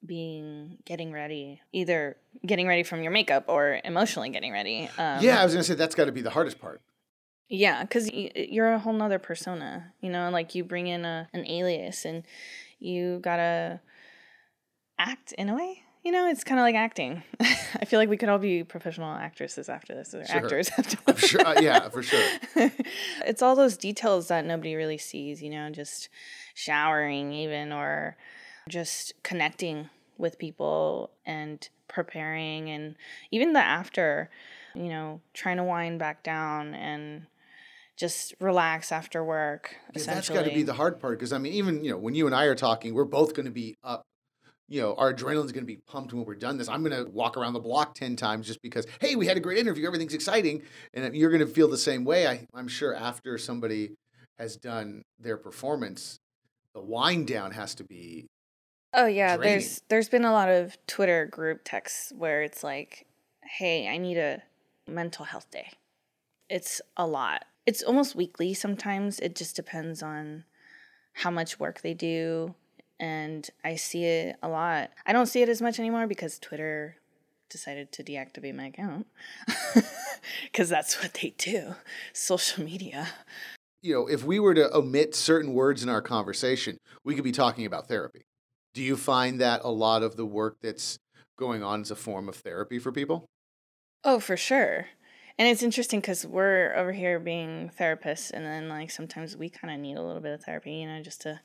being 0.03 0.79
getting 0.83 1.11
ready, 1.11 1.61
either 1.71 2.17
getting 2.43 2.67
ready 2.67 2.81
from 2.81 3.03
your 3.03 3.11
makeup 3.11 3.45
or 3.47 3.81
emotionally 3.83 4.29
getting 4.29 4.51
ready. 4.51 4.89
Um, 4.97 5.21
yeah, 5.21 5.41
I 5.41 5.43
was 5.43 5.53
going 5.53 5.63
to 5.63 5.67
say 5.67 5.75
that's 5.75 5.95
got 5.95 6.05
to 6.05 6.11
be 6.11 6.21
the 6.21 6.31
hardest 6.31 6.59
part. 6.59 6.81
Yeah, 7.49 7.81
because 7.83 8.09
you're 8.11 8.73
a 8.73 8.79
whole 8.79 8.93
nother 8.93 9.19
persona, 9.19 9.93
you 10.01 10.09
know, 10.09 10.29
like 10.29 10.53
you 10.53 10.63
bring 10.63 10.87
in 10.87 11.05
a, 11.05 11.29
an 11.33 11.45
alias 11.47 12.03
and 12.03 12.23
you 12.79 13.19
gotta 13.19 13.79
act 14.99 15.31
in 15.33 15.49
a 15.49 15.55
way 15.55 15.83
you 16.07 16.13
know, 16.13 16.29
it's 16.29 16.45
kind 16.45 16.57
of 16.57 16.63
like 16.63 16.75
acting. 16.75 17.21
I 17.41 17.83
feel 17.83 17.99
like 17.99 18.07
we 18.07 18.15
could 18.15 18.29
all 18.29 18.37
be 18.37 18.63
professional 18.63 19.13
actresses 19.13 19.67
after 19.67 19.93
this, 19.93 20.13
or 20.13 20.25
sure. 20.25 20.37
actors 20.37 20.69
after 20.77 20.95
this. 21.05 21.19
sure, 21.19 21.45
uh, 21.45 21.59
yeah, 21.59 21.89
for 21.89 22.01
sure. 22.01 22.23
it's 23.25 23.41
all 23.41 23.57
those 23.57 23.75
details 23.75 24.29
that 24.29 24.45
nobody 24.45 24.75
really 24.75 24.97
sees, 24.97 25.43
you 25.43 25.49
know, 25.49 25.69
just 25.69 26.07
showering, 26.53 27.33
even, 27.33 27.73
or 27.73 28.15
just 28.69 29.21
connecting 29.21 29.89
with 30.17 30.39
people 30.39 31.11
and 31.25 31.67
preparing, 31.89 32.69
and 32.69 32.95
even 33.31 33.51
the 33.51 33.59
after, 33.59 34.29
you 34.75 34.87
know, 34.87 35.19
trying 35.33 35.57
to 35.57 35.63
wind 35.65 35.99
back 35.99 36.23
down 36.23 36.73
and 36.73 37.25
just 37.97 38.33
relax 38.39 38.91
after 38.91 39.23
work. 39.23 39.75
Yeah, 39.95 40.03
that's 40.05 40.29
got 40.29 40.45
to 40.45 40.53
be 40.53 40.63
the 40.63 40.73
hard 40.73 40.99
part 40.99 41.19
because 41.19 41.33
I 41.33 41.39
mean, 41.39 41.53
even 41.53 41.83
you 41.83 41.91
know, 41.91 41.97
when 41.97 42.15
you 42.15 42.27
and 42.27 42.35
I 42.35 42.45
are 42.45 42.55
talking, 42.55 42.93
we're 42.93 43.05
both 43.05 43.33
going 43.33 43.47
to 43.47 43.51
be 43.51 43.75
up 43.83 44.03
you 44.69 44.81
know, 44.81 44.95
our 44.95 45.13
adrenaline's 45.13 45.51
going 45.51 45.63
to 45.63 45.67
be 45.67 45.79
pumped 45.87 46.13
when 46.13 46.25
we're 46.25 46.35
done 46.35 46.57
this. 46.57 46.67
I'm 46.67 46.83
going 46.83 47.05
to 47.05 47.09
walk 47.09 47.37
around 47.37 47.53
the 47.53 47.59
block 47.59 47.95
10 47.95 48.15
times 48.15 48.47
just 48.47 48.61
because, 48.61 48.85
hey, 48.99 49.15
we 49.15 49.25
had 49.25 49.37
a 49.37 49.39
great 49.39 49.57
interview. 49.57 49.87
Everything's 49.87 50.13
exciting. 50.13 50.61
And 50.93 51.15
you're 51.15 51.29
going 51.29 51.45
to 51.45 51.47
feel 51.47 51.69
the 51.69 51.77
same 51.77 52.03
way. 52.03 52.27
I, 52.27 52.45
I'm 52.53 52.67
sure 52.67 52.93
after 52.93 53.37
somebody 53.37 53.91
has 54.37 54.57
done 54.57 55.03
their 55.19 55.37
performance, 55.37 56.19
the 56.73 56.81
wind 56.81 57.27
down 57.27 57.51
has 57.51 57.75
to 57.75 57.85
be. 57.85 58.27
Oh, 58.93 59.05
yeah. 59.05 59.37
Draining. 59.37 59.59
There's 59.59 59.81
There's 59.89 60.09
been 60.09 60.25
a 60.25 60.33
lot 60.33 60.49
of 60.49 60.77
Twitter 60.85 61.25
group 61.25 61.61
texts 61.63 62.11
where 62.15 62.43
it's 62.43 62.63
like, 62.63 63.05
hey, 63.43 63.87
I 63.87 63.97
need 63.97 64.17
a 64.17 64.41
mental 64.85 65.23
health 65.23 65.49
day. 65.49 65.71
It's 66.49 66.81
a 66.97 67.07
lot. 67.07 67.45
It's 67.67 67.83
almost 67.83 68.15
weekly 68.15 68.55
sometimes. 68.55 69.19
It 69.19 69.35
just 69.35 69.55
depends 69.55 70.01
on 70.01 70.45
how 71.13 71.29
much 71.29 71.59
work 71.59 71.81
they 71.81 71.93
do 71.93 72.55
and 72.99 73.47
I 73.63 73.75
see 73.75 74.05
it 74.05 74.37
a 74.41 74.47
lot. 74.47 74.91
I 75.05 75.13
don't 75.13 75.27
see 75.27 75.41
it 75.41 75.49
as 75.49 75.61
much 75.61 75.79
anymore 75.79 76.07
because 76.07 76.39
Twitter 76.39 76.97
decided 77.49 77.91
to 77.93 78.03
deactivate 78.03 78.55
my 78.55 78.67
account 78.67 79.07
because 80.43 80.69
that's 80.69 81.01
what 81.01 81.13
they 81.13 81.33
do 81.37 81.75
social 82.13 82.63
media. 82.63 83.07
You 83.81 83.93
know, 83.93 84.07
if 84.07 84.23
we 84.23 84.39
were 84.39 84.53
to 84.53 84.75
omit 84.75 85.15
certain 85.15 85.53
words 85.53 85.83
in 85.83 85.89
our 85.89 86.01
conversation, 86.01 86.77
we 87.03 87.15
could 87.15 87.23
be 87.23 87.31
talking 87.31 87.65
about 87.65 87.87
therapy. 87.87 88.25
Do 88.73 88.81
you 88.81 88.97
find 88.97 89.39
that 89.39 89.61
a 89.63 89.69
lot 89.69 90.03
of 90.03 90.17
the 90.17 90.25
work 90.25 90.57
that's 90.61 90.97
going 91.37 91.63
on 91.63 91.81
is 91.81 91.91
a 91.91 91.95
form 91.95 92.27
of 92.27 92.35
therapy 92.35 92.79
for 92.79 92.91
people? 92.91 93.25
Oh, 94.03 94.19
for 94.19 94.35
sure. 94.35 94.87
And 95.39 95.47
it's 95.47 95.61
interesting 95.61 95.99
because 95.99 96.25
we're 96.25 96.73
over 96.75 96.91
here 96.91 97.19
being 97.19 97.71
therapists, 97.79 98.31
and 98.31 98.45
then 98.45 98.69
like 98.69 98.89
sometimes 98.89 99.37
we 99.37 99.49
kind 99.49 99.73
of 99.73 99.79
need 99.79 99.97
a 99.97 100.01
little 100.01 100.21
bit 100.21 100.33
of 100.33 100.43
therapy, 100.43 100.73
you 100.73 100.87
know, 100.87 101.01
just 101.01 101.21
to 101.21 101.39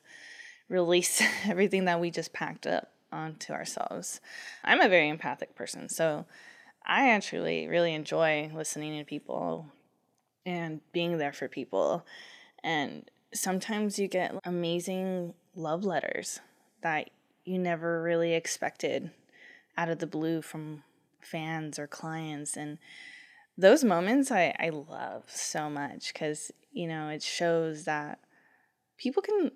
release 0.69 1.23
everything 1.45 1.85
that 1.85 2.01
we 2.01 2.11
just 2.11 2.33
packed 2.33 2.67
up 2.67 2.93
onto 3.13 3.53
ourselves. 3.53 4.21
I'm 4.65 4.81
a 4.81 4.89
very 4.89 5.09
empathic 5.09 5.55
person, 5.55 5.89
so 5.89 6.25
I 6.87 7.11
actually 7.11 7.69
really 7.69 7.95
enjoy 7.95 8.51
listening 8.55 8.99
to 8.99 9.05
people 9.05 9.67
and 10.45 10.81
being 10.93 11.19
there 11.19 11.33
for 11.33 11.49
people. 11.49 12.05
And 12.65 13.11
sometimes 13.33 13.99
you 13.99 14.09
get 14.09 14.35
amazing 14.45 15.35
love 15.55 15.85
letters 15.85 16.41
that 16.83 17.11
you 17.45 17.59
never 17.59 18.03
really 18.03 18.35
expected 18.35 19.11
out 19.77 19.89
of 19.89 19.99
the 19.99 20.07
blue 20.07 20.43
from 20.43 20.83
fans 21.21 21.79
or 21.79 21.87
clients. 21.87 22.57
And 22.57 22.79
those 23.57 23.85
moments 23.85 24.31
I, 24.31 24.55
I 24.59 24.71
love 24.71 25.25
so 25.29 25.69
much 25.69 26.13
because, 26.13 26.51
you 26.73 26.87
know, 26.87 27.09
it 27.09 27.23
shows 27.23 27.85
that 27.85 28.19
people 28.97 29.23
can 29.23 29.51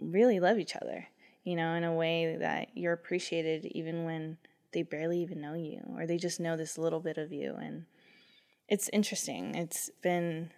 really 0.00 0.40
love 0.40 0.58
each 0.58 0.76
other, 0.76 1.06
you 1.44 1.56
know, 1.56 1.74
in 1.74 1.84
a 1.84 1.94
way 1.94 2.36
that 2.36 2.68
you're 2.74 2.92
appreciated 2.92 3.64
even 3.66 4.04
when 4.04 4.38
they 4.72 4.82
barely 4.82 5.20
even 5.20 5.40
know 5.40 5.54
you 5.54 5.80
or 5.96 6.06
they 6.06 6.18
just 6.18 6.40
know 6.40 6.56
this 6.56 6.76
little 6.76 7.00
bit 7.00 7.18
of 7.18 7.32
you. 7.32 7.54
And 7.54 7.86
it's 8.68 8.90
interesting. 8.92 9.54
It's 9.54 9.90
been 10.02 10.50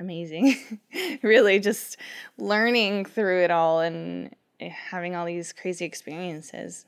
amazing, 0.00 0.56
really, 1.22 1.60
just 1.60 1.96
learning 2.36 3.04
through 3.04 3.44
it 3.44 3.50
all 3.50 3.80
and 3.80 4.34
eh, 4.60 4.68
having 4.68 5.14
all 5.14 5.24
these 5.24 5.52
crazy 5.52 5.84
experiences. 5.84 6.84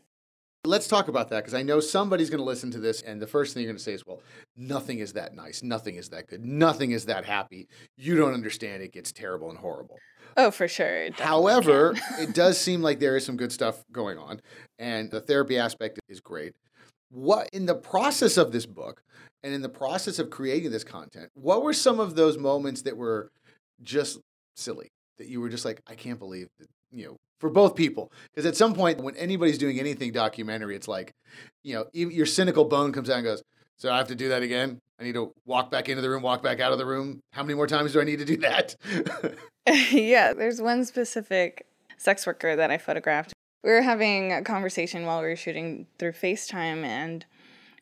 Let's 0.66 0.88
talk 0.88 1.08
about 1.08 1.28
that 1.28 1.40
because 1.40 1.54
I 1.54 1.62
know 1.62 1.78
somebody's 1.78 2.30
going 2.30 2.38
to 2.38 2.44
listen 2.44 2.70
to 2.70 2.80
this, 2.80 3.02
and 3.02 3.20
the 3.20 3.26
first 3.26 3.52
thing 3.52 3.62
you're 3.62 3.72
going 3.72 3.78
to 3.78 3.82
say 3.82 3.92
is, 3.92 4.06
Well, 4.06 4.22
nothing 4.56 4.98
is 4.98 5.12
that 5.12 5.34
nice. 5.34 5.62
Nothing 5.62 5.96
is 5.96 6.08
that 6.08 6.26
good. 6.26 6.44
Nothing 6.44 6.92
is 6.92 7.04
that 7.06 7.24
happy. 7.24 7.68
You 7.98 8.16
don't 8.16 8.32
understand. 8.32 8.82
It 8.82 8.92
gets 8.92 9.12
terrible 9.12 9.50
and 9.50 9.58
horrible. 9.58 9.98
Oh, 10.36 10.50
for 10.50 10.66
sure. 10.66 11.10
However, 11.12 11.94
it 12.18 12.34
does 12.34 12.58
seem 12.58 12.82
like 12.82 12.98
there 12.98 13.16
is 13.16 13.24
some 13.24 13.36
good 13.36 13.52
stuff 13.52 13.84
going 13.92 14.18
on, 14.18 14.40
and 14.78 15.10
the 15.10 15.20
therapy 15.20 15.58
aspect 15.58 16.00
is 16.08 16.20
great. 16.20 16.54
What 17.10 17.48
in 17.52 17.66
the 17.66 17.74
process 17.74 18.36
of 18.36 18.50
this 18.50 18.66
book 18.66 19.02
and 19.42 19.52
in 19.52 19.62
the 19.62 19.68
process 19.68 20.18
of 20.18 20.30
creating 20.30 20.70
this 20.70 20.82
content, 20.82 21.28
what 21.34 21.62
were 21.62 21.74
some 21.74 22.00
of 22.00 22.16
those 22.16 22.38
moments 22.38 22.82
that 22.82 22.96
were 22.96 23.30
just 23.82 24.18
silly 24.56 24.88
that 25.18 25.28
you 25.28 25.40
were 25.40 25.48
just 25.48 25.64
like, 25.64 25.80
I 25.86 25.94
can't 25.94 26.18
believe 26.18 26.48
that, 26.58 26.68
you 26.90 27.06
know, 27.06 27.16
for 27.44 27.50
both 27.50 27.76
people. 27.76 28.10
Because 28.30 28.46
at 28.46 28.56
some 28.56 28.72
point, 28.72 29.02
when 29.02 29.14
anybody's 29.16 29.58
doing 29.58 29.78
anything 29.78 30.12
documentary, 30.12 30.76
it's 30.76 30.88
like, 30.88 31.12
you 31.62 31.74
know, 31.74 31.84
your 31.92 32.24
cynical 32.24 32.64
bone 32.64 32.90
comes 32.90 33.10
out 33.10 33.16
and 33.16 33.24
goes, 33.24 33.42
So 33.76 33.92
I 33.92 33.98
have 33.98 34.08
to 34.08 34.14
do 34.14 34.30
that 34.30 34.42
again? 34.42 34.78
I 34.98 35.04
need 35.04 35.12
to 35.12 35.30
walk 35.44 35.70
back 35.70 35.90
into 35.90 36.00
the 36.00 36.08
room, 36.08 36.22
walk 36.22 36.42
back 36.42 36.60
out 36.60 36.72
of 36.72 36.78
the 36.78 36.86
room. 36.86 37.20
How 37.34 37.42
many 37.42 37.52
more 37.52 37.66
times 37.66 37.92
do 37.92 38.00
I 38.00 38.04
need 38.04 38.20
to 38.20 38.24
do 38.24 38.38
that? 38.38 38.76
yeah, 39.92 40.32
there's 40.32 40.58
one 40.58 40.86
specific 40.86 41.66
sex 41.98 42.26
worker 42.26 42.56
that 42.56 42.70
I 42.70 42.78
photographed. 42.78 43.34
We 43.62 43.72
were 43.72 43.82
having 43.82 44.32
a 44.32 44.40
conversation 44.40 45.04
while 45.04 45.20
we 45.20 45.28
were 45.28 45.36
shooting 45.36 45.86
through 45.98 46.12
FaceTime 46.12 46.82
and 46.82 47.26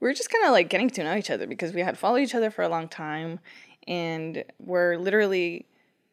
we 0.01 0.09
were 0.09 0.15
just 0.15 0.31
kind 0.31 0.45
of 0.45 0.51
like 0.51 0.71
getting 0.71 0.91
to 0.91 1.05
know 1.05 1.15
each 1.15 1.31
other 1.31 1.47
because 1.47 1.73
we 1.73 1.83
had 1.83 1.97
followed 1.97 2.19
each 2.19 2.35
other 2.35 2.51
for 2.51 2.63
a 2.63 2.69
long 2.69 2.89
time 2.89 3.39
and 3.87 4.43
we're 4.59 4.97
literally 4.97 5.67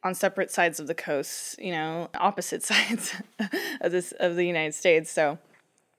on 0.04 0.16
separate 0.16 0.52
sides 0.52 0.80
of 0.80 0.88
the 0.88 0.96
coast, 0.96 1.60
you 1.60 1.72
know, 1.72 2.10
opposite 2.16 2.64
sides 2.64 3.14
of 3.82 3.92
this 3.92 4.14
of 4.20 4.36
the 4.36 4.46
United 4.46 4.74
States. 4.74 5.12
So 5.12 5.38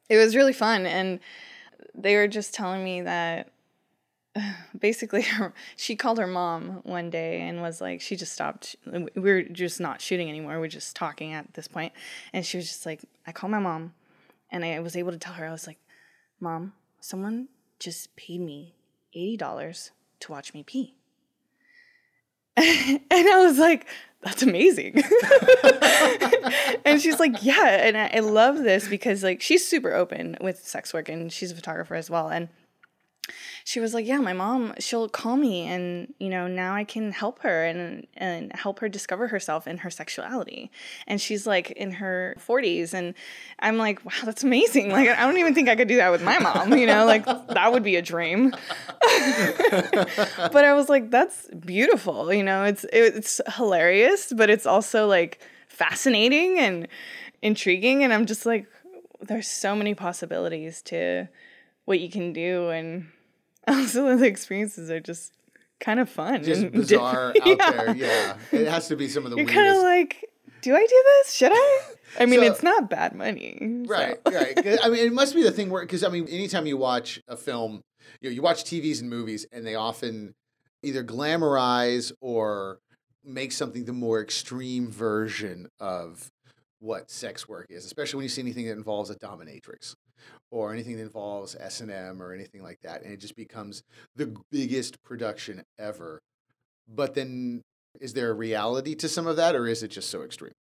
it 0.08 0.16
was 0.16 0.36
really 0.36 0.52
fun. 0.52 0.86
And 0.86 1.20
they 1.94 2.16
were 2.16 2.28
just 2.28 2.54
telling 2.54 2.82
me 2.82 3.02
that 3.02 3.50
basically 4.78 5.26
she 5.76 5.96
called 5.96 6.18
her 6.18 6.26
mom 6.26 6.80
one 6.84 7.10
day 7.10 7.40
and 7.40 7.60
was 7.60 7.80
like 7.80 8.00
she 8.00 8.16
just 8.16 8.32
stopped. 8.32 8.76
We 8.86 9.08
were 9.14 9.42
just 9.42 9.80
not 9.80 10.00
shooting 10.00 10.28
anymore. 10.28 10.60
We 10.60 10.66
are 10.66 10.70
just 10.70 10.96
talking 10.96 11.32
at 11.32 11.54
this 11.54 11.68
point. 11.68 11.92
And 12.32 12.44
she 12.44 12.56
was 12.56 12.66
just 12.66 12.86
like 12.86 13.04
i 13.26 13.32
called 13.32 13.50
my 13.50 13.58
mom 13.58 13.94
and 14.50 14.64
i 14.64 14.80
was 14.80 14.96
able 14.96 15.12
to 15.12 15.18
tell 15.18 15.34
her 15.34 15.46
i 15.46 15.52
was 15.52 15.66
like 15.66 15.78
mom 16.40 16.72
someone 17.00 17.48
just 17.78 18.14
paid 18.16 18.40
me 18.40 18.74
$80 19.16 19.90
to 20.20 20.32
watch 20.32 20.54
me 20.54 20.62
pee 20.62 20.94
and 22.56 23.00
i 23.10 23.44
was 23.44 23.58
like 23.58 23.86
that's 24.22 24.42
amazing. 24.42 25.02
And 26.84 27.00
she's 27.00 27.20
like 27.20 27.42
yeah 27.42 27.86
and 27.86 27.96
I, 27.96 28.10
I 28.14 28.18
love 28.20 28.58
this 28.58 28.88
because 28.88 29.22
like 29.22 29.40
she's 29.40 29.66
super 29.66 29.94
open 29.94 30.36
with 30.40 30.66
sex 30.66 30.92
work 30.92 31.08
and 31.08 31.32
she's 31.32 31.52
a 31.52 31.54
photographer 31.54 31.94
as 31.94 32.10
well 32.10 32.28
and 32.28 32.48
she 33.64 33.80
was 33.80 33.94
like, 33.94 34.06
"Yeah, 34.06 34.18
my 34.18 34.32
mom, 34.32 34.74
she'll 34.78 35.08
call 35.08 35.36
me 35.36 35.66
and, 35.66 36.12
you 36.18 36.28
know, 36.28 36.46
now 36.46 36.74
I 36.74 36.84
can 36.84 37.12
help 37.12 37.40
her 37.40 37.64
and 37.64 38.06
and 38.14 38.52
help 38.54 38.80
her 38.80 38.88
discover 38.88 39.28
herself 39.28 39.66
and 39.66 39.80
her 39.80 39.90
sexuality." 39.90 40.70
And 41.06 41.20
she's 41.20 41.46
like 41.46 41.70
in 41.72 41.92
her 41.92 42.36
40s 42.38 42.94
and 42.94 43.14
I'm 43.58 43.78
like, 43.78 44.04
"Wow, 44.04 44.12
that's 44.24 44.42
amazing." 44.42 44.90
Like 44.90 45.08
I 45.08 45.22
don't 45.26 45.38
even 45.38 45.54
think 45.54 45.68
I 45.68 45.76
could 45.76 45.88
do 45.88 45.96
that 45.96 46.10
with 46.10 46.22
my 46.22 46.38
mom, 46.38 46.76
you 46.76 46.86
know? 46.86 47.04
Like 47.04 47.24
that 47.24 47.72
would 47.72 47.82
be 47.82 47.96
a 47.96 48.02
dream. 48.02 48.50
but 49.00 50.64
I 50.64 50.74
was 50.74 50.88
like, 50.88 51.10
"That's 51.10 51.48
beautiful." 51.48 52.32
You 52.32 52.44
know, 52.44 52.64
it's 52.64 52.84
it's 52.92 53.40
hilarious, 53.56 54.32
but 54.34 54.50
it's 54.50 54.66
also 54.66 55.06
like 55.06 55.40
fascinating 55.68 56.58
and 56.58 56.88
intriguing 57.42 58.04
and 58.04 58.12
I'm 58.12 58.26
just 58.26 58.44
like 58.44 58.66
there's 59.20 59.48
so 59.48 59.74
many 59.74 59.94
possibilities 59.94 60.82
to 60.82 61.28
what 61.84 62.00
you 62.00 62.10
can 62.10 62.32
do 62.32 62.68
and 62.70 63.08
also 63.78 64.16
the 64.16 64.26
experiences 64.26 64.90
are 64.90 65.00
just 65.00 65.32
kind 65.78 65.98
of 65.98 66.08
fun 66.10 66.42
just 66.42 66.70
bizarre 66.72 67.28
out 67.28 67.36
yeah. 67.46 67.70
there 67.70 67.96
yeah. 67.96 68.36
It 68.52 68.68
has 68.68 68.88
to 68.88 68.96
be 68.96 69.08
some 69.08 69.24
of 69.24 69.30
the 69.30 69.38
you're 69.38 69.46
kind 69.46 69.74
of 69.74 69.82
like 69.82 70.24
do 70.62 70.74
i 70.74 70.80
do 70.80 71.04
this? 71.04 71.32
Should 71.34 71.52
i? 71.54 71.80
I 72.18 72.26
mean 72.26 72.40
so, 72.40 72.46
it's 72.46 72.62
not 72.62 72.90
bad 72.90 73.14
money 73.14 73.84
right 73.86 74.18
so. 74.26 74.34
right 74.34 74.58
i 74.82 74.88
mean 74.88 75.06
it 75.06 75.12
must 75.12 75.34
be 75.34 75.42
the 75.42 75.52
thing 75.52 75.70
where 75.70 75.82
because 75.82 76.04
i 76.04 76.08
mean 76.08 76.26
anytime 76.28 76.66
you 76.66 76.76
watch 76.76 77.20
a 77.28 77.36
film 77.36 77.82
you 78.20 78.28
know 78.28 78.34
you 78.34 78.42
watch 78.42 78.64
tvs 78.64 79.00
and 79.00 79.08
movies 79.08 79.46
and 79.52 79.66
they 79.66 79.74
often 79.74 80.34
either 80.82 81.04
glamorize 81.04 82.12
or 82.20 82.80
make 83.24 83.52
something 83.52 83.84
the 83.84 83.92
more 83.92 84.20
extreme 84.20 84.90
version 84.90 85.68
of 85.78 86.30
what 86.80 87.10
sex 87.10 87.48
work 87.48 87.66
is 87.70 87.84
especially 87.84 88.18
when 88.18 88.24
you 88.24 88.28
see 88.28 88.42
anything 88.42 88.66
that 88.66 88.72
involves 88.72 89.08
a 89.08 89.14
dominatrix 89.14 89.94
or 90.50 90.72
anything 90.72 90.96
that 90.96 91.02
involves 91.02 91.56
S&M 91.58 92.22
or 92.22 92.32
anything 92.32 92.62
like 92.62 92.80
that 92.82 93.02
and 93.02 93.12
it 93.12 93.20
just 93.20 93.36
becomes 93.36 93.82
the 94.16 94.34
biggest 94.50 95.02
production 95.02 95.62
ever. 95.78 96.20
But 96.88 97.14
then 97.14 97.62
is 98.00 98.14
there 98.14 98.30
a 98.30 98.34
reality 98.34 98.94
to 98.96 99.08
some 99.08 99.26
of 99.26 99.36
that 99.36 99.54
or 99.54 99.66
is 99.66 99.82
it 99.82 99.88
just 99.88 100.10
so 100.10 100.22
extreme? 100.22 100.52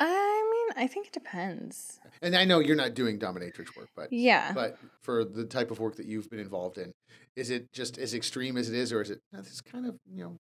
I 0.00 0.50
mean, 0.50 0.82
I 0.82 0.86
think 0.86 1.08
it 1.08 1.12
depends. 1.12 2.00
And 2.22 2.34
I 2.34 2.44
know 2.44 2.58
you're 2.58 2.76
not 2.76 2.94
doing 2.94 3.18
dominatrix 3.18 3.76
work, 3.76 3.88
but 3.94 4.12
yeah. 4.12 4.52
But 4.52 4.78
for 5.02 5.24
the 5.24 5.44
type 5.44 5.70
of 5.70 5.78
work 5.78 5.96
that 5.96 6.06
you've 6.06 6.30
been 6.30 6.40
involved 6.40 6.78
in, 6.78 6.92
is 7.36 7.50
it 7.50 7.70
just 7.72 7.98
as 7.98 8.14
extreme 8.14 8.56
as 8.56 8.68
it 8.68 8.74
is, 8.74 8.92
or 8.92 9.02
is 9.02 9.10
it 9.10 9.20
this 9.32 9.60
kind 9.60 9.86
of 9.86 9.96
you 10.10 10.24
know 10.24 10.36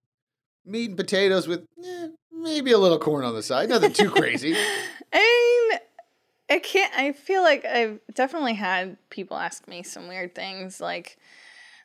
meat 0.66 0.90
and 0.90 0.98
potatoes 0.98 1.48
with 1.48 1.66
eh, 1.84 2.08
maybe 2.32 2.74
a 2.74 2.78
little 2.78 3.00
corn 3.00 3.24
on 3.24 3.34
the 3.34 3.44
side, 3.44 3.70
nothing 3.70 3.94
too 3.94 4.12
crazy? 4.12 4.56
I 5.14 5.70
mean, 5.72 5.80
I 6.50 6.60
can't. 6.60 6.94
I 6.96 7.12
feel 7.12 7.42
like 7.42 7.66
I've 7.66 8.00
definitely 8.14 8.54
had 8.54 8.98
people 9.10 9.38
ask 9.38 9.68
me 9.68 9.84
some 9.84 10.08
weird 10.08 10.36
things, 10.36 10.80
like 10.80 11.18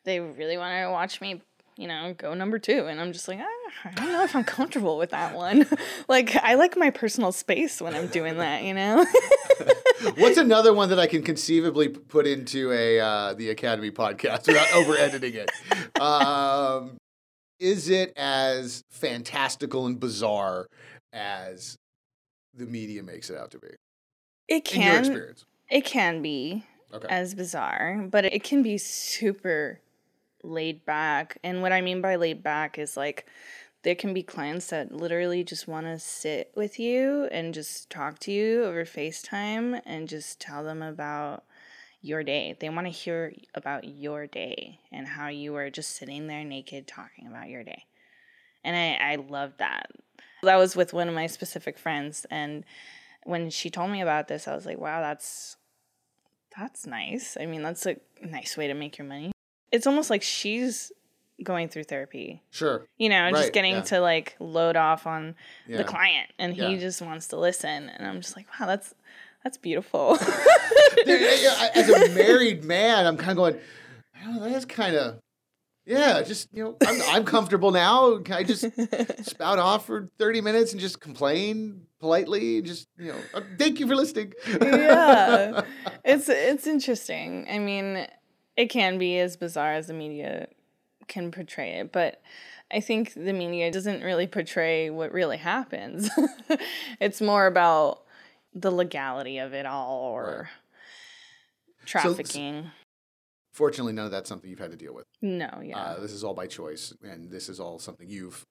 they 0.05 0.21
really 0.21 0.57
want 0.57 0.85
to 0.85 0.91
watch 0.91 1.21
me, 1.21 1.43
you 1.77 1.89
know, 1.89 2.15
go 2.17 2.35
number 2.35 2.59
two, 2.59 2.87
and 2.87 3.01
I'm 3.01 3.13
just 3.13 3.27
like, 3.27 3.39
ah, 3.41 3.71
I 3.85 3.91
don't 3.93 4.13
know 4.13 4.25
if 4.25 4.37
I'm 4.37 4.45
comfortable 4.45 4.99
with 4.99 5.11
that 5.11 5.35
one. 5.35 5.67
like, 6.09 6.37
I 6.37 6.55
like 6.55 6.77
my 6.77 6.91
personal 6.91 7.33
space 7.33 7.81
when 7.81 7.95
I'm 7.95 8.09
doing 8.09 8.37
that, 8.39 8.63
you 8.63 8.75
know. 8.75 9.07
What's 10.17 10.39
another 10.39 10.73
one 10.73 10.89
that 10.91 10.99
I 10.99 11.07
can 11.07 11.23
conceivably 11.23 11.89
put 11.89 12.27
into 12.27 12.73
a 12.73 13.01
uh, 13.01 13.35
the 13.35 13.51
Academy 13.51 13.91
podcast 13.91 14.47
without 14.47 14.71
over 14.75 14.95
editing 14.97 15.35
it? 15.35 16.01
Um, 16.01 16.97
is 17.59 17.89
it 17.91 18.13
as 18.17 18.83
fantastical 18.91 19.87
and 19.87 20.01
bizarre 20.01 20.67
as 21.13 21.77
the 22.55 22.67
media 22.67 23.03
makes 23.03 23.29
it 23.29 23.37
out 23.37 23.51
to 23.51 23.59
be? 23.59 23.69
It 24.51 24.65
can. 24.65 25.35
It 25.71 25.85
can 25.85 26.21
be 26.21 26.65
okay. 26.93 27.07
as 27.09 27.35
bizarre, 27.35 28.07
but 28.11 28.25
it 28.25 28.43
can 28.43 28.63
be 28.63 28.77
super 28.77 29.81
laid 30.43 30.85
back. 30.85 31.39
And 31.45 31.63
what 31.63 31.73
I 31.73 31.81
mean 31.81 32.01
by 32.01 32.17
laid 32.17 32.43
back 32.43 32.77
is 32.77 32.97
like 32.97 33.27
there 33.83 33.95
can 33.95 34.13
be 34.13 34.25
clients 34.25 34.67
that 34.67 34.93
literally 34.93 35.45
just 35.45 35.69
want 35.69 35.87
to 35.87 35.99
sit 35.99 36.51
with 36.57 36.81
you 36.81 37.29
and 37.31 37.55
just 37.55 37.89
talk 37.89 38.19
to 38.21 38.33
you 38.33 38.65
over 38.65 38.85
FaceTime 38.85 39.81
and 39.87 40.09
just 40.09 40.41
tell 40.41 40.65
them 40.65 40.83
about 40.83 41.45
your 42.03 42.25
day. 42.25 42.57
They 42.59 42.69
want 42.69 42.87
to 42.87 42.93
hear 42.93 43.33
about 43.55 43.85
your 43.85 44.27
day 44.27 44.81
and 44.91 45.07
how 45.07 45.29
you 45.29 45.53
were 45.53 45.71
just 45.71 45.97
sitting 45.97 46.27
there 46.27 46.45
naked 46.45 46.89
talking 46.89 47.27
about 47.29 47.49
your 47.49 47.63
day. 47.63 47.85
And 48.65 48.77
I, 48.77 49.13
I 49.13 49.17
love 49.17 49.53
that. 49.59 49.91
That 50.43 50.57
was 50.57 50.75
with 50.75 50.93
one 50.93 51.09
of 51.09 51.15
my 51.15 51.27
specific 51.27 51.79
friends 51.79 52.27
and 52.31 52.65
when 53.25 53.51
she 53.51 53.71
told 53.71 53.91
me 53.91 54.01
about 54.01 54.29
this, 54.29 54.49
I 54.49 54.55
was 54.55 54.66
like, 54.66 54.79
wow, 54.79 55.01
that's 55.01 55.57
that's 56.57 56.87
nice. 56.87 57.37
I 57.41 57.47
mean, 57.47 57.62
that's 57.62 57.87
a 57.87 57.97
nice 58.23 58.57
way 58.57 58.66
to 58.66 58.75
make 58.75 58.99
your 58.99 59.07
money. 59.07 59.33
It's 59.71 59.87
almost 59.87 60.11
like 60.11 60.23
she's 60.23 60.91
going 61.43 61.68
through 61.68 61.85
therapy. 61.85 62.43
Sure. 62.51 62.87
You 62.99 63.09
know, 63.09 63.25
right. 63.25 63.35
just 63.35 63.53
getting 63.53 63.75
yeah. 63.75 63.83
to 63.83 64.01
like 64.01 64.37
load 64.41 64.77
off 64.77 65.07
on 65.07 65.35
yeah. 65.66 65.79
the 65.79 65.85
client 65.85 66.31
and 66.39 66.55
he 66.55 66.75
yeah. 66.75 66.79
just 66.79 67.01
wants 67.01 67.29
to 67.29 67.37
listen 67.37 67.89
and 67.89 68.07
I'm 68.07 68.21
just 68.21 68.37
like, 68.37 68.47
wow, 68.59 68.66
that's 68.66 68.95
that's 69.45 69.57
beautiful. 69.57 70.18
Dude, 71.05 71.23
as 71.75 71.89
a 71.89 72.09
married 72.14 72.64
man, 72.64 73.07
I'm 73.07 73.16
kind 73.16 73.31
of 73.31 73.37
going, 73.37 73.61
that's 74.53 74.66
kind 74.66 74.97
of 74.97 75.21
yeah, 75.91 76.22
just 76.22 76.49
you 76.53 76.62
know, 76.62 76.76
I'm, 76.86 77.03
I'm 77.09 77.24
comfortable 77.24 77.72
now. 77.72 78.18
Can 78.18 78.34
I 78.34 78.43
just 78.45 78.64
spout 79.28 79.59
off 79.59 79.86
for 79.86 80.09
thirty 80.18 80.41
minutes 80.41 80.70
and 80.70 80.80
just 80.80 81.01
complain 81.01 81.82
politely? 81.99 82.59
And 82.59 82.66
just 82.66 82.88
you 82.97 83.09
know, 83.12 83.18
uh, 83.34 83.41
thank 83.59 83.80
you 83.80 83.88
for 83.88 83.97
listening. 83.97 84.32
yeah, 84.47 85.62
it's 86.05 86.28
it's 86.28 86.68
interesting. 86.68 87.47
I 87.51 87.59
mean, 87.59 88.07
it 88.57 88.66
can 88.66 88.99
be 88.99 89.18
as 89.18 89.36
bizarre 89.36 89.72
as 89.72 89.88
the 89.88 89.95
media 89.95 90.47
can 91.09 91.32
portray 91.32 91.80
it, 91.80 91.91
but 91.91 92.22
I 92.70 92.80
think 92.80 93.14
the 93.14 93.32
media 93.32 93.72
doesn't 93.72 94.05
really 94.05 94.28
portray 94.28 94.91
what 94.91 95.12
really 95.12 95.38
happens. 95.38 96.09
it's 97.01 97.20
more 97.20 97.47
about 97.47 98.03
the 98.55 98.70
legality 98.70 99.38
of 99.38 99.53
it 99.55 99.66
all 99.66 100.03
or 100.03 100.49
right. 101.80 101.86
trafficking. 101.86 102.64
So, 102.64 102.70
Fortunately, 103.53 103.93
none 103.93 104.05
of 104.05 104.11
that's 104.11 104.29
something 104.29 104.49
you've 104.49 104.61
had 104.61 104.71
to 104.71 104.77
deal 104.77 104.95
with. 104.95 105.05
No, 105.23 105.61
yeah. 105.63 105.79
Uh, 105.79 106.01
this 106.01 106.13
is 106.13 106.23
all 106.23 106.35
by 106.35 106.47
choice, 106.47 106.95
and 107.03 107.31
this 107.31 107.49
is 107.49 107.59
all 107.59 107.79
something 107.79 108.09
you've 108.09 108.45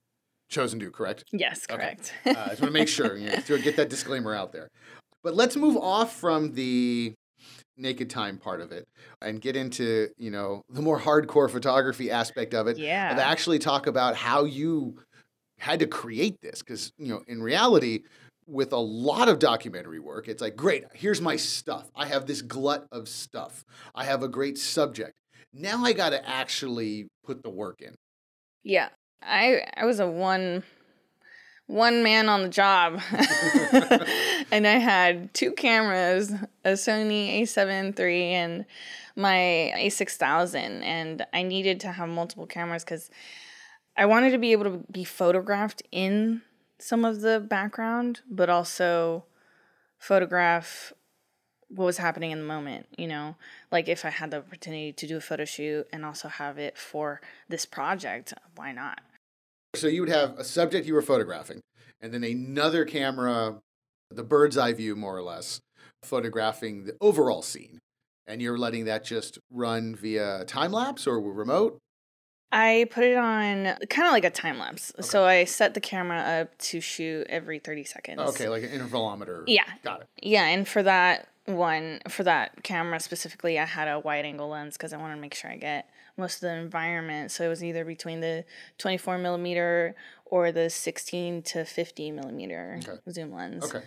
chosen 0.49 0.79
to, 0.79 0.91
correct? 0.91 1.23
Yes, 1.31 1.65
correct. 1.65 2.13
Okay. 2.25 2.37
uh, 2.37 2.43
I 2.43 2.49
just 2.49 2.61
want 2.61 2.73
to 2.73 2.79
make 2.79 2.87
sure, 2.87 3.15
you 3.15 3.29
know, 3.29 3.35
to 3.37 3.59
get 3.59 3.77
that 3.77 3.89
disclaimer 3.89 4.35
out 4.35 4.51
there. 4.51 4.67
But 5.23 5.35
let's 5.35 5.55
move 5.55 5.77
off 5.77 6.15
from 6.15 6.53
the 6.53 7.13
naked 7.77 8.09
time 8.09 8.37
part 8.37 8.59
of 8.59 8.71
it 8.73 8.87
and 9.21 9.39
get 9.39 9.55
into, 9.55 10.09
you 10.17 10.31
know, 10.31 10.63
the 10.69 10.81
more 10.81 10.99
hardcore 10.99 11.49
photography 11.49 12.11
aspect 12.11 12.53
of 12.53 12.67
it. 12.67 12.77
Yeah. 12.77 13.11
And 13.11 13.19
actually 13.19 13.59
talk 13.59 13.87
about 13.87 14.15
how 14.15 14.43
you 14.43 14.97
had 15.59 15.79
to 15.79 15.87
create 15.87 16.35
this. 16.41 16.59
Because, 16.59 16.91
you 16.97 17.07
know, 17.07 17.21
in 17.27 17.41
reality, 17.41 18.01
with 18.49 18.73
a 18.73 18.77
lot 18.77 19.29
of 19.29 19.39
documentary 19.39 19.99
work, 19.99 20.27
it's 20.27 20.41
like, 20.41 20.55
great, 20.55 20.85
here's 20.93 21.21
my 21.21 21.35
stuff. 21.35 21.89
I 21.95 22.07
have 22.07 22.25
this 22.25 22.41
glut 22.41 22.87
of 22.91 23.07
stuff. 23.07 23.63
I 23.93 24.05
have 24.05 24.23
a 24.23 24.27
great 24.27 24.57
subject. 24.57 25.13
Now 25.53 25.83
I 25.83 25.93
got 25.93 26.09
to 26.09 26.27
actually 26.27 27.07
put 27.25 27.43
the 27.43 27.49
work 27.49 27.81
in. 27.81 27.95
Yeah. 28.63 28.89
I 29.21 29.63
I 29.75 29.85
was 29.85 29.99
a 29.99 30.07
one 30.07 30.63
one 31.67 32.01
man 32.03 32.29
on 32.29 32.41
the 32.41 32.49
job. 32.49 32.99
and 34.51 34.65
I 34.65 34.77
had 34.77 35.33
two 35.33 35.51
cameras, 35.51 36.31
a 36.63 36.71
Sony 36.71 37.41
A7 37.41 37.99
III 37.99 38.33
and 38.33 38.65
my 39.15 39.73
A6000 39.77 40.55
and 40.55 41.25
I 41.33 41.43
needed 41.43 41.79
to 41.81 41.91
have 41.91 42.09
multiple 42.09 42.47
cameras 42.47 42.83
cuz 42.83 43.09
I 43.97 44.05
wanted 44.05 44.31
to 44.31 44.37
be 44.37 44.53
able 44.53 44.63
to 44.65 44.83
be 44.91 45.03
photographed 45.03 45.83
in 45.91 46.41
some 46.79 47.05
of 47.05 47.21
the 47.21 47.39
background, 47.39 48.21
but 48.29 48.49
also 48.49 49.25
photograph 49.97 50.93
what 51.69 51.85
was 51.85 51.97
happening 51.97 52.31
in 52.31 52.39
the 52.39 52.45
moment, 52.45 52.87
you 52.97 53.07
know? 53.07 53.35
Like 53.71 53.87
if 53.87 54.03
I 54.03 54.09
had 54.09 54.31
the 54.31 54.37
opportunity 54.37 54.91
to 54.93 55.07
do 55.07 55.17
a 55.17 55.21
photo 55.21 55.45
shoot 55.45 55.87
and 55.93 56.03
also 56.03 56.27
have 56.27 56.57
it 56.57 56.77
for 56.77 57.21
this 57.47 57.65
project, 57.65 58.33
why 58.55 58.71
not? 58.71 59.01
So 59.75 59.87
you 59.87 60.01
would 60.01 60.09
have 60.09 60.37
a 60.39 60.43
subject 60.43 60.87
you 60.87 60.95
were 60.95 61.01
photographing 61.01 61.61
and 62.01 62.13
then 62.13 62.23
another 62.23 62.85
camera, 62.85 63.59
the 64.09 64.23
bird's 64.23 64.57
eye 64.57 64.73
view 64.73 64.95
more 64.95 65.15
or 65.15 65.21
less, 65.21 65.61
photographing 66.03 66.85
the 66.85 66.97
overall 67.01 67.41
scene. 67.41 67.79
And 68.25 68.41
you're 68.41 68.57
letting 68.57 68.85
that 68.85 69.03
just 69.03 69.39
run 69.51 69.95
via 69.95 70.45
time 70.45 70.71
lapse 70.71 71.07
or 71.07 71.19
remote? 71.19 71.79
I 72.51 72.87
put 72.89 73.03
it 73.03 73.17
on 73.17 73.75
kind 73.89 74.07
of 74.07 74.11
like 74.11 74.25
a 74.25 74.29
time 74.29 74.57
lapse. 74.57 74.91
Okay. 74.95 75.07
So 75.07 75.25
I 75.25 75.43
set 75.45 75.73
the 75.73 75.81
camera 75.81 76.19
up 76.19 76.57
to 76.59 76.81
shoot 76.81 77.27
every 77.29 77.59
30 77.59 77.83
seconds. 77.83 78.19
Okay, 78.19 78.49
like 78.49 78.63
an 78.63 78.69
intervalometer. 78.69 79.43
Yeah. 79.47 79.65
Got 79.83 80.01
it. 80.01 80.07
Yeah, 80.21 80.45
and 80.45 80.67
for 80.67 80.81
that 80.83 81.27
one, 81.45 81.99
for 82.07 82.23
that 82.23 82.63
camera 82.63 82.99
specifically, 82.99 83.59
I 83.59 83.65
had 83.65 83.87
a 83.87 83.99
wide 83.99 84.25
angle 84.25 84.49
lens 84.49 84.77
because 84.77 84.93
I 84.93 84.97
wanted 84.97 85.15
to 85.15 85.21
make 85.21 85.35
sure 85.35 85.51
I 85.51 85.57
get 85.57 85.89
most 86.17 86.35
of 86.35 86.41
the 86.41 86.55
environment. 86.55 87.31
So 87.31 87.45
it 87.45 87.49
was 87.49 87.63
either 87.63 87.85
between 87.85 88.19
the 88.19 88.45
24 88.79 89.19
millimeter 89.19 89.95
or 90.25 90.51
the 90.51 90.69
16 90.69 91.43
to 91.43 91.65
50 91.65 92.11
millimeter 92.11 92.79
okay. 92.83 92.97
zoom 93.11 93.33
lens. 93.33 93.63
Okay. 93.63 93.83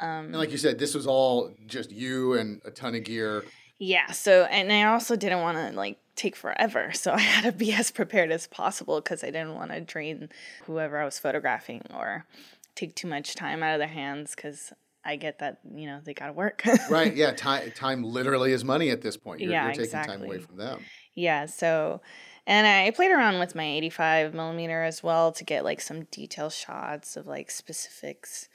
Um, 0.00 0.26
and 0.26 0.36
like 0.36 0.50
you 0.50 0.58
said, 0.58 0.78
this 0.78 0.94
was 0.94 1.06
all 1.06 1.52
just 1.66 1.90
you 1.90 2.34
and 2.34 2.60
a 2.64 2.70
ton 2.70 2.94
of 2.94 3.04
gear. 3.04 3.44
Yeah. 3.78 4.10
So, 4.12 4.44
and 4.44 4.72
I 4.72 4.84
also 4.84 5.14
didn't 5.16 5.40
want 5.40 5.58
to 5.58 5.76
like 5.76 5.98
take 6.16 6.36
forever. 6.36 6.92
So 7.04 7.12
I 7.12 7.20
had 7.20 7.44
to 7.44 7.52
be 7.52 7.72
as 7.72 7.90
prepared 7.90 8.30
as 8.30 8.46
possible 8.46 9.00
because 9.00 9.22
I 9.22 9.26
didn't 9.26 9.54
want 9.54 9.72
to 9.72 9.80
drain 9.80 10.30
whoever 10.64 10.98
I 10.98 11.04
was 11.04 11.18
photographing 11.18 11.82
or 11.92 12.26
take 12.74 12.94
too 12.94 13.08
much 13.08 13.34
time 13.34 13.62
out 13.62 13.74
of 13.74 13.78
their 13.78 13.88
hands 13.88 14.34
because 14.34 14.72
I 15.04 15.16
get 15.16 15.40
that, 15.40 15.58
you 15.74 15.86
know, 15.86 16.00
they 16.02 16.14
got 16.14 16.28
to 16.28 16.32
work. 16.32 16.62
right. 16.90 17.14
Yeah. 17.14 17.32
Time, 17.32 17.70
time 17.72 18.02
literally 18.02 18.52
is 18.52 18.64
money 18.64 18.90
at 18.90 19.02
this 19.02 19.16
point. 19.16 19.40
You're, 19.40 19.52
yeah, 19.52 19.64
you're 19.64 19.72
taking 19.72 19.84
exactly. 19.84 20.16
time 20.16 20.24
away 20.24 20.38
from 20.38 20.56
them. 20.56 20.80
Yeah. 21.14 21.46
So, 21.46 22.00
and 22.46 22.66
I 22.66 22.90
played 22.90 23.10
around 23.10 23.38
with 23.38 23.54
my 23.54 23.64
85 23.64 24.34
millimeter 24.34 24.82
as 24.82 25.02
well 25.02 25.32
to 25.32 25.44
get 25.44 25.64
like 25.64 25.80
some 25.80 26.04
detail 26.04 26.48
shots 26.48 27.16
of 27.16 27.26
like 27.26 27.50
specifics. 27.50 28.48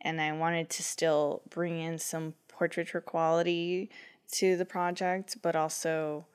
And 0.00 0.20
I 0.20 0.32
wanted 0.32 0.70
to 0.70 0.82
still 0.82 1.42
bring 1.48 1.78
in 1.78 1.98
some 1.98 2.34
portraiture 2.48 3.00
quality 3.00 3.90
to 4.32 4.56
the 4.56 4.64
project, 4.64 5.36
but 5.42 5.54
also 5.54 6.26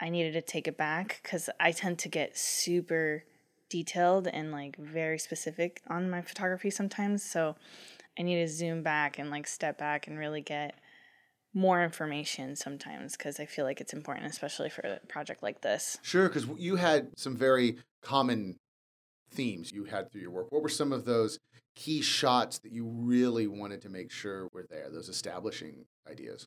I 0.00 0.10
needed 0.10 0.32
to 0.34 0.42
take 0.42 0.68
it 0.68 0.76
back 0.76 1.20
because 1.22 1.50
I 1.58 1.72
tend 1.72 1.98
to 2.00 2.08
get 2.08 2.36
super 2.36 3.24
detailed 3.68 4.26
and 4.26 4.52
like 4.52 4.76
very 4.76 5.18
specific 5.18 5.82
on 5.88 6.08
my 6.08 6.22
photography 6.22 6.70
sometimes. 6.70 7.22
So 7.22 7.56
I 8.18 8.22
need 8.22 8.36
to 8.36 8.48
zoom 8.48 8.82
back 8.82 9.18
and 9.18 9.30
like 9.30 9.46
step 9.46 9.78
back 9.78 10.06
and 10.06 10.18
really 10.18 10.40
get 10.40 10.74
more 11.54 11.82
information 11.82 12.56
sometimes 12.56 13.16
because 13.16 13.40
I 13.40 13.46
feel 13.46 13.64
like 13.64 13.80
it's 13.80 13.92
important, 13.92 14.26
especially 14.26 14.70
for 14.70 14.82
a 14.82 15.06
project 15.06 15.42
like 15.42 15.60
this. 15.62 15.98
Sure, 16.02 16.28
because 16.28 16.46
you 16.58 16.76
had 16.76 17.08
some 17.16 17.36
very 17.36 17.78
common 18.02 18.56
themes 19.30 19.72
you 19.72 19.84
had 19.84 20.10
through 20.10 20.22
your 20.22 20.30
work. 20.30 20.50
What 20.50 20.62
were 20.62 20.68
some 20.68 20.92
of 20.92 21.04
those 21.04 21.38
key 21.74 22.00
shots 22.00 22.58
that 22.60 22.72
you 22.72 22.86
really 22.86 23.46
wanted 23.46 23.82
to 23.82 23.88
make 23.88 24.10
sure 24.10 24.48
were 24.52 24.66
there, 24.68 24.88
those 24.90 25.08
establishing 25.08 25.84
ideas? 26.08 26.46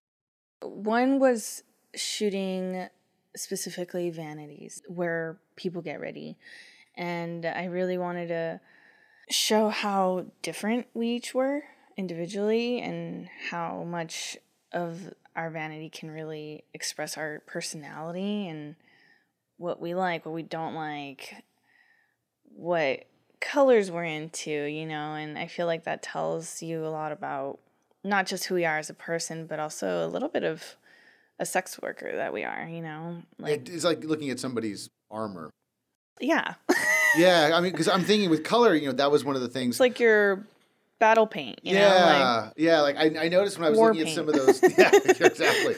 One 0.62 1.20
was 1.20 1.64
shooting 1.96 2.88
specifically 3.36 4.10
vanities 4.10 4.82
where 4.88 5.38
people 5.56 5.82
get 5.82 6.00
ready. 6.00 6.38
And 6.96 7.46
I 7.46 7.66
really 7.66 7.98
wanted 7.98 8.28
to 8.28 8.60
show 9.30 9.70
how 9.70 10.26
different 10.42 10.88
we 10.94 11.08
each 11.08 11.34
were 11.34 11.64
individually 11.98 12.82
and 12.82 13.30
how 13.50 13.84
much 13.84 14.38
of 14.74 15.14
our 15.36 15.50
vanity 15.50 15.90
can 15.90 16.12
really 16.12 16.64
express 16.74 17.18
our 17.18 17.42
personality 17.46 18.48
and 18.48 18.76
what 19.58 19.82
we 19.82 19.94
like, 19.94 20.26
what 20.26 20.36
we 20.36 20.44
don't 20.44 20.74
like, 20.74 21.44
what 22.56 23.06
colors 23.40 23.90
we're 23.90 24.04
into, 24.04 24.52
you 24.52 24.86
know, 24.86 25.16
and 25.16 25.38
I 25.38 25.48
feel 25.48 25.68
like 25.68 25.84
that 25.86 26.04
tells 26.04 26.62
you 26.62 26.86
a 26.86 26.90
lot 26.90 27.12
about 27.12 27.60
not 28.04 28.26
just 28.26 28.46
who 28.46 28.56
we 28.56 28.66
are 28.66 28.78
as 28.78 28.90
a 28.90 28.96
person, 28.96 29.46
but 29.46 29.60
also 29.60 30.06
a 30.06 30.08
little 30.08 30.30
bit 30.30 30.44
of 30.44 30.76
a 31.42 31.46
sex 31.46 31.82
worker 31.82 32.16
that 32.16 32.32
we 32.32 32.44
are, 32.44 32.66
you 32.70 32.82
know? 32.82 33.18
Like 33.40 33.68
it's 33.68 33.84
like 33.84 34.04
looking 34.04 34.30
at 34.30 34.40
somebody's 34.40 34.90
armor. 35.10 35.50
Yeah. 36.20 36.54
yeah, 37.18 37.52
I 37.54 37.60
mean 37.60 37.74
cuz 37.74 37.88
I'm 37.88 38.04
thinking 38.04 38.30
with 38.30 38.44
color, 38.44 38.76
you 38.76 38.86
know, 38.86 38.94
that 38.94 39.12
was 39.12 39.26
one 39.26 39.36
of 39.36 39.42
the 39.42 39.50
things 39.50 39.74
It's 39.76 39.80
like 39.80 40.00
your 40.00 40.46
battle 41.00 41.26
paint, 41.26 41.60
yeah, 41.64 41.74
know? 41.74 42.46
Like, 42.46 42.54
yeah, 42.58 42.82
like 42.82 42.96
I, 42.96 43.26
I 43.26 43.28
noticed 43.28 43.58
when 43.58 43.66
I 43.66 43.70
was 43.72 43.80
looking 43.80 44.06
paint. 44.06 44.10
at 44.10 44.16
some 44.16 44.30
of 44.30 44.36
those 44.36 44.62
yeah, 44.78 44.92
exactly. 45.26 45.74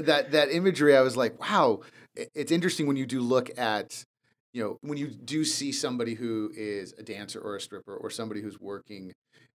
that 0.00 0.32
that 0.32 0.50
imagery 0.50 0.96
I 0.96 1.02
was 1.02 1.18
like, 1.18 1.38
wow, 1.38 1.80
it's 2.16 2.50
interesting 2.50 2.86
when 2.86 2.96
you 2.96 3.04
do 3.06 3.20
look 3.20 3.56
at 3.58 4.04
you 4.54 4.62
know, 4.62 4.78
when 4.82 4.96
you 4.96 5.08
do 5.08 5.44
see 5.44 5.72
somebody 5.72 6.14
who 6.14 6.50
is 6.56 6.94
a 6.96 7.02
dancer 7.02 7.40
or 7.40 7.56
a 7.56 7.60
stripper 7.60 7.94
or 7.94 8.08
somebody 8.08 8.40
who's 8.40 8.58
working 8.60 9.12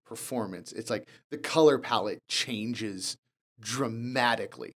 performance, 0.07 0.73
it's 0.73 0.89
like 0.89 1.07
the 1.29 1.37
color 1.37 1.77
palette 1.77 2.19
changes 2.27 3.15
dramatically 3.59 4.73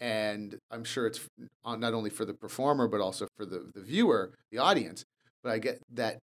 and 0.00 0.58
I'm 0.70 0.84
sure 0.84 1.06
it's 1.06 1.20
not 1.64 1.94
only 1.94 2.10
for 2.10 2.24
the 2.24 2.34
performer 2.34 2.88
but 2.88 3.00
also 3.00 3.28
for 3.36 3.44
the 3.44 3.70
the 3.74 3.82
viewer, 3.82 4.32
the 4.50 4.58
audience. 4.58 5.04
But 5.42 5.52
I 5.52 5.58
get 5.58 5.80
that 5.94 6.18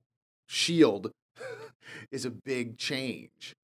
shield 0.48 1.12
is 2.12 2.26
a 2.26 2.30
big 2.30 2.78
change, 2.78 3.56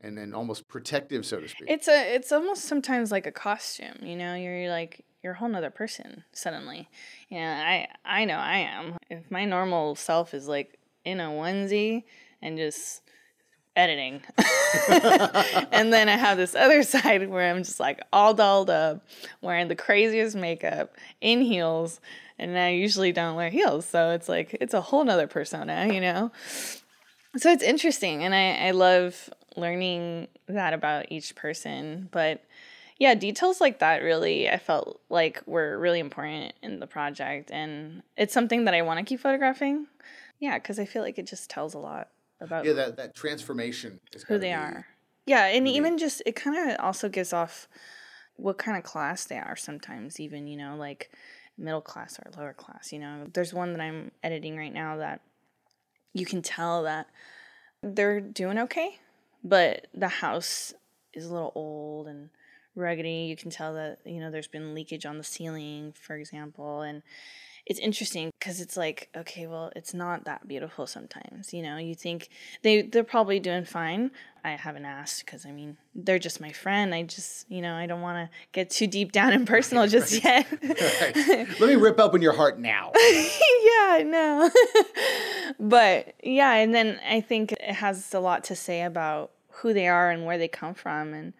and 0.00 0.16
then 0.16 0.34
almost 0.34 0.68
protective, 0.68 1.24
so 1.26 1.40
to 1.40 1.48
speak. 1.48 1.68
It's 1.68 1.88
a 1.88 2.14
it's 2.14 2.32
almost 2.32 2.64
sometimes 2.64 3.10
like 3.10 3.26
a 3.26 3.32
costume. 3.32 3.96
You 4.02 4.16
know, 4.16 4.34
you're 4.34 4.68
like 4.70 5.04
you're 5.22 5.32
a 5.32 5.36
whole 5.36 5.48
nother 5.48 5.70
person 5.70 6.24
suddenly. 6.32 6.88
Yeah, 7.28 7.62
I 8.04 8.20
I 8.20 8.24
know 8.24 8.36
I 8.36 8.58
am. 8.58 8.96
If 9.10 9.30
my 9.30 9.44
normal 9.44 9.94
self 9.94 10.34
is 10.34 10.48
like 10.48 10.78
in 11.04 11.20
a 11.20 11.28
onesie 11.28 12.04
and 12.42 12.58
just 12.58 13.02
editing. 13.76 14.22
and 15.70 15.92
then 15.92 16.08
I 16.08 16.16
have 16.16 16.38
this 16.38 16.54
other 16.54 16.82
side 16.84 17.28
where 17.28 17.50
I'm 17.50 17.62
just 17.62 17.78
like 17.78 18.00
all 18.12 18.34
dolled 18.34 18.70
up, 18.70 19.04
wearing 19.42 19.68
the 19.68 19.76
craziest 19.76 20.34
makeup, 20.34 20.94
in 21.20 21.40
heels, 21.42 22.00
and 22.38 22.58
I 22.58 22.70
usually 22.70 23.12
don't 23.12 23.36
wear 23.36 23.50
heels. 23.50 23.86
So 23.86 24.10
it's 24.10 24.28
like 24.28 24.56
it's 24.60 24.74
a 24.74 24.80
whole 24.80 25.04
nother 25.04 25.26
persona, 25.26 25.88
you 25.92 26.00
know? 26.00 26.32
So 27.36 27.50
it's 27.50 27.62
interesting 27.62 28.24
and 28.24 28.34
I, 28.34 28.68
I 28.68 28.70
love 28.70 29.30
learning 29.56 30.28
that 30.48 30.72
about 30.72 31.06
each 31.10 31.34
person. 31.34 32.08
But 32.10 32.44
yeah, 32.98 33.14
details 33.14 33.60
like 33.60 33.80
that 33.80 34.02
really 34.02 34.48
I 34.48 34.58
felt 34.58 35.00
like 35.10 35.42
were 35.46 35.78
really 35.78 36.00
important 36.00 36.54
in 36.62 36.80
the 36.80 36.86
project 36.86 37.50
and 37.50 38.02
it's 38.16 38.32
something 38.32 38.64
that 38.64 38.74
I 38.74 38.82
want 38.82 38.98
to 38.98 39.04
keep 39.04 39.20
photographing. 39.20 39.86
Yeah, 40.38 40.58
because 40.58 40.78
I 40.78 40.84
feel 40.84 41.02
like 41.02 41.18
it 41.18 41.26
just 41.26 41.48
tells 41.48 41.74
a 41.74 41.78
lot 41.78 42.08
about 42.40 42.64
yeah 42.64 42.72
that 42.72 42.96
that 42.96 43.14
transformation 43.14 44.00
is 44.12 44.22
who 44.24 44.38
they 44.38 44.52
are. 44.52 44.86
Yeah, 45.26 45.46
and 45.46 45.66
even 45.66 45.98
just 45.98 46.22
it 46.24 46.36
kind 46.36 46.70
of 46.70 46.78
also 46.78 47.08
gives 47.08 47.32
off 47.32 47.68
what 48.36 48.58
kind 48.58 48.76
of 48.76 48.84
class 48.84 49.24
they 49.24 49.38
are 49.38 49.56
sometimes 49.56 50.20
even 50.20 50.46
you 50.46 50.56
know 50.56 50.76
like 50.76 51.10
middle 51.58 51.80
class 51.80 52.18
or 52.18 52.30
lower 52.38 52.52
class 52.52 52.92
you 52.92 52.98
know. 52.98 53.26
There's 53.32 53.52
one 53.52 53.72
that 53.72 53.80
i'm 53.80 54.10
editing 54.22 54.56
right 54.56 54.72
now 54.72 54.96
that 54.98 55.22
you 56.12 56.26
can 56.26 56.42
tell 56.42 56.82
that 56.84 57.08
they're 57.82 58.20
doing 58.20 58.58
okay 58.58 58.98
but 59.42 59.86
the 59.94 60.08
house 60.08 60.74
is 61.14 61.26
a 61.26 61.32
little 61.32 61.52
old 61.54 62.08
and 62.08 62.30
ruggedy 62.76 63.28
you 63.28 63.36
can 63.36 63.50
tell 63.50 63.74
that 63.74 63.98
you 64.04 64.20
know 64.20 64.30
there's 64.30 64.48
been 64.48 64.74
leakage 64.74 65.06
on 65.06 65.18
the 65.18 65.24
ceiling 65.24 65.92
for 65.98 66.16
example 66.16 66.82
and 66.82 67.02
it's 67.66 67.80
interesting 67.80 68.30
because 68.38 68.60
it's 68.60 68.76
like 68.76 69.08
okay 69.16 69.46
well 69.48 69.72
it's 69.74 69.92
not 69.92 70.24
that 70.24 70.46
beautiful 70.46 70.86
sometimes 70.86 71.52
you 71.52 71.62
know? 71.62 71.76
You 71.76 71.94
think 71.94 72.28
they 72.62 72.82
they're 72.82 73.04
probably 73.04 73.40
doing 73.40 73.64
fine. 73.64 74.10
I 74.44 74.50
haven't 74.50 74.84
asked 74.84 75.26
because 75.26 75.44
i 75.44 75.50
mean 75.50 75.76
they're 75.94 76.20
just 76.20 76.40
my 76.40 76.52
friend. 76.52 76.94
I 76.94 77.02
just 77.02 77.50
you 77.50 77.60
know 77.60 77.74
i 77.74 77.86
don't 77.86 78.00
want 78.00 78.30
to 78.30 78.36
get 78.52 78.70
too 78.70 78.86
deep 78.86 79.12
down 79.12 79.32
and 79.32 79.46
personal 79.46 79.84
right, 79.84 79.90
just 79.90 80.24
right. 80.24 80.46
yet. 80.50 80.62
Right. 81.28 81.60
let 81.60 81.68
me 81.68 81.74
rip 81.74 81.98
open 81.98 82.22
your 82.22 82.34
heart 82.34 82.58
now. 82.58 82.92
Yeah 83.76 84.02
no 84.04 84.50
but 85.60 86.14
yeah 86.22 86.54
and 86.54 86.74
then 86.74 87.00
i 87.08 87.20
think 87.20 87.52
it 87.52 87.60
has 87.62 88.12
a 88.14 88.20
lot 88.20 88.44
to 88.44 88.56
say 88.56 88.82
about 88.82 89.32
who 89.48 89.72
they 89.72 89.88
are 89.88 90.10
and 90.10 90.24
where 90.24 90.38
they 90.38 90.48
come 90.48 90.74
from 90.74 91.12
and 91.12 91.32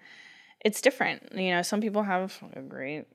it's 0.60 0.80
different 0.80 1.32
you 1.34 1.50
know? 1.50 1.62
Some 1.62 1.80
people 1.80 2.02
have 2.02 2.42
a 2.54 2.60
great 2.60 3.06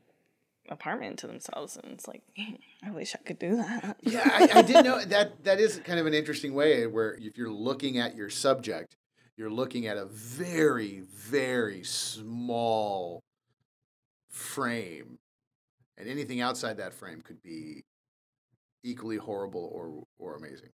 apartment 0.71 1.19
to 1.19 1.27
themselves 1.27 1.77
and 1.77 1.91
it's 1.93 2.07
like 2.07 2.23
i 2.83 2.89
wish 2.89 3.13
i 3.13 3.19
could 3.19 3.37
do 3.37 3.57
that. 3.57 3.97
Yeah 4.01 4.21
I, 4.25 4.59
I 4.59 4.61
didn't 4.61 4.85
know 4.85 4.99
that 5.05 5.43
that 5.43 5.59
is 5.59 5.79
kind 5.83 5.99
of 5.99 6.05
an 6.05 6.13
interesting 6.13 6.53
way 6.53 6.87
where 6.87 7.13
if 7.19 7.37
you're 7.37 7.51
looking 7.51 7.97
at 7.97 8.15
your 8.15 8.29
subject 8.29 8.95
you're 9.37 9.49
looking 9.49 9.85
at 9.85 9.97
a 9.97 10.05
very 10.05 11.01
very 11.01 11.83
small 11.83 13.21
frame 14.29 15.19
and 15.97 16.09
anything 16.09 16.41
outside 16.41 16.77
that 16.77 16.93
frame 16.93 17.21
could 17.21 17.41
be 17.43 17.83
equally 18.83 19.17
horrible 19.17 19.69
or 19.73 20.03
or 20.19 20.35
amazing. 20.35 20.69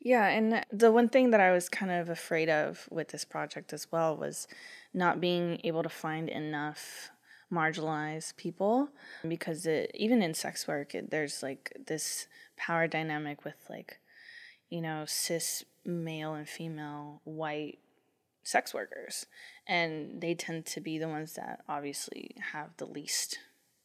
Yeah, 0.00 0.26
and 0.28 0.64
the 0.70 0.92
one 0.92 1.08
thing 1.08 1.30
that 1.30 1.40
I 1.40 1.52
was 1.52 1.68
kind 1.68 1.90
of 1.90 2.08
afraid 2.08 2.48
of 2.48 2.86
with 2.90 3.08
this 3.08 3.24
project 3.24 3.72
as 3.72 3.90
well 3.90 4.16
was 4.16 4.46
not 4.94 5.20
being 5.20 5.60
able 5.64 5.82
to 5.82 5.88
find 5.88 6.28
enough 6.28 7.10
marginalized 7.52 8.36
people 8.36 8.88
because 9.26 9.66
it, 9.66 9.90
even 9.94 10.22
in 10.22 10.34
sex 10.34 10.66
work 10.66 10.94
it, 10.94 11.10
there's 11.10 11.42
like 11.42 11.72
this 11.86 12.26
power 12.56 12.86
dynamic 12.88 13.44
with 13.44 13.56
like 13.70 13.98
you 14.68 14.80
know 14.80 15.04
cis 15.06 15.64
male 15.84 16.34
and 16.34 16.48
female 16.48 17.20
white 17.24 17.78
sex 18.46 18.72
workers. 18.72 19.26
And 19.66 20.20
they 20.20 20.34
tend 20.34 20.66
to 20.66 20.80
be 20.80 20.98
the 20.98 21.08
ones 21.08 21.34
that 21.34 21.62
obviously 21.68 22.36
have 22.52 22.70
the 22.76 22.86
least 22.86 23.38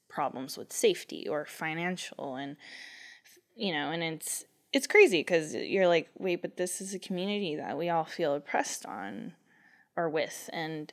problems 0.07 0.57
with 0.57 0.72
safety 0.72 1.28
or 1.28 1.45
financial 1.45 2.36
and 2.36 2.57
you 3.55 3.72
know 3.72 3.91
and 3.91 4.03
it's 4.03 4.43
it's 4.74 4.86
crazy 4.86 5.22
because 5.22 5.55
you're 5.55 5.88
like 5.88 6.09
wait 6.20 6.41
but 6.41 6.57
this 6.57 6.82
is 6.82 6.93
a 6.93 6.99
community 6.99 7.55
that 7.55 7.78
we 7.78 7.88
all 7.88 8.03
feel 8.03 8.36
oppressed 8.36 8.86
on 8.86 9.34
or 9.95 10.09
with. 10.09 10.49
And 10.53 10.91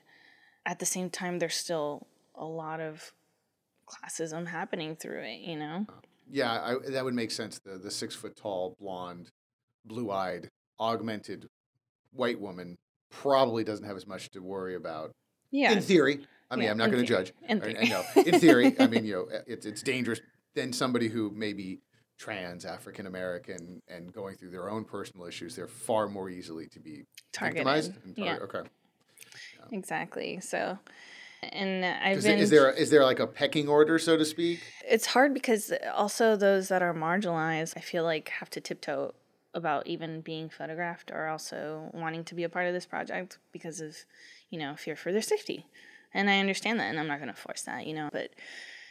at 0.64 0.79
the 0.79 0.87
same 0.87 1.11
time 1.11 1.39
they're 1.39 1.49
still 1.49 2.07
a 2.39 2.45
lot 2.45 2.80
of 2.80 3.12
classism 3.86 4.47
happening 4.47 4.95
through 4.97 5.22
it 5.22 5.41
you 5.41 5.57
know 5.57 5.86
yeah 6.30 6.53
I, 6.53 6.91
that 6.91 7.05
would 7.05 7.14
make 7.14 7.30
sense 7.30 7.59
the 7.59 7.78
the 7.78 7.91
six 7.91 8.14
foot 8.14 8.36
tall 8.36 8.76
blonde 8.78 9.30
blue 9.84 10.11
eyed 10.11 10.49
augmented 10.78 11.49
white 12.12 12.39
woman 12.41 12.76
probably 13.11 13.64
doesn't 13.64 13.86
have 13.86 13.97
as 13.97 14.07
much 14.07 14.30
to 14.30 14.41
worry 14.41 14.74
about 14.74 15.12
yeah 15.51 15.72
in 15.72 15.80
theory 15.80 16.20
I 16.51 16.57
mean, 16.57 16.64
Yeah, 16.64 16.70
I'm 16.70 16.78
not 16.78 16.91
going 16.91 17.03
to 17.03 17.07
judge. 17.07 17.34
in 17.47 17.59
Or- 17.59 17.70
theory. 17.70 17.89
no, 17.91 18.03
in 18.24 18.41
theory, 18.41 18.74
I 18.80 18.86
mean, 18.86 19.05
you 19.05 19.12
know, 19.16 19.24
eh, 19.26 19.43
it's 19.47 19.66
it's 19.66 19.82
dangerous 19.82 20.18
than 20.55 20.72
somebody 20.72 21.09
who 21.09 21.30
may 21.30 21.53
be 21.53 21.80
trans, 22.18 22.64
African 22.64 23.07
American, 23.07 23.82
and 23.86 24.11
going 24.14 24.34
through 24.39 24.53
their 24.53 24.70
own 24.70 24.84
personal 24.86 25.26
issues. 25.26 25.55
They're 25.55 25.68
far 25.68 26.09
more 26.09 26.30
easily 26.30 26.66
to 26.68 26.80
be 26.80 27.05
targeted. 27.34 27.66
And 28.03 28.16
yeah 28.16 28.36
tar- 28.39 28.45
Okay. 28.45 28.68
exactly 29.72 30.41
so 30.41 30.78
and 31.43 31.84
i've 31.84 32.18
Is, 32.18 32.24
been 32.24 32.34
there- 32.36 32.43
is 32.43 32.51
there 32.51 32.70
is 32.72 32.91
there 32.91 33.05
like 33.05 33.20
a 33.20 33.26
pecking 33.26 33.68
order, 33.68 33.99
so 33.99 34.16
to 34.16 34.24
speak? 34.24 34.61
it's 34.86 35.07
hard 35.07 35.34
because 35.34 35.72
also 35.95 36.34
those 36.36 36.68
that 36.68 36.82
are 36.82 36.95
marginalized 36.95 37.74
i 37.76 37.80
feel 37.80 38.05
like 38.05 38.28
have 38.30 38.51
to 38.51 38.61
tiptoe 38.61 39.14
about 39.55 39.86
even 39.86 40.20
being 40.20 40.49
photographed 40.49 41.11
or 41.11 41.26
also 41.28 41.91
wanting 41.95 42.22
to 42.24 42.34
be 42.34 42.45
a 42.45 42.49
part 42.49 42.66
of 42.66 42.72
this 42.74 42.86
project 42.86 43.39
because 43.53 43.80
of 43.80 43.97
you 44.51 44.59
know 44.59 44.74
fear 44.76 44.95
for 44.97 45.12
their 45.12 45.22
safety 45.22 45.66
and 46.14 46.28
i 46.30 46.39
understand 46.39 46.78
that 46.80 46.84
and 46.91 46.99
i'm 46.99 47.07
not 47.09 47.18
going 47.18 47.32
to 47.32 47.41
force 47.41 47.62
that 47.62 47.86
you 47.86 47.95
know 47.95 48.09
but 48.12 48.30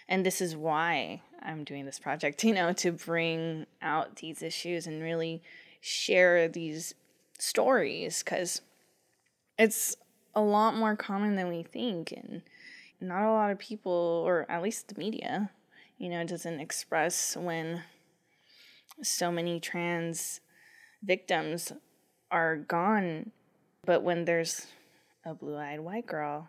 and 0.10 0.26
this 0.26 0.40
is 0.42 0.56
why 0.56 1.22
i'm 1.42 1.64
doing 1.64 1.86
this 1.86 2.00
project 2.00 2.44
you 2.44 2.54
know 2.54 2.74
to 2.74 2.92
bring 2.92 3.66
out 3.82 4.18
these 4.18 4.42
issues 4.42 4.88
and 4.88 5.02
really 5.02 5.42
share 5.82 6.48
these 6.48 6.94
stories 7.40 8.24
because 8.24 8.62
it's 9.60 9.96
a 10.38 10.42
lot 10.42 10.76
more 10.76 10.96
common 10.96 11.36
than 11.36 11.50
we 11.50 11.64
think 11.64 12.12
and 12.12 12.44
not 13.02 13.24
a 13.24 13.32
lot 13.32 13.50
of 13.50 13.58
people 13.58 14.24
or 14.24 14.46
at 14.50 14.62
least 14.62 14.88
the 14.88 15.00
media 15.00 15.50
you 15.98 16.08
know 16.08 16.24
doesn't 16.24 16.60
express 16.60 17.36
when 17.36 17.82
so 19.02 19.32
many 19.32 19.60
trans 19.60 20.40
victims 21.04 21.74
are 22.30 22.56
gone 22.56 23.32
but 23.84 24.04
when 24.04 24.26
there's 24.26 24.68
a 25.26 25.34
blue-eyed 25.34 25.80
white 25.80 26.06
girl 26.06 26.48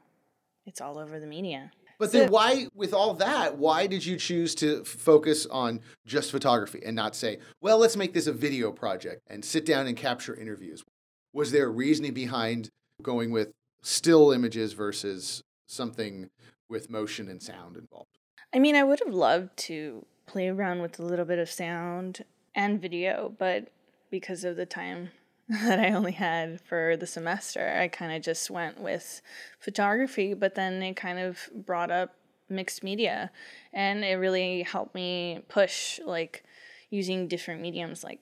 it's 0.67 0.83
all 0.83 0.99
over 0.99 1.19
the 1.19 1.27
media 1.27 1.71
But 1.99 2.13
then, 2.13 2.31
why, 2.31 2.69
with 2.77 2.95
all 2.95 3.15
that, 3.15 3.59
why 3.59 3.89
did 3.89 4.07
you 4.07 4.17
choose 4.17 4.55
to 4.57 4.85
focus 4.85 5.47
on 5.47 5.81
just 6.07 6.31
photography 6.31 6.81
and 6.87 6.95
not 6.95 7.17
say, 7.17 7.41
well, 7.61 7.79
let's 7.79 7.97
make 7.97 8.15
this 8.15 8.29
a 8.29 8.33
video 8.33 8.71
project 8.71 9.21
and 9.27 9.45
sit 9.45 9.67
down 9.67 9.89
and 9.89 9.97
capture 9.97 10.37
interviews? 10.37 10.85
Was 11.33 11.51
there 11.51 11.67
a 11.67 11.71
reasoning 11.71 12.15
behind 12.15 12.71
going 13.03 13.33
with 13.33 13.49
still 13.83 14.33
images 14.33 14.73
versus 14.73 15.43
something 15.67 16.31
with 16.69 16.91
motion 16.91 17.29
and 17.29 17.43
sound 17.43 17.77
involved? 17.77 18.19
I 18.53 18.59
mean, 18.59 18.77
I 18.77 18.85
would 18.85 19.01
have 19.05 19.15
loved 19.15 19.57
to 19.59 20.05
play 20.27 20.49
around 20.49 20.83
with 20.83 20.99
a 20.99 21.03
little 21.03 21.25
bit 21.25 21.39
of 21.39 21.51
sound 21.51 22.25
and 22.55 22.81
video, 22.81 23.35
but 23.39 23.69
because 24.11 24.45
of 24.45 24.57
the 24.57 24.67
time 24.67 25.11
that 25.49 25.79
I 25.79 25.93
only 25.93 26.13
had 26.13 26.61
for 26.61 26.97
the 26.97 27.07
semester, 27.07 27.77
I 27.81 27.89
kind 27.89 28.13
of 28.13 28.23
just 28.23 28.51
went 28.51 28.81
with 28.81 29.23
photography, 29.59 30.35
but 30.35 30.55
then 30.55 30.83
it 30.83 30.97
kind 30.97 31.19
of 31.19 31.49
brought 31.55 31.91
up 31.91 32.15
mixed 32.51 32.83
media 32.83 33.31
and 33.75 34.05
it 34.05 34.15
really 34.15 34.63
helped 34.63 34.95
me 34.95 35.43
push 35.49 36.01
like 36.05 36.45
using 36.89 37.29
different 37.29 37.61
mediums 37.61 38.03
like 38.03 38.21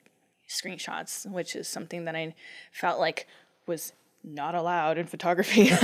screenshots, 0.49 1.31
which 1.31 1.57
is 1.57 1.69
something 1.69 2.05
that 2.05 2.17
I 2.17 2.35
felt 2.73 2.99
like 3.01 3.27
was 3.67 3.93
not 4.25 4.55
allowed 4.55 4.99
in 4.99 5.07
photography. 5.07 5.71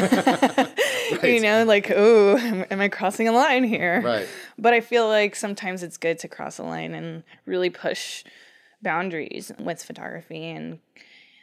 You 1.22 1.40
know, 1.40 1.64
like, 1.64 1.90
oh, 1.94 2.38
am, 2.38 2.80
I 2.80 2.88
crossing 2.88 3.28
a 3.28 3.32
line 3.32 3.64
here? 3.64 4.00
Right. 4.02 4.26
But 4.58 4.72
I 4.72 4.80
feel 4.80 5.06
like 5.08 5.36
sometimes 5.36 5.82
it's 5.82 5.98
good 5.98 6.18
to 6.20 6.28
cross 6.28 6.58
a 6.58 6.62
line 6.62 6.94
and 6.94 7.22
really 7.44 7.68
push 7.68 8.24
boundaries 8.80 9.52
with 9.58 9.82
photography 9.82 10.50
and 10.50 10.78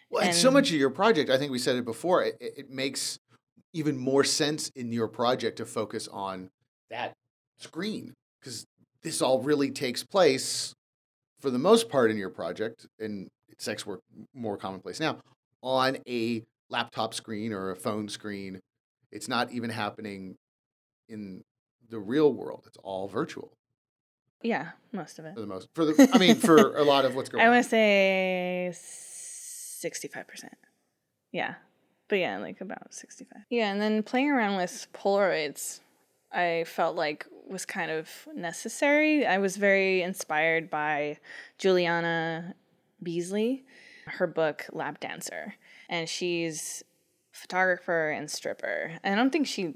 Well, 0.10 0.24
and 0.24 0.36
so 0.36 0.50
much 0.50 0.72
of 0.72 0.78
your 0.78 0.90
project, 0.90 1.30
I 1.30 1.38
think 1.38 1.52
we 1.52 1.60
said 1.60 1.76
it 1.76 1.86
before, 1.86 2.24
it, 2.24 2.38
it 2.40 2.54
it 2.58 2.70
makes 2.72 3.20
even 3.74 3.98
more 3.98 4.24
sense 4.24 4.70
in 4.70 4.92
your 4.92 5.08
project 5.08 5.58
to 5.58 5.66
focus 5.66 6.08
on 6.08 6.50
that 6.90 7.14
screen 7.60 8.16
because 8.40 8.66
this 9.04 9.22
all 9.22 9.40
really 9.40 9.70
takes 9.70 10.04
place 10.04 10.74
for 11.40 11.50
the 11.52 11.60
most 11.60 11.90
part 11.90 12.12
in 12.12 12.18
your 12.18 12.30
project, 12.30 12.88
and 13.00 13.30
sex 13.58 13.86
work 13.86 14.02
more 14.34 14.58
commonplace 14.58 15.00
now, 15.00 15.20
on 15.62 15.98
a 16.08 16.44
laptop 16.70 17.14
screen 17.14 17.54
or 17.54 17.72
a 17.72 17.76
phone 17.76 18.10
screen. 18.10 18.60
It's 19.12 19.28
not 19.28 19.52
even 19.52 19.70
happening 19.70 20.36
in 21.08 21.44
the 21.90 22.00
real 22.00 22.34
world. 22.34 22.64
It's 22.68 22.78
all 22.84 23.08
virtual 23.08 23.52
yeah, 24.42 24.70
most 24.92 25.20
of 25.20 25.26
it. 25.26 25.34
for 25.34 25.42
the 25.42 25.48
most. 25.48 25.68
For 25.74 25.86
the, 25.86 26.10
I 26.14 26.18
mean, 26.18 26.36
for 26.36 26.78
a 26.78 26.84
lot 26.84 27.06
of 27.06 27.16
what's 27.16 27.30
going 27.30 27.44
I 27.44 27.48
on. 27.48 27.54
want 27.54 27.64
to 27.66 27.70
say 27.70 28.72
65%. 28.74 30.50
Yeah. 31.32 31.56
But 32.08 32.20
yeah, 32.20 32.38
like 32.38 32.62
about 32.62 32.94
65. 32.94 33.44
Yeah, 33.50 33.72
and 33.72 33.82
then 33.82 34.02
playing 34.02 34.30
around 34.32 34.58
with 34.58 34.88
Polaroids, 34.94 35.82
I 36.32 36.64
felt 36.66 36.96
like 36.96 37.28
was 37.48 37.66
kind 37.66 37.92
of 37.92 38.10
necessary. 38.34 39.26
I 39.26 39.38
was 39.40 39.58
very 39.58 40.02
inspired 40.02 40.70
by 40.70 41.18
Juliana 41.58 42.56
Beasley, 43.02 43.64
her 44.06 44.28
book 44.28 44.66
Lap 44.72 45.00
Dancer, 45.00 45.56
and 45.90 46.08
she's 46.08 46.84
photographer 47.32 48.10
and 48.10 48.30
stripper. 48.30 48.94
I 49.04 49.16
don't 49.16 49.32
think 49.32 49.48
she 49.48 49.76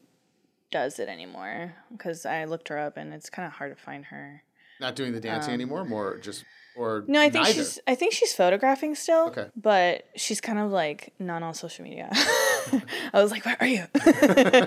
does 0.72 1.00
it 1.00 1.10
anymore 1.10 1.76
because 1.92 2.26
I 2.26 2.46
looked 2.46 2.70
her 2.70 2.78
up 2.78 2.98
and 2.98 3.14
it's 3.14 3.30
kind 3.30 3.46
of 3.46 3.54
hard 3.54 3.76
to 3.76 3.82
find 3.82 4.06
her. 4.06 4.44
Not 4.80 4.96
doing 4.96 5.14
the 5.14 5.20
dancing 5.20 5.54
anymore, 5.54 5.86
more 5.86 6.18
just 6.18 6.44
or 6.76 6.98
Um, 6.98 7.06
No, 7.08 7.22
I 7.22 7.30
think 7.30 7.46
neither. 7.46 7.54
she's 7.54 7.80
I 7.88 7.96
think 7.96 8.14
she's 8.14 8.34
photographing 8.34 8.96
still. 8.96 9.28
Okay. 9.28 9.48
But 9.56 10.06
she's 10.16 10.42
kind 10.42 10.60
of 10.60 10.72
like 10.72 11.14
not 11.20 11.44
on 11.44 11.54
social 11.54 11.84
media. 11.84 12.10
I 13.14 13.22
was 13.22 13.32
like, 13.32 13.46
where 13.46 13.58
are 13.60 13.68
you? 13.68 13.86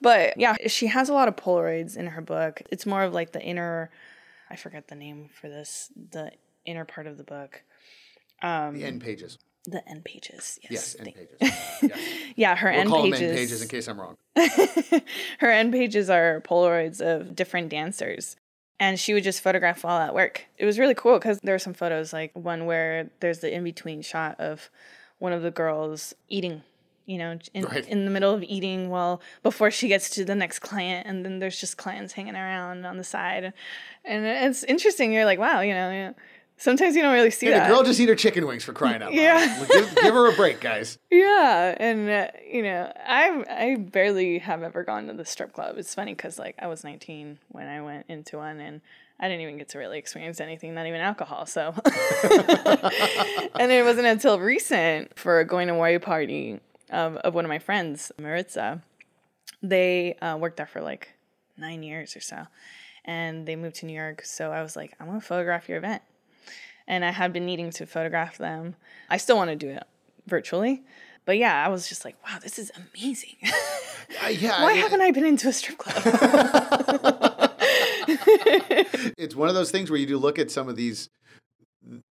but 0.00 0.38
yeah, 0.38 0.56
she 0.68 0.86
has 0.86 1.08
a 1.08 1.12
lot 1.12 1.28
of 1.28 1.36
Polaroids 1.36 1.96
in 1.96 2.06
her 2.06 2.20
book. 2.20 2.62
It's 2.70 2.86
more 2.86 3.02
of 3.02 3.12
like 3.12 3.32
the 3.32 3.42
inner 3.42 3.90
I 4.50 4.56
forget 4.56 4.88
the 4.88 4.94
name 4.94 5.28
for 5.38 5.48
this, 5.48 5.90
the 6.10 6.30
inner 6.64 6.84
part 6.84 7.06
of 7.06 7.18
the 7.18 7.24
book. 7.24 7.62
Um 8.42 8.74
the 8.74 8.84
end 8.84 9.02
pages. 9.02 9.38
The 9.70 9.86
end 9.88 10.04
pages. 10.04 10.58
Yes. 10.62 10.70
Yes, 10.70 10.96
end 10.98 11.14
pages. 11.14 11.36
Yes. 11.82 11.98
Yeah, 12.36 12.54
her 12.56 12.70
We'll 12.70 12.80
end 12.80 12.88
call 12.90 13.02
pages. 13.04 13.18
them 13.20 13.28
end 13.30 13.36
pages 13.38 13.62
in 13.62 13.68
case 13.68 13.88
I'm 13.88 14.00
wrong. 14.00 14.16
her 15.40 15.50
end 15.50 15.72
pages 15.72 16.08
are 16.10 16.40
Polaroids 16.40 17.00
of 17.00 17.34
different 17.34 17.68
dancers. 17.68 18.36
And 18.80 18.98
she 19.00 19.12
would 19.12 19.24
just 19.24 19.40
photograph 19.40 19.82
while 19.82 19.98
at 19.98 20.14
work. 20.14 20.44
It 20.56 20.64
was 20.64 20.78
really 20.78 20.94
cool 20.94 21.18
because 21.18 21.40
there 21.42 21.54
were 21.54 21.58
some 21.58 21.74
photos, 21.74 22.12
like 22.12 22.30
one 22.34 22.64
where 22.64 23.10
there's 23.20 23.40
the 23.40 23.52
in 23.52 23.64
between 23.64 24.02
shot 24.02 24.38
of 24.38 24.70
one 25.18 25.32
of 25.32 25.42
the 25.42 25.50
girls 25.50 26.14
eating, 26.28 26.62
you 27.04 27.18
know, 27.18 27.36
in, 27.54 27.64
Right. 27.64 27.84
in 27.88 28.04
the 28.04 28.10
middle 28.12 28.32
of 28.32 28.44
eating 28.44 28.88
while 28.88 29.20
before 29.42 29.72
she 29.72 29.88
gets 29.88 30.08
to 30.10 30.24
the 30.24 30.36
next 30.36 30.60
client. 30.60 31.08
And 31.08 31.24
then 31.24 31.40
there's 31.40 31.58
just 31.58 31.76
clients 31.76 32.12
hanging 32.12 32.36
around 32.36 32.86
on 32.86 32.98
the 32.98 33.04
side. 33.04 33.52
And 34.04 34.24
it's 34.24 34.62
interesting. 34.62 35.12
You're 35.12 35.24
like, 35.24 35.40
wow, 35.40 35.60
you 35.60 35.74
know, 35.74 35.90
you 35.90 35.98
know, 36.04 36.14
sometimes 36.58 36.94
you 36.96 37.02
don't 37.02 37.14
really 37.14 37.30
see 37.30 37.46
Hey, 37.46 37.52
that. 37.52 37.68
the 37.68 37.74
girl 37.74 37.82
just 37.82 37.98
eat 38.00 38.08
her 38.08 38.14
chicken 38.14 38.46
wings 38.46 38.64
for 38.64 38.72
crying 38.72 39.02
out 39.02 39.10
loud. 39.12 39.14
Yeah. 39.14 39.66
give, 39.70 39.94
give 39.96 40.14
her 40.14 40.30
a 40.30 40.34
break, 40.34 40.60
guys. 40.60 40.98
Yeah, 41.10 41.74
and 41.78 42.08
uh, 42.08 42.26
you 42.48 42.62
know, 42.62 42.92
I 43.06 43.44
I 43.48 43.76
barely 43.76 44.38
have 44.38 44.62
ever 44.62 44.84
gone 44.84 45.06
to 45.08 45.14
the 45.14 45.24
strip 45.24 45.52
club. 45.52 45.76
It's 45.78 45.94
funny 45.94 46.12
because 46.14 46.38
like 46.38 46.54
I 46.60 46.66
was 46.68 46.84
19 46.84 47.38
when 47.48 47.66
I 47.68 47.80
went 47.80 48.06
into 48.08 48.36
one, 48.36 48.60
and 48.60 48.80
I 49.18 49.26
didn't 49.28 49.40
even 49.40 49.58
get 49.58 49.68
to 49.70 49.78
really 49.78 49.98
experience 49.98 50.40
anything, 50.40 50.74
not 50.74 50.86
even 50.86 51.00
alcohol. 51.00 51.46
So, 51.46 51.74
and 53.58 53.72
it 53.72 53.84
wasn't 53.84 54.06
until 54.06 54.38
recent 54.38 55.18
for 55.18 55.42
going 55.44 55.68
to 55.68 55.72
a 55.74 55.76
Hawaii 55.76 55.98
party 55.98 56.60
of, 56.90 57.16
of 57.16 57.34
one 57.34 57.44
of 57.44 57.48
my 57.48 57.58
friends, 57.58 58.12
Maritza. 58.18 58.82
They 59.62 60.14
uh, 60.22 60.36
worked 60.36 60.56
there 60.58 60.66
for 60.66 60.80
like 60.80 61.08
nine 61.56 61.82
years 61.82 62.14
or 62.16 62.20
so, 62.20 62.46
and 63.04 63.46
they 63.46 63.56
moved 63.56 63.76
to 63.76 63.86
New 63.86 63.96
York. 63.98 64.24
So 64.24 64.52
I 64.52 64.62
was 64.62 64.76
like, 64.76 64.94
I'm 65.00 65.06
gonna 65.06 65.20
photograph 65.20 65.68
your 65.68 65.78
event. 65.78 66.02
And 66.88 67.04
I 67.04 67.12
had 67.12 67.32
been 67.32 67.46
needing 67.46 67.70
to 67.72 67.86
photograph 67.86 68.38
them. 68.38 68.74
I 69.08 69.18
still 69.18 69.36
want 69.36 69.50
to 69.50 69.56
do 69.56 69.68
it 69.68 69.84
virtually. 70.26 70.82
But 71.24 71.38
yeah, 71.38 71.64
I 71.64 71.68
was 71.68 71.88
just 71.88 72.04
like, 72.04 72.16
wow, 72.26 72.38
this 72.42 72.58
is 72.58 72.72
amazing. 72.74 73.36
Uh, 74.24 74.28
yeah. 74.28 74.62
Why 74.62 74.72
haven't 74.72 75.02
I 75.02 75.10
been 75.10 75.26
into 75.26 75.48
a 75.48 75.52
strip 75.52 75.76
club? 75.76 76.02
it's 79.18 79.36
one 79.36 79.50
of 79.50 79.54
those 79.54 79.70
things 79.70 79.90
where 79.90 80.00
you 80.00 80.06
do 80.06 80.16
look 80.16 80.38
at 80.38 80.50
some 80.50 80.66
of 80.66 80.76
these 80.76 81.10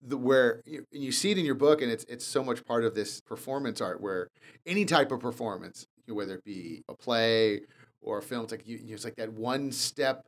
the, 0.01 0.17
where 0.17 0.61
you, 0.65 0.85
and 0.93 1.01
you 1.01 1.13
see 1.13 1.31
it 1.31 1.37
in 1.37 1.45
your 1.45 1.55
book 1.55 1.81
and 1.81 1.89
it's 1.89 2.03
it's 2.09 2.25
so 2.25 2.43
much 2.43 2.65
part 2.65 2.83
of 2.83 2.95
this 2.95 3.21
performance 3.21 3.79
art 3.79 4.01
where 4.01 4.27
any 4.65 4.83
type 4.83 5.09
of 5.13 5.21
performance 5.21 5.85
whether 6.09 6.35
it 6.35 6.43
be 6.43 6.83
a 6.89 6.95
play 6.95 7.61
or 8.01 8.17
a 8.17 8.21
film 8.21 8.43
it's 8.43 8.51
like 8.51 8.67
you, 8.67 8.77
it's 8.89 9.05
like 9.05 9.15
that 9.15 9.31
one 9.31 9.71
step 9.71 10.25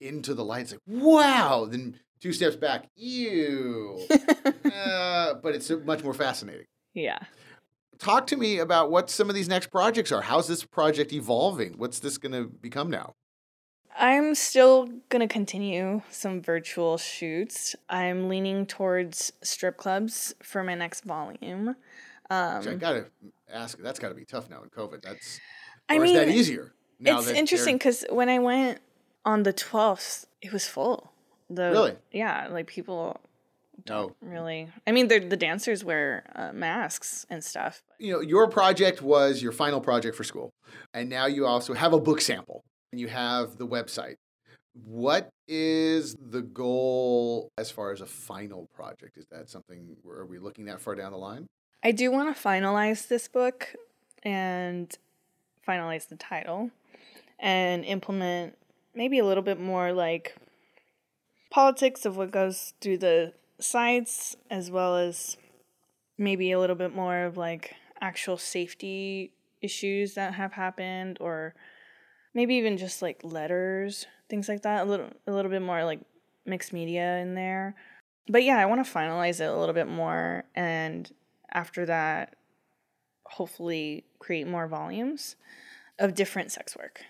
into 0.00 0.32
the 0.32 0.44
light 0.44 0.62
it's 0.62 0.72
like 0.72 0.80
wow 0.86 1.66
then 1.68 1.98
two 2.20 2.32
steps 2.32 2.56
back 2.56 2.88
ew 2.96 3.98
uh, 4.74 5.34
but 5.42 5.54
it's 5.54 5.70
much 5.84 6.02
more 6.02 6.14
fascinating 6.14 6.66
yeah. 6.94 7.18
talk 7.98 8.26
to 8.26 8.36
me 8.36 8.58
about 8.58 8.90
what 8.90 9.08
some 9.10 9.28
of 9.28 9.34
these 9.34 9.48
next 9.48 9.68
projects 9.68 10.12
are 10.12 10.22
how's 10.22 10.48
this 10.48 10.64
project 10.64 11.12
evolving 11.12 11.74
what's 11.76 12.00
this 12.00 12.18
going 12.18 12.32
to 12.32 12.44
become 12.44 12.90
now 12.90 13.14
I'm 13.98 14.34
still 14.34 14.88
going 15.08 15.20
to 15.20 15.26
continue 15.26 16.02
some 16.10 16.40
virtual 16.40 16.96
shoots. 16.96 17.74
I'm 17.88 18.28
leaning 18.28 18.64
towards 18.64 19.32
strip 19.42 19.76
clubs 19.76 20.32
for 20.42 20.62
my 20.62 20.74
next 20.74 21.04
volume. 21.04 21.74
Um, 22.30 22.68
I 22.68 22.74
gotta 22.76 23.06
ask. 23.52 23.76
That's 23.78 23.98
got 23.98 24.10
to 24.10 24.14
be 24.14 24.24
tough 24.24 24.48
now 24.48 24.62
in 24.62 24.70
COVID. 24.70 25.02
That's 25.02 25.40
I 25.88 25.98
or 25.98 26.04
is 26.04 26.12
that 26.12 26.28
easier? 26.28 26.72
Now 27.00 27.18
it's 27.18 27.28
interesting 27.28 27.76
because 27.76 28.04
when 28.08 28.28
I 28.28 28.38
went 28.38 28.78
on 29.24 29.42
the 29.42 29.52
12th, 29.52 30.26
it 30.40 30.52
was 30.52 30.66
full. 30.66 31.12
The, 31.50 31.70
Really? 31.70 31.96
Yeah, 32.12 32.46
like 32.48 32.68
people 32.68 33.20
No, 33.88 34.14
really. 34.22 34.68
I 34.86 34.92
mean, 34.92 35.08
the 35.08 35.20
dancers 35.20 35.84
wear 35.84 36.24
uh, 36.34 36.52
masks 36.52 37.26
and 37.28 37.42
stuff. 37.42 37.82
you 37.98 38.12
know, 38.12 38.20
your 38.20 38.48
project 38.48 39.02
was 39.02 39.42
your 39.42 39.52
final 39.52 39.80
project 39.80 40.16
for 40.16 40.24
school, 40.24 40.52
and 40.94 41.08
now 41.10 41.26
you 41.26 41.46
also 41.46 41.74
have 41.74 41.92
a 41.92 42.00
book 42.00 42.20
sample, 42.20 42.62
and 42.92 43.00
you 43.00 43.08
have 43.08 43.56
the 43.56 43.66
website. 43.66 44.14
What 44.84 45.28
is 45.48 46.14
the 46.14 46.42
goal 46.42 47.48
as 47.58 47.70
far 47.70 47.90
as 47.92 48.00
a 48.00 48.06
final 48.06 48.68
project? 48.74 49.18
Is 49.18 49.26
that 49.32 49.50
something? 49.50 49.96
Where 50.02 50.18
are 50.18 50.26
we 50.26 50.38
looking 50.38 50.66
that 50.66 50.80
far 50.80 50.94
down 50.94 51.10
the 51.10 51.18
line? 51.18 51.46
I 51.82 51.92
do 51.92 52.10
want 52.12 52.34
to 52.34 52.40
finalize 52.40 53.08
this 53.08 53.26
book 53.26 53.74
and 54.22 54.94
finalize 55.66 56.08
the 56.08 56.16
title 56.16 56.70
and 57.38 57.84
implement 57.84 58.56
maybe 58.94 59.18
a 59.18 59.24
little 59.24 59.42
bit 59.42 59.58
more 59.58 59.92
like 59.92 60.36
politics 61.50 62.04
of 62.06 62.16
what 62.16 62.30
goes 62.30 62.74
through 62.80 62.98
the 62.98 63.32
sites 63.58 64.36
as 64.50 64.70
well 64.70 64.96
as 64.96 65.36
maybe 66.16 66.52
a 66.52 66.60
little 66.60 66.76
bit 66.76 66.94
more 66.94 67.24
of 67.24 67.36
like 67.36 67.74
actual 68.00 68.36
safety 68.36 69.32
issues 69.60 70.14
that 70.14 70.34
have 70.34 70.52
happened 70.52 71.18
or 71.20 71.54
maybe 72.34 72.54
even 72.54 72.78
just 72.78 73.02
like 73.02 73.20
letters 73.22 74.06
things 74.30 74.48
like 74.48 74.62
that. 74.62 74.86
A 74.86 74.88
little 74.88 75.10
a 75.26 75.32
little 75.32 75.50
bit 75.50 75.60
more 75.60 75.84
like 75.84 76.00
mixed 76.46 76.72
media 76.72 77.18
in 77.18 77.34
there. 77.34 77.74
But 78.28 78.44
yeah 78.44 78.58
i 78.58 78.66
want 78.66 78.84
to 78.84 78.90
finalize 78.90 79.40
it 79.40 79.48
a 79.48 79.58
little 79.58 79.74
bit 79.74 79.88
more 79.88 80.44
and 80.54 81.10
after 81.52 81.84
that 81.86 82.36
hopefully 83.24 84.04
create 84.20 84.46
more 84.46 84.68
volumes 84.68 85.34
of 85.98 86.14
different 86.14 86.52
sex 86.52 86.76
work 86.76 87.00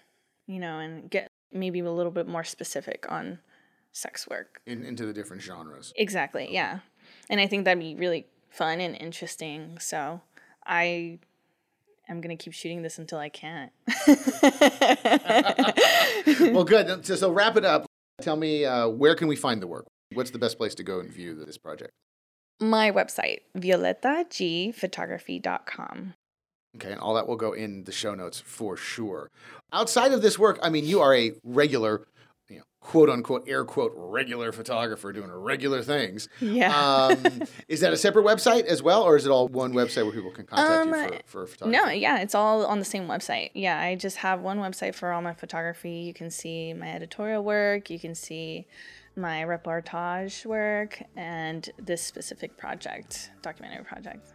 you 0.46 0.58
know 0.58 0.78
and 0.78 1.10
get 1.10 1.28
maybe 1.52 1.80
a 1.80 1.92
little 1.92 2.12
bit 2.12 2.26
more 2.26 2.44
specific 2.44 3.04
on 3.10 3.38
sex 3.92 4.26
work 4.28 4.60
In, 4.66 4.84
into 4.84 5.06
the 5.06 5.12
different 5.12 5.42
genres. 5.42 5.92
exactly 5.96 6.48
yeah 6.50 6.80
and 7.28 7.40
i 7.40 7.46
think 7.46 7.64
that'd 7.64 7.82
be 7.82 7.94
really 7.94 8.26
fun 8.50 8.80
and 8.80 8.96
interesting 8.96 9.78
so 9.78 10.20
i 10.66 11.18
am 12.08 12.20
going 12.20 12.36
to 12.36 12.42
keep 12.42 12.52
shooting 12.52 12.82
this 12.82 12.98
until 12.98 13.18
i 13.18 13.28
can't 13.28 13.72
well, 16.52 16.64
good. 16.64 17.04
So, 17.06 17.14
so 17.16 17.30
wrap 17.30 17.56
it 17.56 17.64
up. 17.64 17.86
Tell 18.20 18.36
me 18.36 18.64
uh, 18.64 18.88
where 18.88 19.14
can 19.14 19.28
we 19.28 19.36
find 19.36 19.62
the 19.62 19.66
work? 19.66 19.86
What's 20.12 20.30
the 20.30 20.38
best 20.38 20.58
place 20.58 20.74
to 20.76 20.82
go 20.82 21.00
and 21.00 21.10
view 21.12 21.34
this 21.34 21.58
project? 21.58 21.90
my 22.62 22.90
website 22.90 23.38
violettagphotography.com 23.56 26.14
Okay, 26.76 26.92
and 26.92 27.00
all 27.00 27.14
that 27.14 27.26
will 27.26 27.36
go 27.36 27.52
in 27.52 27.82
the 27.84 27.90
show 27.90 28.14
notes 28.14 28.38
for 28.38 28.76
sure. 28.76 29.28
Outside 29.72 30.12
of 30.12 30.22
this 30.22 30.38
work, 30.38 30.56
I 30.62 30.70
mean, 30.70 30.84
you 30.84 31.00
are 31.00 31.12
a 31.14 31.32
regular, 31.42 32.06
quote 32.80 33.10
unquote, 33.10 33.44
air 33.46 33.64
quote, 33.64 33.92
regular 33.94 34.52
photographer 34.52 35.12
doing 35.12 35.30
regular 35.30 35.82
things. 35.82 36.28
yeah 36.40 36.74
Um, 36.74 37.42
is 37.68 37.80
that 37.80 37.92
a 37.92 37.96
separate 37.96 38.24
website 38.24 38.64
as 38.64 38.82
well, 38.82 39.02
or 39.02 39.16
is 39.16 39.26
it 39.26 39.30
all 39.30 39.48
one 39.48 39.72
website 39.74 40.04
where 40.04 40.12
people 40.14 40.30
can 40.30 40.46
contact 40.46 40.86
you 40.86 40.94
Um, 40.94 41.08
for, 41.08 41.44
for 41.44 41.46
photography? 41.46 41.76
No, 41.76 41.90
yeah, 41.90 42.20
it's 42.20 42.34
all 42.34 42.64
on 42.66 42.78
the 42.78 42.84
same 42.84 43.06
website. 43.06 43.50
Yeah, 43.54 43.78
I 43.78 43.94
just 43.96 44.16
have 44.18 44.40
one 44.40 44.58
website 44.58 44.94
for 44.94 45.12
all 45.12 45.22
my 45.22 45.34
photography. 45.34 45.92
You 45.92 46.14
can 46.14 46.30
see 46.30 46.72
my 46.72 46.88
editorial 46.90 47.44
work, 47.44 47.90
you 47.90 48.00
can 48.00 48.14
see 48.14 48.66
my 49.16 49.42
reportage 49.42 50.46
work, 50.46 51.02
and 51.16 51.68
this 51.78 52.02
specific 52.02 52.56
project, 52.56 53.30
documentary 53.42 53.84
project. 53.84 54.32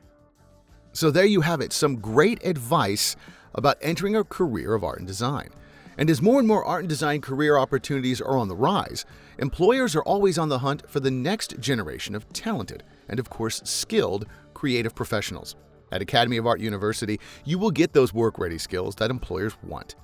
So 0.93 1.11
there 1.11 1.25
you 1.25 1.41
have 1.41 1.61
it, 1.61 1.73
some 1.73 1.97
great 1.97 2.45
advice 2.45 3.15
about 3.55 3.77
entering 3.81 4.15
a 4.15 4.23
career 4.23 4.75
of 4.75 4.83
art 4.83 4.99
and 4.99 5.07
design. 5.07 5.49
And 5.97 6.09
as 6.09 6.21
more 6.21 6.39
and 6.39 6.47
more 6.47 6.65
art 6.65 6.81
and 6.81 6.89
design 6.89 7.21
career 7.21 7.57
opportunities 7.57 8.21
are 8.21 8.37
on 8.37 8.47
the 8.47 8.55
rise, 8.55 9.05
employers 9.37 9.95
are 9.95 10.03
always 10.03 10.37
on 10.37 10.49
the 10.49 10.59
hunt 10.59 10.89
for 10.89 10.99
the 10.99 11.11
next 11.11 11.59
generation 11.59 12.15
of 12.15 12.31
talented 12.33 12.83
and, 13.07 13.19
of 13.19 13.29
course, 13.29 13.61
skilled 13.63 14.25
creative 14.53 14.95
professionals. 14.95 15.55
At 15.91 16.01
Academy 16.01 16.37
of 16.37 16.47
Art 16.47 16.59
University, 16.59 17.19
you 17.45 17.59
will 17.59 17.71
get 17.71 17.93
those 17.93 18.13
work 18.13 18.39
ready 18.39 18.57
skills 18.57 18.95
that 18.95 19.11
employers 19.11 19.53
want. 19.63 19.95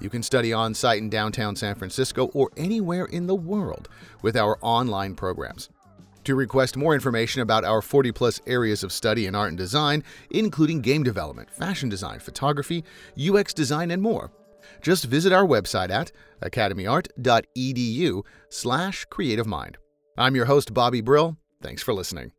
You 0.00 0.10
can 0.10 0.22
study 0.22 0.52
on 0.52 0.74
site 0.74 0.98
in 0.98 1.10
downtown 1.10 1.56
San 1.56 1.74
Francisco 1.74 2.26
or 2.34 2.50
anywhere 2.56 3.06
in 3.06 3.26
the 3.26 3.34
world 3.34 3.88
with 4.22 4.36
our 4.36 4.58
online 4.60 5.14
programs. 5.14 5.70
To 6.24 6.34
request 6.34 6.76
more 6.76 6.94
information 6.94 7.40
about 7.40 7.64
our 7.64 7.80
40 7.80 8.12
plus 8.12 8.40
areas 8.46 8.84
of 8.84 8.92
study 8.92 9.26
in 9.26 9.34
art 9.34 9.48
and 9.48 9.56
design, 9.56 10.04
including 10.30 10.82
game 10.82 11.02
development, 11.02 11.50
fashion 11.50 11.88
design, 11.88 12.18
photography, 12.18 12.84
UX 13.18 13.54
design, 13.54 13.90
and 13.90 14.02
more, 14.02 14.30
just 14.80 15.04
visit 15.04 15.32
our 15.32 15.44
website 15.44 15.90
at 15.90 16.12
academyart.edu 16.42 18.22
slash 18.50 19.04
creative 19.06 19.46
mind. 19.46 19.78
I'm 20.16 20.34
your 20.34 20.46
host, 20.46 20.74
Bobby 20.74 21.00
Brill. 21.00 21.36
Thanks 21.62 21.82
for 21.82 21.92
listening. 21.94 22.32